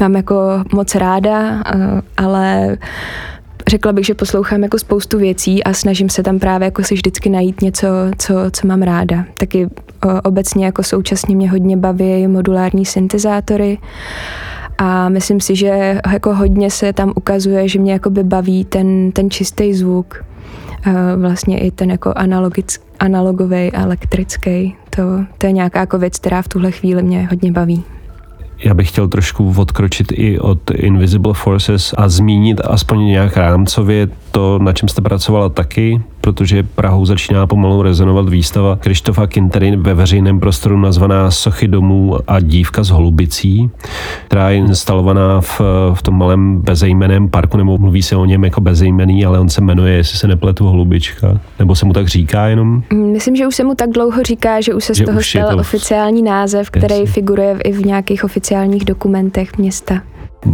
mám 0.00 0.14
jako 0.14 0.64
moc 0.74 0.94
ráda, 0.94 1.62
ale 2.16 2.76
řekla 3.68 3.92
bych, 3.92 4.06
že 4.06 4.14
poslouchám 4.14 4.62
jako 4.62 4.78
spoustu 4.78 5.18
věcí 5.18 5.64
a 5.64 5.72
snažím 5.72 6.08
se 6.08 6.22
tam 6.22 6.38
právě 6.38 6.64
jako 6.64 6.82
si 6.82 6.94
vždycky 6.94 7.30
najít 7.30 7.62
něco, 7.62 7.88
co, 8.18 8.34
co 8.52 8.66
mám 8.66 8.82
ráda. 8.82 9.24
Taky 9.36 9.68
obecně 10.24 10.66
jako 10.66 10.82
současně 10.82 11.36
mě 11.36 11.50
hodně 11.50 11.76
baví 11.76 12.26
modulární 12.26 12.86
syntezátory 12.86 13.78
a 14.78 15.08
myslím 15.08 15.40
si, 15.40 15.56
že 15.56 16.00
jako 16.12 16.34
hodně 16.34 16.70
se 16.70 16.92
tam 16.92 17.12
ukazuje, 17.16 17.68
že 17.68 17.78
mě 17.78 17.92
jako 17.92 18.10
by 18.10 18.24
baví 18.24 18.64
ten, 18.64 19.12
ten 19.12 19.30
čistý 19.30 19.74
zvuk. 19.74 20.24
Vlastně 21.16 21.58
i 21.58 21.70
ten 21.70 21.90
jako 21.90 22.12
analogický 22.16 22.84
analogový 23.00 23.72
a 23.72 23.82
elektrický. 23.82 24.76
To, 24.90 25.02
to 25.38 25.46
je 25.46 25.52
nějaká 25.52 25.80
jako 25.80 25.98
věc, 25.98 26.18
která 26.18 26.42
v 26.42 26.48
tuhle 26.48 26.70
chvíli 26.70 27.02
mě 27.02 27.26
hodně 27.30 27.52
baví. 27.52 27.84
Já 28.64 28.74
bych 28.74 28.88
chtěl 28.88 29.08
trošku 29.08 29.54
odkročit 29.56 30.12
i 30.12 30.38
od 30.38 30.70
Invisible 30.70 31.34
Forces 31.34 31.94
a 31.96 32.08
zmínit 32.08 32.60
aspoň 32.64 33.04
nějak 33.04 33.36
rámcově 33.36 34.08
to, 34.30 34.58
na 34.58 34.72
čem 34.72 34.88
jste 34.88 35.02
pracovala 35.02 35.48
taky, 35.48 36.02
protože 36.20 36.62
Prahou 36.62 37.06
začíná 37.06 37.46
pomalu 37.46 37.82
rezonovat 37.82 38.28
výstava 38.28 38.76
Krištofa 38.76 39.26
Kintery 39.26 39.76
ve 39.76 39.94
veřejném 39.94 40.40
prostoru 40.40 40.78
nazvaná 40.78 41.30
Sochy 41.30 41.68
domů 41.68 42.16
a 42.26 42.40
dívka 42.40 42.82
z 42.82 42.90
holubicí, 42.90 43.70
která 44.26 44.50
je 44.50 44.56
instalovaná 44.56 45.40
v, 45.40 45.60
v 45.94 46.02
tom 46.02 46.18
malém 46.18 46.60
bezejmeném 46.60 47.28
parku, 47.28 47.56
nebo 47.56 47.78
mluví 47.78 48.02
se 48.02 48.16
o 48.16 48.24
něm 48.24 48.44
jako 48.44 48.60
bezejmený, 48.60 49.24
ale 49.24 49.40
on 49.40 49.48
se 49.48 49.60
jmenuje, 49.60 49.94
jestli 49.94 50.18
se 50.18 50.28
nepletu, 50.28 50.66
Holubička, 50.66 51.40
nebo 51.58 51.74
se 51.74 51.86
mu 51.86 51.92
tak 51.92 52.08
říká 52.08 52.46
jenom? 52.46 52.82
Myslím, 52.92 53.36
že 53.36 53.46
už 53.46 53.54
se 53.54 53.64
mu 53.64 53.74
tak 53.74 53.90
dlouho 53.90 54.22
říká, 54.22 54.60
že 54.60 54.74
už 54.74 54.84
se 54.84 54.94
z 54.94 55.04
toho 55.04 55.22
stal 55.22 55.50
to... 55.50 55.56
oficiální 55.56 56.22
název, 56.22 56.70
který 56.70 56.94
Jasně. 56.94 57.06
figuruje 57.06 57.56
i 57.64 57.72
v 57.72 57.86
nějakých 57.86 58.24
oficiálních 58.24 58.84
dokumentech 58.84 59.58
města 59.58 60.02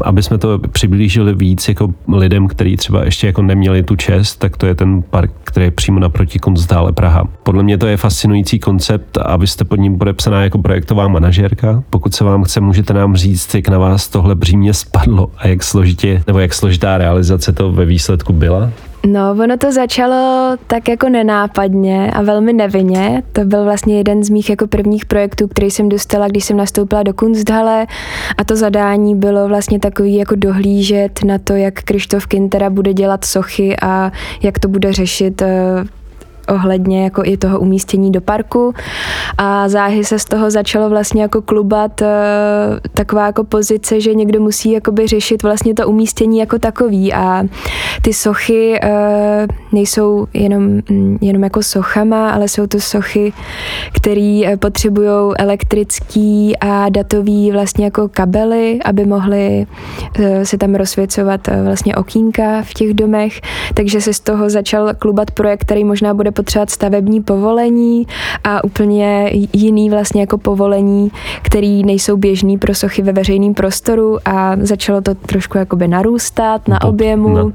aby 0.05 0.22
jsme 0.22 0.39
to 0.39 0.59
přiblížili 0.59 1.34
víc 1.34 1.68
jako 1.68 1.95
lidem, 2.09 2.49
kteří 2.49 2.76
třeba 2.76 3.05
ještě 3.05 3.26
jako 3.26 3.43
neměli 3.43 3.82
tu 3.82 3.97
čest, 3.97 4.37
tak 4.37 4.57
to 4.57 4.66
je 4.66 4.74
ten 4.74 5.03
park, 5.03 5.32
který 5.45 5.66
je 5.66 5.70
přímo 5.70 6.01
naproti 6.01 6.39
Kunstdále 6.39 6.93
Praha. 6.93 7.28
Podle 7.43 7.62
mě 7.62 7.78
to 7.78 7.87
je 7.87 7.97
fascinující 7.97 8.59
koncept, 8.59 9.18
abyste 9.18 9.64
pod 9.64 9.76
ním 9.76 9.99
podepsaná 9.99 10.43
jako 10.43 10.59
projektová 10.59 11.09
manažerka. 11.09 11.82
Pokud 11.91 12.14
se 12.14 12.24
vám 12.24 12.45
chce, 12.45 12.61
můžete 12.61 12.95
nám 12.95 13.16
říct, 13.16 13.55
jak 13.55 13.68
na 13.68 13.78
vás 13.78 14.09
tohle 14.09 14.34
břímě 14.34 14.74
spadlo 14.74 15.30
a 15.37 15.49
jak 15.49 15.62
složitě 15.62 16.22
nebo 16.26 16.39
jak 16.39 16.55
složitá 16.55 16.99
realizace 16.99 17.53
to 17.53 17.72
ve 17.72 17.84
výsledku 17.84 18.32
byla. 18.32 18.70
No, 19.07 19.30
ono 19.30 19.57
to 19.57 19.72
začalo 19.72 20.16
tak 20.66 20.88
jako 20.88 21.09
nenápadně 21.09 22.11
a 22.11 22.22
velmi 22.22 22.52
nevinně. 22.52 23.22
To 23.32 23.44
byl 23.44 23.64
vlastně 23.64 23.98
jeden 23.98 24.24
z 24.24 24.30
mých 24.30 24.50
jako 24.50 24.66
prvních 24.66 25.07
projektů, 25.07 25.48
který 25.48 25.70
jsem 25.70 25.88
dostala, 25.88 26.28
když 26.28 26.44
jsem 26.44 26.57
nastoupila 26.57 27.02
do 27.02 27.14
Kunsthalle 27.14 27.86
a 28.38 28.44
to 28.44 28.57
zadání 28.57 29.14
bylo 29.14 29.48
vlastně 29.48 29.80
takový 29.80 30.14
jako 30.14 30.34
dohlížet 30.34 31.24
na 31.24 31.38
to, 31.38 31.52
jak 31.52 31.74
Krištof 31.74 32.26
Kintera 32.26 32.70
bude 32.70 32.94
dělat 32.94 33.24
sochy 33.24 33.76
a 33.82 34.12
jak 34.42 34.59
to 34.59 34.68
bude 34.68 34.92
řešit 34.92 35.42
eh, 35.42 35.84
ohledně 36.49 37.05
jako 37.05 37.22
i 37.24 37.36
toho 37.36 37.61
umístění 37.61 38.12
do 38.12 38.20
parku. 38.20 38.74
A 39.38 39.68
záhy 39.68 40.05
se 40.05 40.18
z 40.18 40.24
toho 40.24 40.51
začalo 40.51 40.90
vlastně 40.90 41.22
jako 41.22 41.42
klubat 41.42 42.01
uh, 42.01 42.07
taková 42.94 43.26
jako 43.26 43.44
pozice, 43.44 44.01
že 44.01 44.14
někdo 44.14 44.40
musí 44.40 44.70
jakoby 44.70 45.07
řešit 45.07 45.42
vlastně 45.42 45.74
to 45.74 45.88
umístění 45.88 46.38
jako 46.38 46.59
takový. 46.59 47.12
A 47.12 47.44
ty 48.03 48.12
sochy 48.12 48.80
uh, 48.82 48.88
nejsou 49.72 50.26
jenom, 50.34 50.80
jenom 51.20 51.44
jako 51.44 51.62
sochama, 51.62 52.30
ale 52.30 52.49
jsou 52.49 52.66
to 52.66 52.80
sochy, 52.80 53.32
které 53.92 54.40
uh, 54.44 54.57
potřebují 54.57 55.09
elektrický 55.38 56.57
a 56.61 56.88
datový 56.88 57.53
vlastně 57.53 57.84
jako 57.84 58.09
kabely, 58.09 58.78
aby 58.84 59.07
mohly 59.07 59.66
se 60.42 60.59
tam 60.59 60.74
rozsvěcovat 60.74 61.40
vlastně 61.64 61.94
okýnka 61.94 62.62
v 62.62 62.74
těch 62.74 62.94
domech, 62.94 63.40
takže 63.74 64.01
se 64.01 64.14
z 64.14 64.20
toho 64.20 64.51
začal 64.51 64.94
klubat 64.99 65.30
projekt, 65.30 65.61
který 65.61 65.84
možná 65.84 66.14
bude 66.14 66.30
potřebovat 66.37 66.70
stavební 66.70 67.22
povolení 67.22 68.07
a 68.45 68.64
úplně 68.64 69.30
jiný 69.53 69.91
vlastně 69.91 70.20
jako 70.20 70.39
povolení, 70.39 71.11
který 71.43 71.82
nejsou 71.82 72.16
běžný 72.16 72.59
pro 72.59 72.74
sochy 72.74 73.03
ve 73.03 73.12
veřejném 73.12 73.55
prostoru 73.55 74.18
a 74.24 74.57
začalo 74.61 75.01
to 75.01 75.14
trošku 75.14 75.59
jakoby 75.59 75.89
narůstat 75.89 76.68
na 76.68 76.84
objemu 76.84 77.53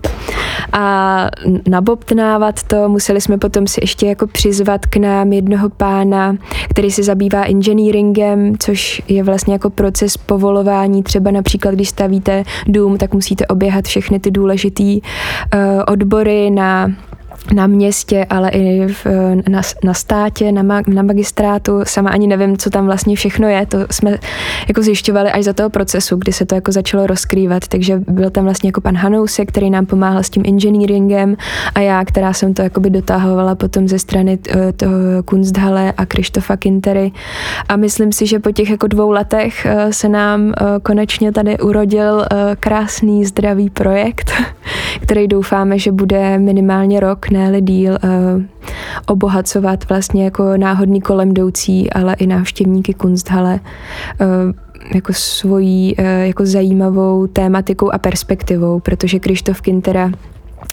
a 0.74 1.28
nabobtnávat 1.70 2.64
to. 2.64 2.90
Museli 2.90 3.22
jsme 3.22 3.38
potom 3.38 3.68
si 3.68 3.82
ještě 3.84 4.08
jako 4.08 4.28
přizvat 4.28 4.86
k 4.86 4.98
nám 4.98 5.34
jednoho 5.34 5.70
pána, 5.70 6.36
který 6.70 6.92
se 6.92 7.04
zabývá 7.04 7.44
engineeringem, 7.44 8.54
což 8.60 9.02
je 9.08 9.24
vlastně 9.24 9.54
jako 9.54 9.70
proces 9.70 10.18
povolování. 10.18 11.04
Třeba 11.04 11.32
například, 11.32 11.74
když 11.74 11.90
stavíte 11.90 12.44
dům, 12.68 12.98
tak 12.98 13.14
musíte 13.14 13.48
oběhat 13.48 13.86
všechny 13.86 14.20
ty 14.20 14.32
důležitý 14.32 15.02
uh, 15.02 15.60
odbory 15.88 16.50
na 16.50 16.92
na 17.54 17.68
městě, 17.68 18.26
ale 18.30 18.50
i 18.50 18.88
v, 18.88 19.08
na, 19.50 19.62
na 19.84 19.94
státě, 19.94 20.52
na, 20.52 20.64
ma, 20.64 20.82
na 20.88 21.02
magistrátu. 21.02 21.80
Sama 21.84 22.10
ani 22.10 22.28
nevím, 22.28 22.58
co 22.58 22.70
tam 22.70 22.86
vlastně 22.86 23.16
všechno 23.16 23.48
je. 23.48 23.66
To 23.66 23.78
jsme 23.92 24.18
jako 24.68 24.82
zjišťovali 24.82 25.32
až 25.32 25.44
za 25.44 25.54
toho 25.54 25.70
procesu, 25.70 26.16
kdy 26.16 26.34
se 26.34 26.46
to 26.46 26.56
jako 26.56 26.72
začalo 26.72 27.08
rozkrývat. 27.08 27.68
Takže 27.68 28.02
byl 28.08 28.30
tam 28.30 28.44
vlastně 28.44 28.68
jako 28.68 28.82
pan 28.82 28.96
Hanousek, 28.96 29.50
který 29.50 29.70
nám 29.70 29.86
pomáhal 29.86 30.24
s 30.24 30.30
tím 30.30 30.44
engineeringem 30.46 31.38
a 31.76 31.80
já, 31.80 32.06
která 32.06 32.34
jsem 32.34 32.54
to 32.54 32.62
jakoby 32.62 32.90
dotahovala 32.90 33.56
potom 33.56 33.88
ze 33.88 34.00
strany 34.00 34.40
eh, 34.50 34.74
toho 34.74 34.94
Kunsthalle 35.26 35.94
a 35.98 36.06
Krištofa 36.06 36.58
Kintery. 36.58 37.12
A 37.70 37.76
myslím 37.76 38.12
si, 38.12 38.28
že 38.28 38.40
po 38.40 38.52
těch 38.52 38.70
jako 38.70 38.88
dvou 38.88 39.12
letech 39.12 39.66
eh, 39.66 39.94
se 39.94 40.10
nám 40.10 40.54
eh, 40.58 40.66
konečně 40.84 41.32
tady 41.32 41.60
urodil 41.60 42.26
krásný, 42.60 43.26
zdravý 43.26 43.70
projekt, 43.70 44.32
který 45.02 45.28
doufáme, 45.28 45.80
že 45.80 45.92
bude 45.92 46.38
minimálně 46.38 47.00
rok 47.00 47.30
ne 47.30 47.41
díl 47.62 47.98
uh, 48.04 48.44
obohacovat 49.06 49.90
vlastně 49.90 50.24
jako 50.24 50.58
náhodný 50.58 51.02
kolem 51.02 51.30
jdoucí, 51.30 51.92
ale 51.94 52.14
i 52.14 52.28
návštěvníky 52.28 52.94
Kunsthalle 52.94 53.60
uh, 54.22 54.28
jako 54.96 55.14
svojí 55.14 55.96
uh, 56.00 56.06
jako 56.06 56.46
zajímavou 56.46 57.28
tématikou 57.28 57.94
a 57.94 57.98
perspektivou, 57.98 58.80
protože 58.80 59.20
Krištof 59.20 59.62
Kintera 59.62 60.12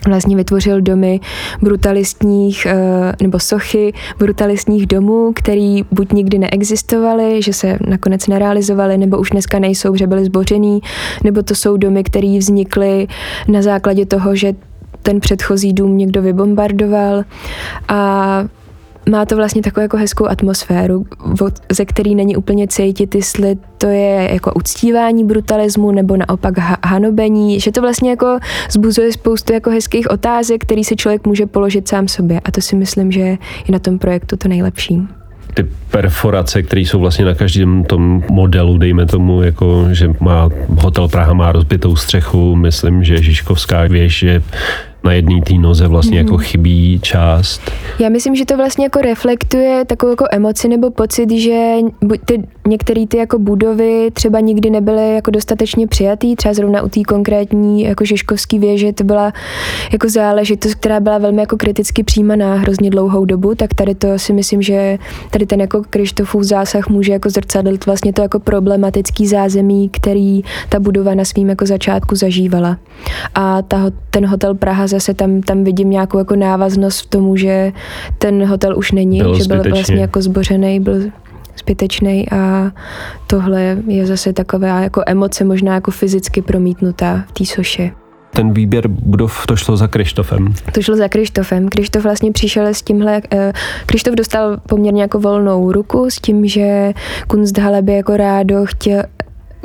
vlastně 0.07 0.37
vytvořil 0.37 0.81
domy 0.81 1.21
brutalistních 1.63 2.67
nebo 3.23 3.39
sochy 3.39 3.93
brutalistních 4.19 4.87
domů, 4.87 5.33
který 5.35 5.85
buď 5.93 6.13
nikdy 6.13 6.39
neexistovaly, 6.39 7.43
že 7.43 7.53
se 7.53 7.79
nakonec 7.89 8.27
nerealizovaly, 8.27 8.99
nebo 8.99 9.19
už 9.19 9.31
dneska 9.31 9.59
nejsou, 9.59 9.97
že 9.97 10.07
byly 10.07 10.25
zbořený, 10.25 10.81
nebo 11.25 11.43
to 11.43 11.55
jsou 11.55 11.77
domy, 11.77 12.05
které 12.05 12.39
vznikly 12.39 13.07
na 13.49 13.63
základě 13.63 14.07
toho, 14.07 14.37
že 14.37 14.53
ten 15.09 15.21
předchozí 15.21 15.73
dům 15.73 15.99
někdo 15.99 16.23
vybombardoval 16.23 17.25
a 17.89 18.45
má 19.11 19.25
to 19.25 19.37
vlastně 19.37 19.63
takovou 19.63 19.83
jako 19.83 19.97
hezkou 19.97 20.27
atmosféru, 20.27 21.07
ze 21.73 21.85
který 21.85 22.15
není 22.15 22.37
úplně 22.37 22.69
cítit, 22.69 23.15
jestli 23.15 23.57
to 23.79 23.87
je 23.87 24.29
jako 24.33 24.53
uctívání 24.53 25.25
brutalismu 25.25 25.91
nebo 25.91 26.17
naopak 26.17 26.55
hanobení, 26.87 27.61
že 27.61 27.73
to 27.73 27.81
vlastně 27.81 28.11
jako 28.11 28.39
zbuzuje 28.71 29.13
spoustu 29.13 29.53
jako 29.53 29.71
hezkých 29.71 30.11
otázek, 30.11 30.63
který 30.65 30.85
si 30.85 30.97
člověk 30.97 31.27
může 31.27 31.47
položit 31.47 31.89
sám 31.89 32.09
sobě. 32.09 32.41
A 32.45 32.51
to 32.51 32.61
si 32.61 32.77
myslím, 32.77 33.13
že 33.13 33.21
je 33.21 33.39
na 33.69 33.79
tom 33.79 33.99
projektu 33.99 34.37
to 34.37 34.49
nejlepší. 34.49 35.03
Ty 35.55 35.67
perforace, 35.91 36.63
které 36.63 36.81
jsou 36.81 37.01
vlastně 37.01 37.25
na 37.25 37.35
každém 37.35 37.85
tom 37.85 38.25
modelu, 38.31 38.79
dejme 38.79 39.07
tomu, 39.07 39.43
jako, 39.43 39.87
že 39.93 40.11
má 40.21 40.49
hotel 40.79 41.09
Praha 41.09 41.33
má 41.33 41.53
rozbitou 41.53 41.97
střechu, 41.97 42.57
myslím, 42.57 43.05
že 43.05 43.23
Žižkovská 43.23 43.83
věž 43.83 44.23
je 44.23 44.43
na 45.05 45.13
jedné 45.13 45.41
té 45.43 45.55
noze 45.55 45.89
vlastně 45.89 46.23
mm-hmm. 46.23 46.25
jako 46.25 46.39
chybí 46.39 47.01
část. 47.03 47.61
Já 47.99 48.09
myslím, 48.09 48.35
že 48.35 48.45
to 48.45 48.57
vlastně 48.57 48.85
jako 48.85 49.01
reflektuje 49.01 49.85
takovou 49.85 50.13
jako 50.13 50.25
emoci 50.31 50.69
nebo 50.69 50.91
pocit, 50.91 51.31
že 51.31 51.75
ty 52.25 52.43
některé 52.69 53.07
ty 53.07 53.17
jako 53.17 53.39
budovy 53.39 54.11
třeba 54.13 54.41
nikdy 54.41 54.71
nebyly 54.71 55.15
jako 55.15 55.31
dostatečně 55.31 55.87
přijatý, 55.87 56.37
třeba 56.37 56.55
zrovna 56.55 56.83
u 56.83 56.89
té 56.89 57.01
konkrétní 57.03 57.83
jako 57.83 58.05
Žižkovský 58.05 58.59
věže 58.59 58.93
to 58.93 59.05
byla 59.05 59.33
jako 59.93 60.09
záležitost, 60.09 60.75
která 60.75 61.01
byla 61.01 61.19
velmi 61.19 61.41
jako 61.41 61.57
kriticky 61.57 62.05
přijímaná 62.05 62.55
hrozně 62.55 62.91
dlouhou 62.91 63.25
dobu, 63.25 63.55
tak 63.55 63.75
tady 63.75 63.95
to 63.95 64.19
si 64.19 64.33
myslím, 64.33 64.63
že 64.63 64.99
tady 65.31 65.47
ten 65.47 65.61
jako 65.61 65.83
Krištofův 65.91 66.43
zásah 66.43 66.89
může 66.89 67.13
jako 67.13 67.31
zrcadlit 67.31 67.87
vlastně 67.87 68.13
to 68.13 68.23
jako 68.23 68.39
problematický 68.39 69.27
zázemí, 69.27 69.89
který 69.89 70.43
ta 70.69 70.81
budova 70.81 71.15
na 71.15 71.25
svým 71.25 71.49
jako 71.49 71.67
začátku 71.67 72.17
zažívala. 72.17 72.79
A 73.35 73.63
ta, 73.63 73.91
ten 74.11 74.27
hotel 74.27 74.55
Praha 74.55 74.87
zase 74.89 75.15
tam, 75.15 75.41
tam 75.41 75.65
vidím 75.65 75.91
nějakou 75.91 76.19
jako 76.19 76.37
návaznost 76.37 77.01
v 77.01 77.07
tomu, 77.07 77.37
že 77.37 77.73
ten 78.19 78.45
hotel 78.45 78.79
už 78.79 78.93
není, 78.93 79.19
byl 79.19 79.35
že 79.35 79.45
byl 79.45 79.57
zbytečně. 79.57 79.71
vlastně 79.71 80.01
jako 80.01 80.23
zbořený, 80.23 80.81
byl 80.81 80.95
zbytečný 81.59 82.31
a 82.31 82.73
tohle 83.27 83.77
je 83.87 84.07
zase 84.07 84.33
taková 84.33 84.81
jako 84.81 85.03
emoce 85.07 85.45
možná 85.45 85.75
jako 85.75 85.91
fyzicky 85.91 86.43
promítnutá 86.43 87.25
v 87.29 87.33
té 87.33 87.45
soše 87.45 87.91
ten 88.39 88.53
výběr 88.53 88.89
budov, 88.89 89.47
to 89.47 89.57
šlo 89.57 89.77
za 89.77 89.89
Krištofem. 89.89 90.55
To 90.73 90.83
šlo 90.83 90.97
za 90.97 91.09
Krištofem. 91.09 91.69
Krištof 91.69 92.05
vlastně 92.05 92.33
přišel 92.33 92.67
s 92.67 92.83
tímhle, 92.83 93.23
eh, 93.33 93.53
Krištof 93.87 94.15
dostal 94.15 94.57
poměrně 94.69 95.03
jako 95.03 95.21
volnou 95.21 95.73
ruku 95.73 96.11
s 96.11 96.17
tím, 96.17 96.47
že 96.47 96.93
Kunsthalle 97.29 97.83
by 97.83 97.93
jako 97.93 98.17
rádo 98.17 98.67
chtěl, 98.67 99.03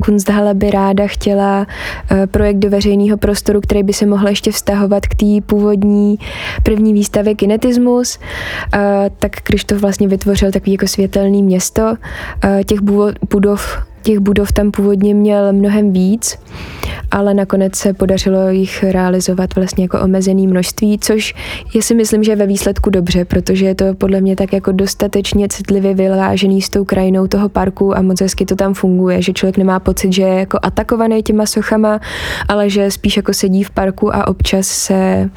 Kunsthalle 0.06 0.54
by 0.54 0.72
ráda 0.72 1.08
chtěla 1.08 1.68
eh, 2.12 2.28
projekt 2.28 2.58
do 2.58 2.70
veřejného 2.70 3.18
prostoru, 3.18 3.62
který 3.62 3.84
by 3.84 3.94
se 3.94 4.06
mohl 4.06 4.28
ještě 4.28 4.52
vztahovat 4.52 5.08
k 5.08 5.16
té 5.16 5.42
původní 5.46 6.18
první 6.64 6.94
výstavě 6.94 7.36
Kinetismus, 7.36 8.20
eh, 8.74 9.10
tak 9.20 9.32
Krištof 9.42 9.82
vlastně 9.82 10.08
vytvořil 10.08 10.52
takový 10.52 10.72
jako 10.72 10.88
světelný 10.88 11.44
město. 11.44 11.96
Těch 12.66 12.80
budov 13.30 13.93
těch 14.04 14.20
budov 14.20 14.52
tam 14.52 14.72
původně 14.72 15.14
měl 15.14 15.54
mnohem 15.54 15.94
víc, 15.94 16.38
ale 17.12 17.34
nakonec 17.34 17.76
se 17.76 17.94
podařilo 17.94 18.50
jich 18.50 18.84
realizovat 18.84 19.56
vlastně 19.56 19.84
jako 19.84 20.00
omezený 20.00 20.48
množství, 20.48 21.00
což 21.00 21.36
je 21.74 21.82
si 21.82 21.96
myslím, 21.96 22.24
že 22.24 22.36
ve 22.36 22.48
výsledku 22.48 22.90
dobře, 22.90 23.26
protože 23.26 23.66
je 23.66 23.76
to 23.76 23.94
podle 23.94 24.22
mě 24.22 24.36
tak 24.36 24.54
jako 24.54 24.72
dostatečně 24.72 25.48
citlivě 25.48 25.94
vylážený 25.94 26.62
s 26.62 26.70
tou 26.70 26.86
krajinou 26.86 27.28
toho 27.28 27.50
parku 27.50 27.98
a 27.98 28.02
moc 28.02 28.22
hezky 28.22 28.46
to 28.46 28.56
tam 28.56 28.74
funguje, 28.74 29.22
že 29.22 29.34
člověk 29.34 29.58
nemá 29.58 29.80
pocit, 29.80 30.14
že 30.14 30.22
je 30.22 30.40
jako 30.40 30.60
atakovaný 30.62 31.24
těma 31.24 31.46
sochama, 31.46 32.00
ale 32.48 32.70
že 32.70 32.92
spíš 32.92 33.18
jako 33.18 33.34
sedí 33.34 33.64
v 33.64 33.72
parku 33.72 34.16
a 34.16 34.28
občas 34.28 34.68
se 34.68 35.30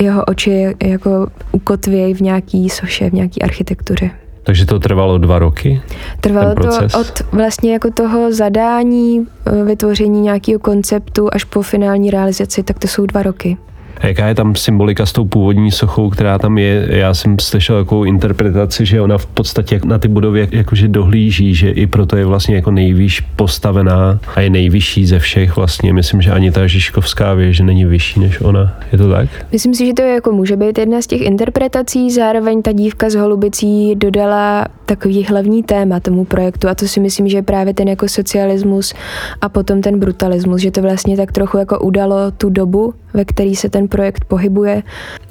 jeho 0.00 0.24
oči 0.24 0.74
jako 0.82 1.26
ukotvějí 1.52 2.14
v 2.14 2.20
nějaký 2.20 2.70
soše, 2.70 3.10
v 3.10 3.12
nějaký 3.12 3.42
architektuře. 3.42 4.25
Takže 4.46 4.66
to 4.66 4.78
trvalo 4.78 5.18
dva 5.18 5.38
roky? 5.38 5.82
Trvalo 6.20 6.54
to 6.54 6.98
od 7.00 7.22
vlastně 7.32 7.72
jako 7.72 7.90
toho 7.90 8.32
zadání, 8.32 9.26
eh, 9.46 9.64
vytvoření 9.64 10.20
nějakého 10.20 10.58
konceptu 10.58 11.28
až 11.32 11.44
po 11.44 11.62
finální 11.62 12.10
realizaci, 12.10 12.62
tak 12.62 12.78
to 12.78 12.88
jsou 12.88 13.06
dva 13.06 13.22
roky. 13.22 13.56
Jaká 14.02 14.28
je 14.28 14.34
tam 14.34 14.54
symbolika 14.54 15.06
s 15.06 15.12
tou 15.12 15.24
původní 15.24 15.70
sochou, 15.70 16.10
která 16.10 16.38
tam 16.38 16.58
je? 16.58 16.88
Já 16.90 17.14
jsem 17.14 17.38
slyšel 17.38 17.84
takovou 17.84 18.04
interpretaci, 18.04 18.86
že 18.86 19.00
ona 19.00 19.18
v 19.18 19.26
podstatě 19.26 19.80
na 19.84 19.98
ty 19.98 20.08
budovy 20.08 20.48
jakože 20.50 20.88
dohlíží, 20.88 21.54
že 21.54 21.70
i 21.70 21.86
proto 21.86 22.16
je 22.16 22.24
vlastně 22.24 22.54
jako 22.56 22.70
nejvýš 22.70 23.20
postavená 23.20 24.20
a 24.34 24.40
je 24.40 24.50
nejvyšší 24.50 25.06
ze 25.06 25.18
všech 25.18 25.56
vlastně. 25.56 25.92
Myslím, 25.92 26.22
že 26.22 26.30
ani 26.30 26.50
ta 26.50 26.66
Žižkovská 26.66 27.34
věž 27.34 27.60
není 27.60 27.84
vyšší 27.84 28.20
než 28.20 28.40
ona. 28.40 28.78
Je 28.92 28.98
to 28.98 29.10
tak? 29.10 29.28
Myslím 29.52 29.74
si, 29.74 29.86
že 29.86 29.92
to 29.94 30.02
je 30.02 30.14
jako 30.14 30.32
může 30.32 30.56
být 30.56 30.78
jedna 30.78 31.02
z 31.02 31.06
těch 31.06 31.20
interpretací. 31.20 32.10
Zároveň 32.10 32.62
ta 32.62 32.72
dívka 32.72 33.10
z 33.10 33.14
Holubicí 33.14 33.94
dodala 33.94 34.66
takový 34.86 35.24
hlavní 35.24 35.62
téma 35.62 36.00
tomu 36.00 36.24
projektu 36.24 36.68
a 36.68 36.74
to 36.74 36.88
si 36.88 37.00
myslím, 37.00 37.28
že 37.28 37.38
je 37.38 37.42
právě 37.42 37.74
ten 37.74 37.88
jako 37.88 38.08
socialismus 38.08 38.94
a 39.40 39.48
potom 39.48 39.80
ten 39.80 39.98
brutalismus, 39.98 40.60
že 40.60 40.70
to 40.70 40.82
vlastně 40.82 41.16
tak 41.16 41.32
trochu 41.32 41.58
jako 41.58 41.78
udalo 41.78 42.30
tu 42.30 42.50
dobu, 42.50 42.94
ve 43.14 43.24
který 43.24 43.56
se 43.56 43.68
ten 43.68 43.85
projekt 43.88 44.24
pohybuje 44.24 44.82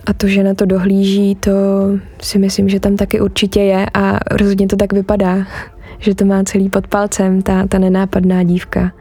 a 0.05 0.13
to, 0.13 0.27
že 0.27 0.43
na 0.43 0.53
to 0.53 0.65
dohlíží, 0.65 1.35
to 1.35 1.51
si 2.21 2.39
myslím, 2.39 2.69
že 2.69 2.79
tam 2.79 2.95
taky 2.95 3.21
určitě 3.21 3.59
je 3.59 3.85
a 3.93 4.19
rozhodně 4.31 4.67
to 4.67 4.75
tak 4.75 4.93
vypadá, 4.93 5.45
že 5.99 6.15
to 6.15 6.25
má 6.25 6.43
celý 6.43 6.69
pod 6.69 6.87
palcem, 6.87 7.41
ta, 7.41 7.67
ta 7.67 7.79
nenápadná 7.79 8.43
dívka 8.43 8.91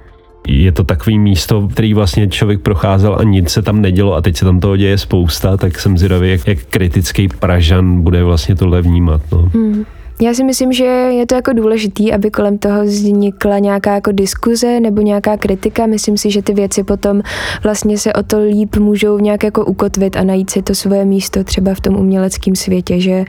je 0.49 0.73
to 0.73 0.85
takový 0.85 1.19
místo, 1.19 1.69
který 1.69 1.95
vlastně 1.95 2.29
člověk 2.29 2.61
procházel 2.61 3.17
a 3.21 3.23
nic 3.23 3.51
se 3.51 3.63
tam 3.63 3.81
nedělo 3.81 4.15
a 4.15 4.21
teď 4.21 4.37
se 4.37 4.45
tam 4.45 4.61
toho 4.61 4.77
děje 4.77 4.99
spousta, 4.99 5.57
tak 5.57 5.81
jsem 5.81 5.99
zvědavý, 5.99 6.31
jak, 6.31 6.47
jak 6.47 6.59
kritický 6.65 7.29
Pražan 7.29 8.03
bude 8.03 8.25
vlastně 8.25 8.55
tohle 8.55 8.83
vnímat. 8.83 9.21
No. 9.33 9.39
Hmm. 9.39 9.85
Já 10.21 10.35
si 10.35 10.45
myslím, 10.45 10.73
že 10.73 10.85
je 10.85 11.27
to 11.27 11.35
jako 11.35 11.53
důležitý, 11.53 12.13
aby 12.13 12.31
kolem 12.31 12.59
toho 12.59 12.85
vznikla 12.85 13.59
nějaká 13.59 13.95
jako 13.95 14.13
diskuze 14.13 14.81
nebo 14.81 15.01
nějaká 15.01 15.37
kritika. 15.37 15.87
Myslím 15.87 16.17
si, 16.17 16.31
že 16.31 16.43
ty 16.43 16.55
věci 16.55 16.85
potom 16.85 17.23
vlastně 17.65 17.99
se 17.99 18.13
o 18.13 18.23
to 18.23 18.41
líp 18.41 18.77
můžou 18.77 19.19
nějak 19.19 19.45
jako 19.45 19.65
ukotvit 19.65 20.17
a 20.17 20.25
najít 20.25 20.51
si 20.51 20.63
to 20.63 20.75
svoje 20.75 21.05
místo 21.05 21.45
třeba 21.45 21.75
v 21.75 21.81
tom 21.81 21.97
uměleckém 21.97 22.57
světě, 22.57 23.01
že 23.01 23.25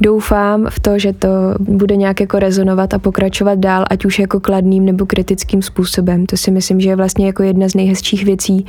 doufám 0.00 0.66
v 0.70 0.80
to, 0.80 0.98
že 0.98 1.12
to 1.12 1.28
bude 1.58 1.96
nějak 1.96 2.20
jako 2.20 2.38
rezonovat 2.38 2.94
a 2.94 2.98
pokračovat 2.98 3.58
dál, 3.58 3.84
ať 3.90 4.04
už 4.04 4.18
jako 4.18 4.40
kladným 4.40 4.84
nebo 4.84 5.06
kritickým 5.06 5.62
způsobem. 5.62 6.26
To 6.26 6.36
si 6.36 6.50
myslím, 6.50 6.80
že 6.80 6.88
je 6.88 6.96
vlastně 6.96 7.26
jako 7.26 7.42
jedna 7.42 7.68
z 7.68 7.74
nejhezčích 7.74 8.24
věcí 8.24 8.66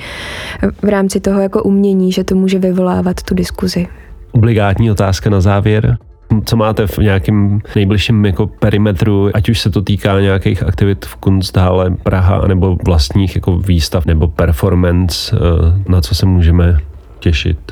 v 0.82 0.90
rámci 0.90 1.20
toho 1.20 1.42
jako 1.42 1.64
umění, 1.64 2.12
že 2.12 2.24
to 2.24 2.36
může 2.36 2.60
vyvolávat 2.60 3.24
tu 3.24 3.36
diskuzi. 3.36 3.88
Obligátní 4.32 4.92
otázka 4.92 5.30
na 5.30 5.42
závěr 5.42 5.98
co 6.46 6.58
máte 6.58 6.88
v 6.88 6.98
nějakém 6.98 7.60
nejbližším 7.76 8.26
jako 8.26 8.48
perimetru, 8.48 9.30
ať 9.34 9.50
už 9.50 9.60
se 9.60 9.70
to 9.70 9.82
týká 9.82 10.20
nějakých 10.20 10.64
aktivit 10.64 11.06
v 11.06 11.16
Kunsthalle 11.16 11.92
Praha, 12.04 12.48
nebo 12.48 12.78
vlastních 12.86 13.36
jako 13.36 13.58
výstav, 13.58 14.06
nebo 14.06 14.28
performance, 14.28 15.36
eh, 15.36 15.92
na 15.92 16.02
co 16.02 16.16
se 16.16 16.26
můžeme 16.26 16.78
těšit? 17.20 17.72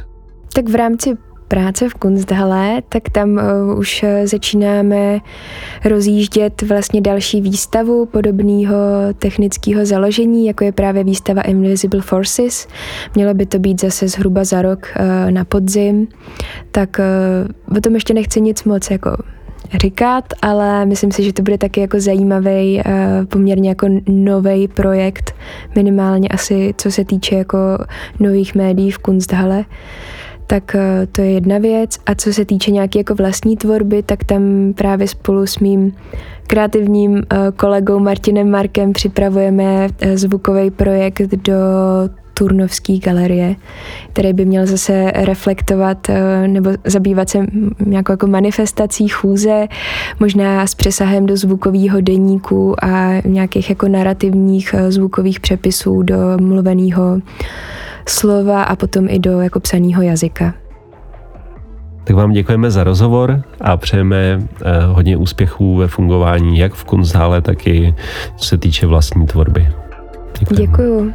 Tak 0.53 0.69
v 0.69 0.75
rámci 0.75 1.17
práce 1.49 1.89
v 1.89 1.93
Kunsthalle, 1.93 2.81
tak 2.89 3.09
tam 3.11 3.29
uh, 3.29 3.79
už 3.79 4.03
uh, 4.03 4.09
začínáme 4.25 5.19
rozjíždět 5.85 6.61
vlastně 6.61 7.01
další 7.01 7.41
výstavu 7.41 8.05
podobného 8.05 8.75
technického 9.19 9.85
založení, 9.85 10.45
jako 10.45 10.63
je 10.63 10.71
právě 10.71 11.03
výstava 11.03 11.41
Invisible 11.41 12.01
Forces. 12.01 12.67
Mělo 13.15 13.33
by 13.33 13.45
to 13.45 13.59
být 13.59 13.81
zase 13.81 14.07
zhruba 14.07 14.43
za 14.43 14.61
rok 14.61 14.79
uh, 14.99 15.31
na 15.31 15.45
podzim, 15.45 16.07
tak 16.71 16.99
o 17.77 17.81
tom 17.81 17.93
ještě 17.93 18.13
nechci 18.13 18.41
nic 18.41 18.63
moc 18.63 18.91
jako 18.91 19.17
říkat, 19.81 20.23
ale 20.41 20.85
myslím 20.85 21.11
si, 21.11 21.23
že 21.23 21.33
to 21.33 21.41
bude 21.41 21.57
taky 21.57 21.81
jako 21.81 21.99
zajímavý, 21.99 22.81
poměrně 23.29 23.69
jako 23.69 23.87
nový 24.07 24.67
projekt, 24.67 25.35
minimálně 25.75 26.27
asi 26.29 26.73
co 26.77 26.91
se 26.91 27.05
týče 27.05 27.35
jako 27.35 27.57
nových 28.19 28.55
médií 28.55 28.91
v 28.91 28.97
Kunsthalle 28.97 29.65
tak 30.49 30.75
eh, 30.75 31.07
to 31.11 31.21
je 31.21 31.31
jedna 31.31 31.57
věc. 31.57 31.97
A 32.05 32.15
co 32.15 32.33
se 32.33 32.45
týče 32.45 32.71
nějaké 32.71 32.99
jako 32.99 33.15
vlastní 33.15 33.57
tvorby, 33.57 34.03
tak 34.03 34.23
tam 34.23 34.73
právě 34.75 35.07
spolu 35.07 35.47
s 35.47 35.59
mým 35.59 35.93
kreativním 36.47 37.17
eh, 37.17 37.37
kolegou 37.55 37.99
Martinem 37.99 38.49
Markem 38.49 38.93
připravujeme 38.93 39.87
eh, 39.99 40.17
zvukový 40.17 40.71
projekt 40.71 41.21
do 41.21 41.53
Turnovské 42.33 42.97
galerie, 42.97 43.55
který 44.13 44.33
by 44.33 44.45
měl 44.45 44.65
zase 44.65 45.11
reflektovat 45.15 46.07
nebo 46.47 46.69
zabývat 46.85 47.29
se 47.29 47.45
nějakou 47.85 48.11
jako 48.13 48.27
manifestací 48.27 49.07
chůze, 49.07 49.67
možná 50.19 50.67
s 50.67 50.75
přesahem 50.75 51.25
do 51.25 51.37
zvukového 51.37 52.01
deníku 52.01 52.75
a 52.83 53.21
nějakých 53.25 53.69
jako 53.69 53.87
narrativních 53.87 54.75
zvukových 54.89 55.39
přepisů 55.39 56.03
do 56.03 56.17
mluveného 56.41 57.21
slova 58.09 58.63
a 58.63 58.75
potom 58.75 59.07
i 59.09 59.19
do 59.19 59.41
jako 59.41 59.59
psaného 59.59 60.01
jazyka. 60.01 60.53
Tak 62.03 62.15
vám 62.15 62.31
děkujeme 62.31 62.71
za 62.71 62.83
rozhovor 62.83 63.41
a 63.61 63.77
přejeme 63.77 64.39
eh, 64.61 64.85
hodně 64.85 65.17
úspěchů 65.17 65.75
ve 65.75 65.87
fungování 65.87 66.59
jak 66.59 66.73
v 66.73 66.83
Kunsthále, 66.83 67.41
tak 67.41 67.67
i 67.67 67.95
co 68.37 68.45
se 68.45 68.57
týče 68.57 68.87
vlastní 68.87 69.27
tvorby. 69.27 69.67
Děkujeme. 70.39 70.67
Děkuju. 70.67 71.13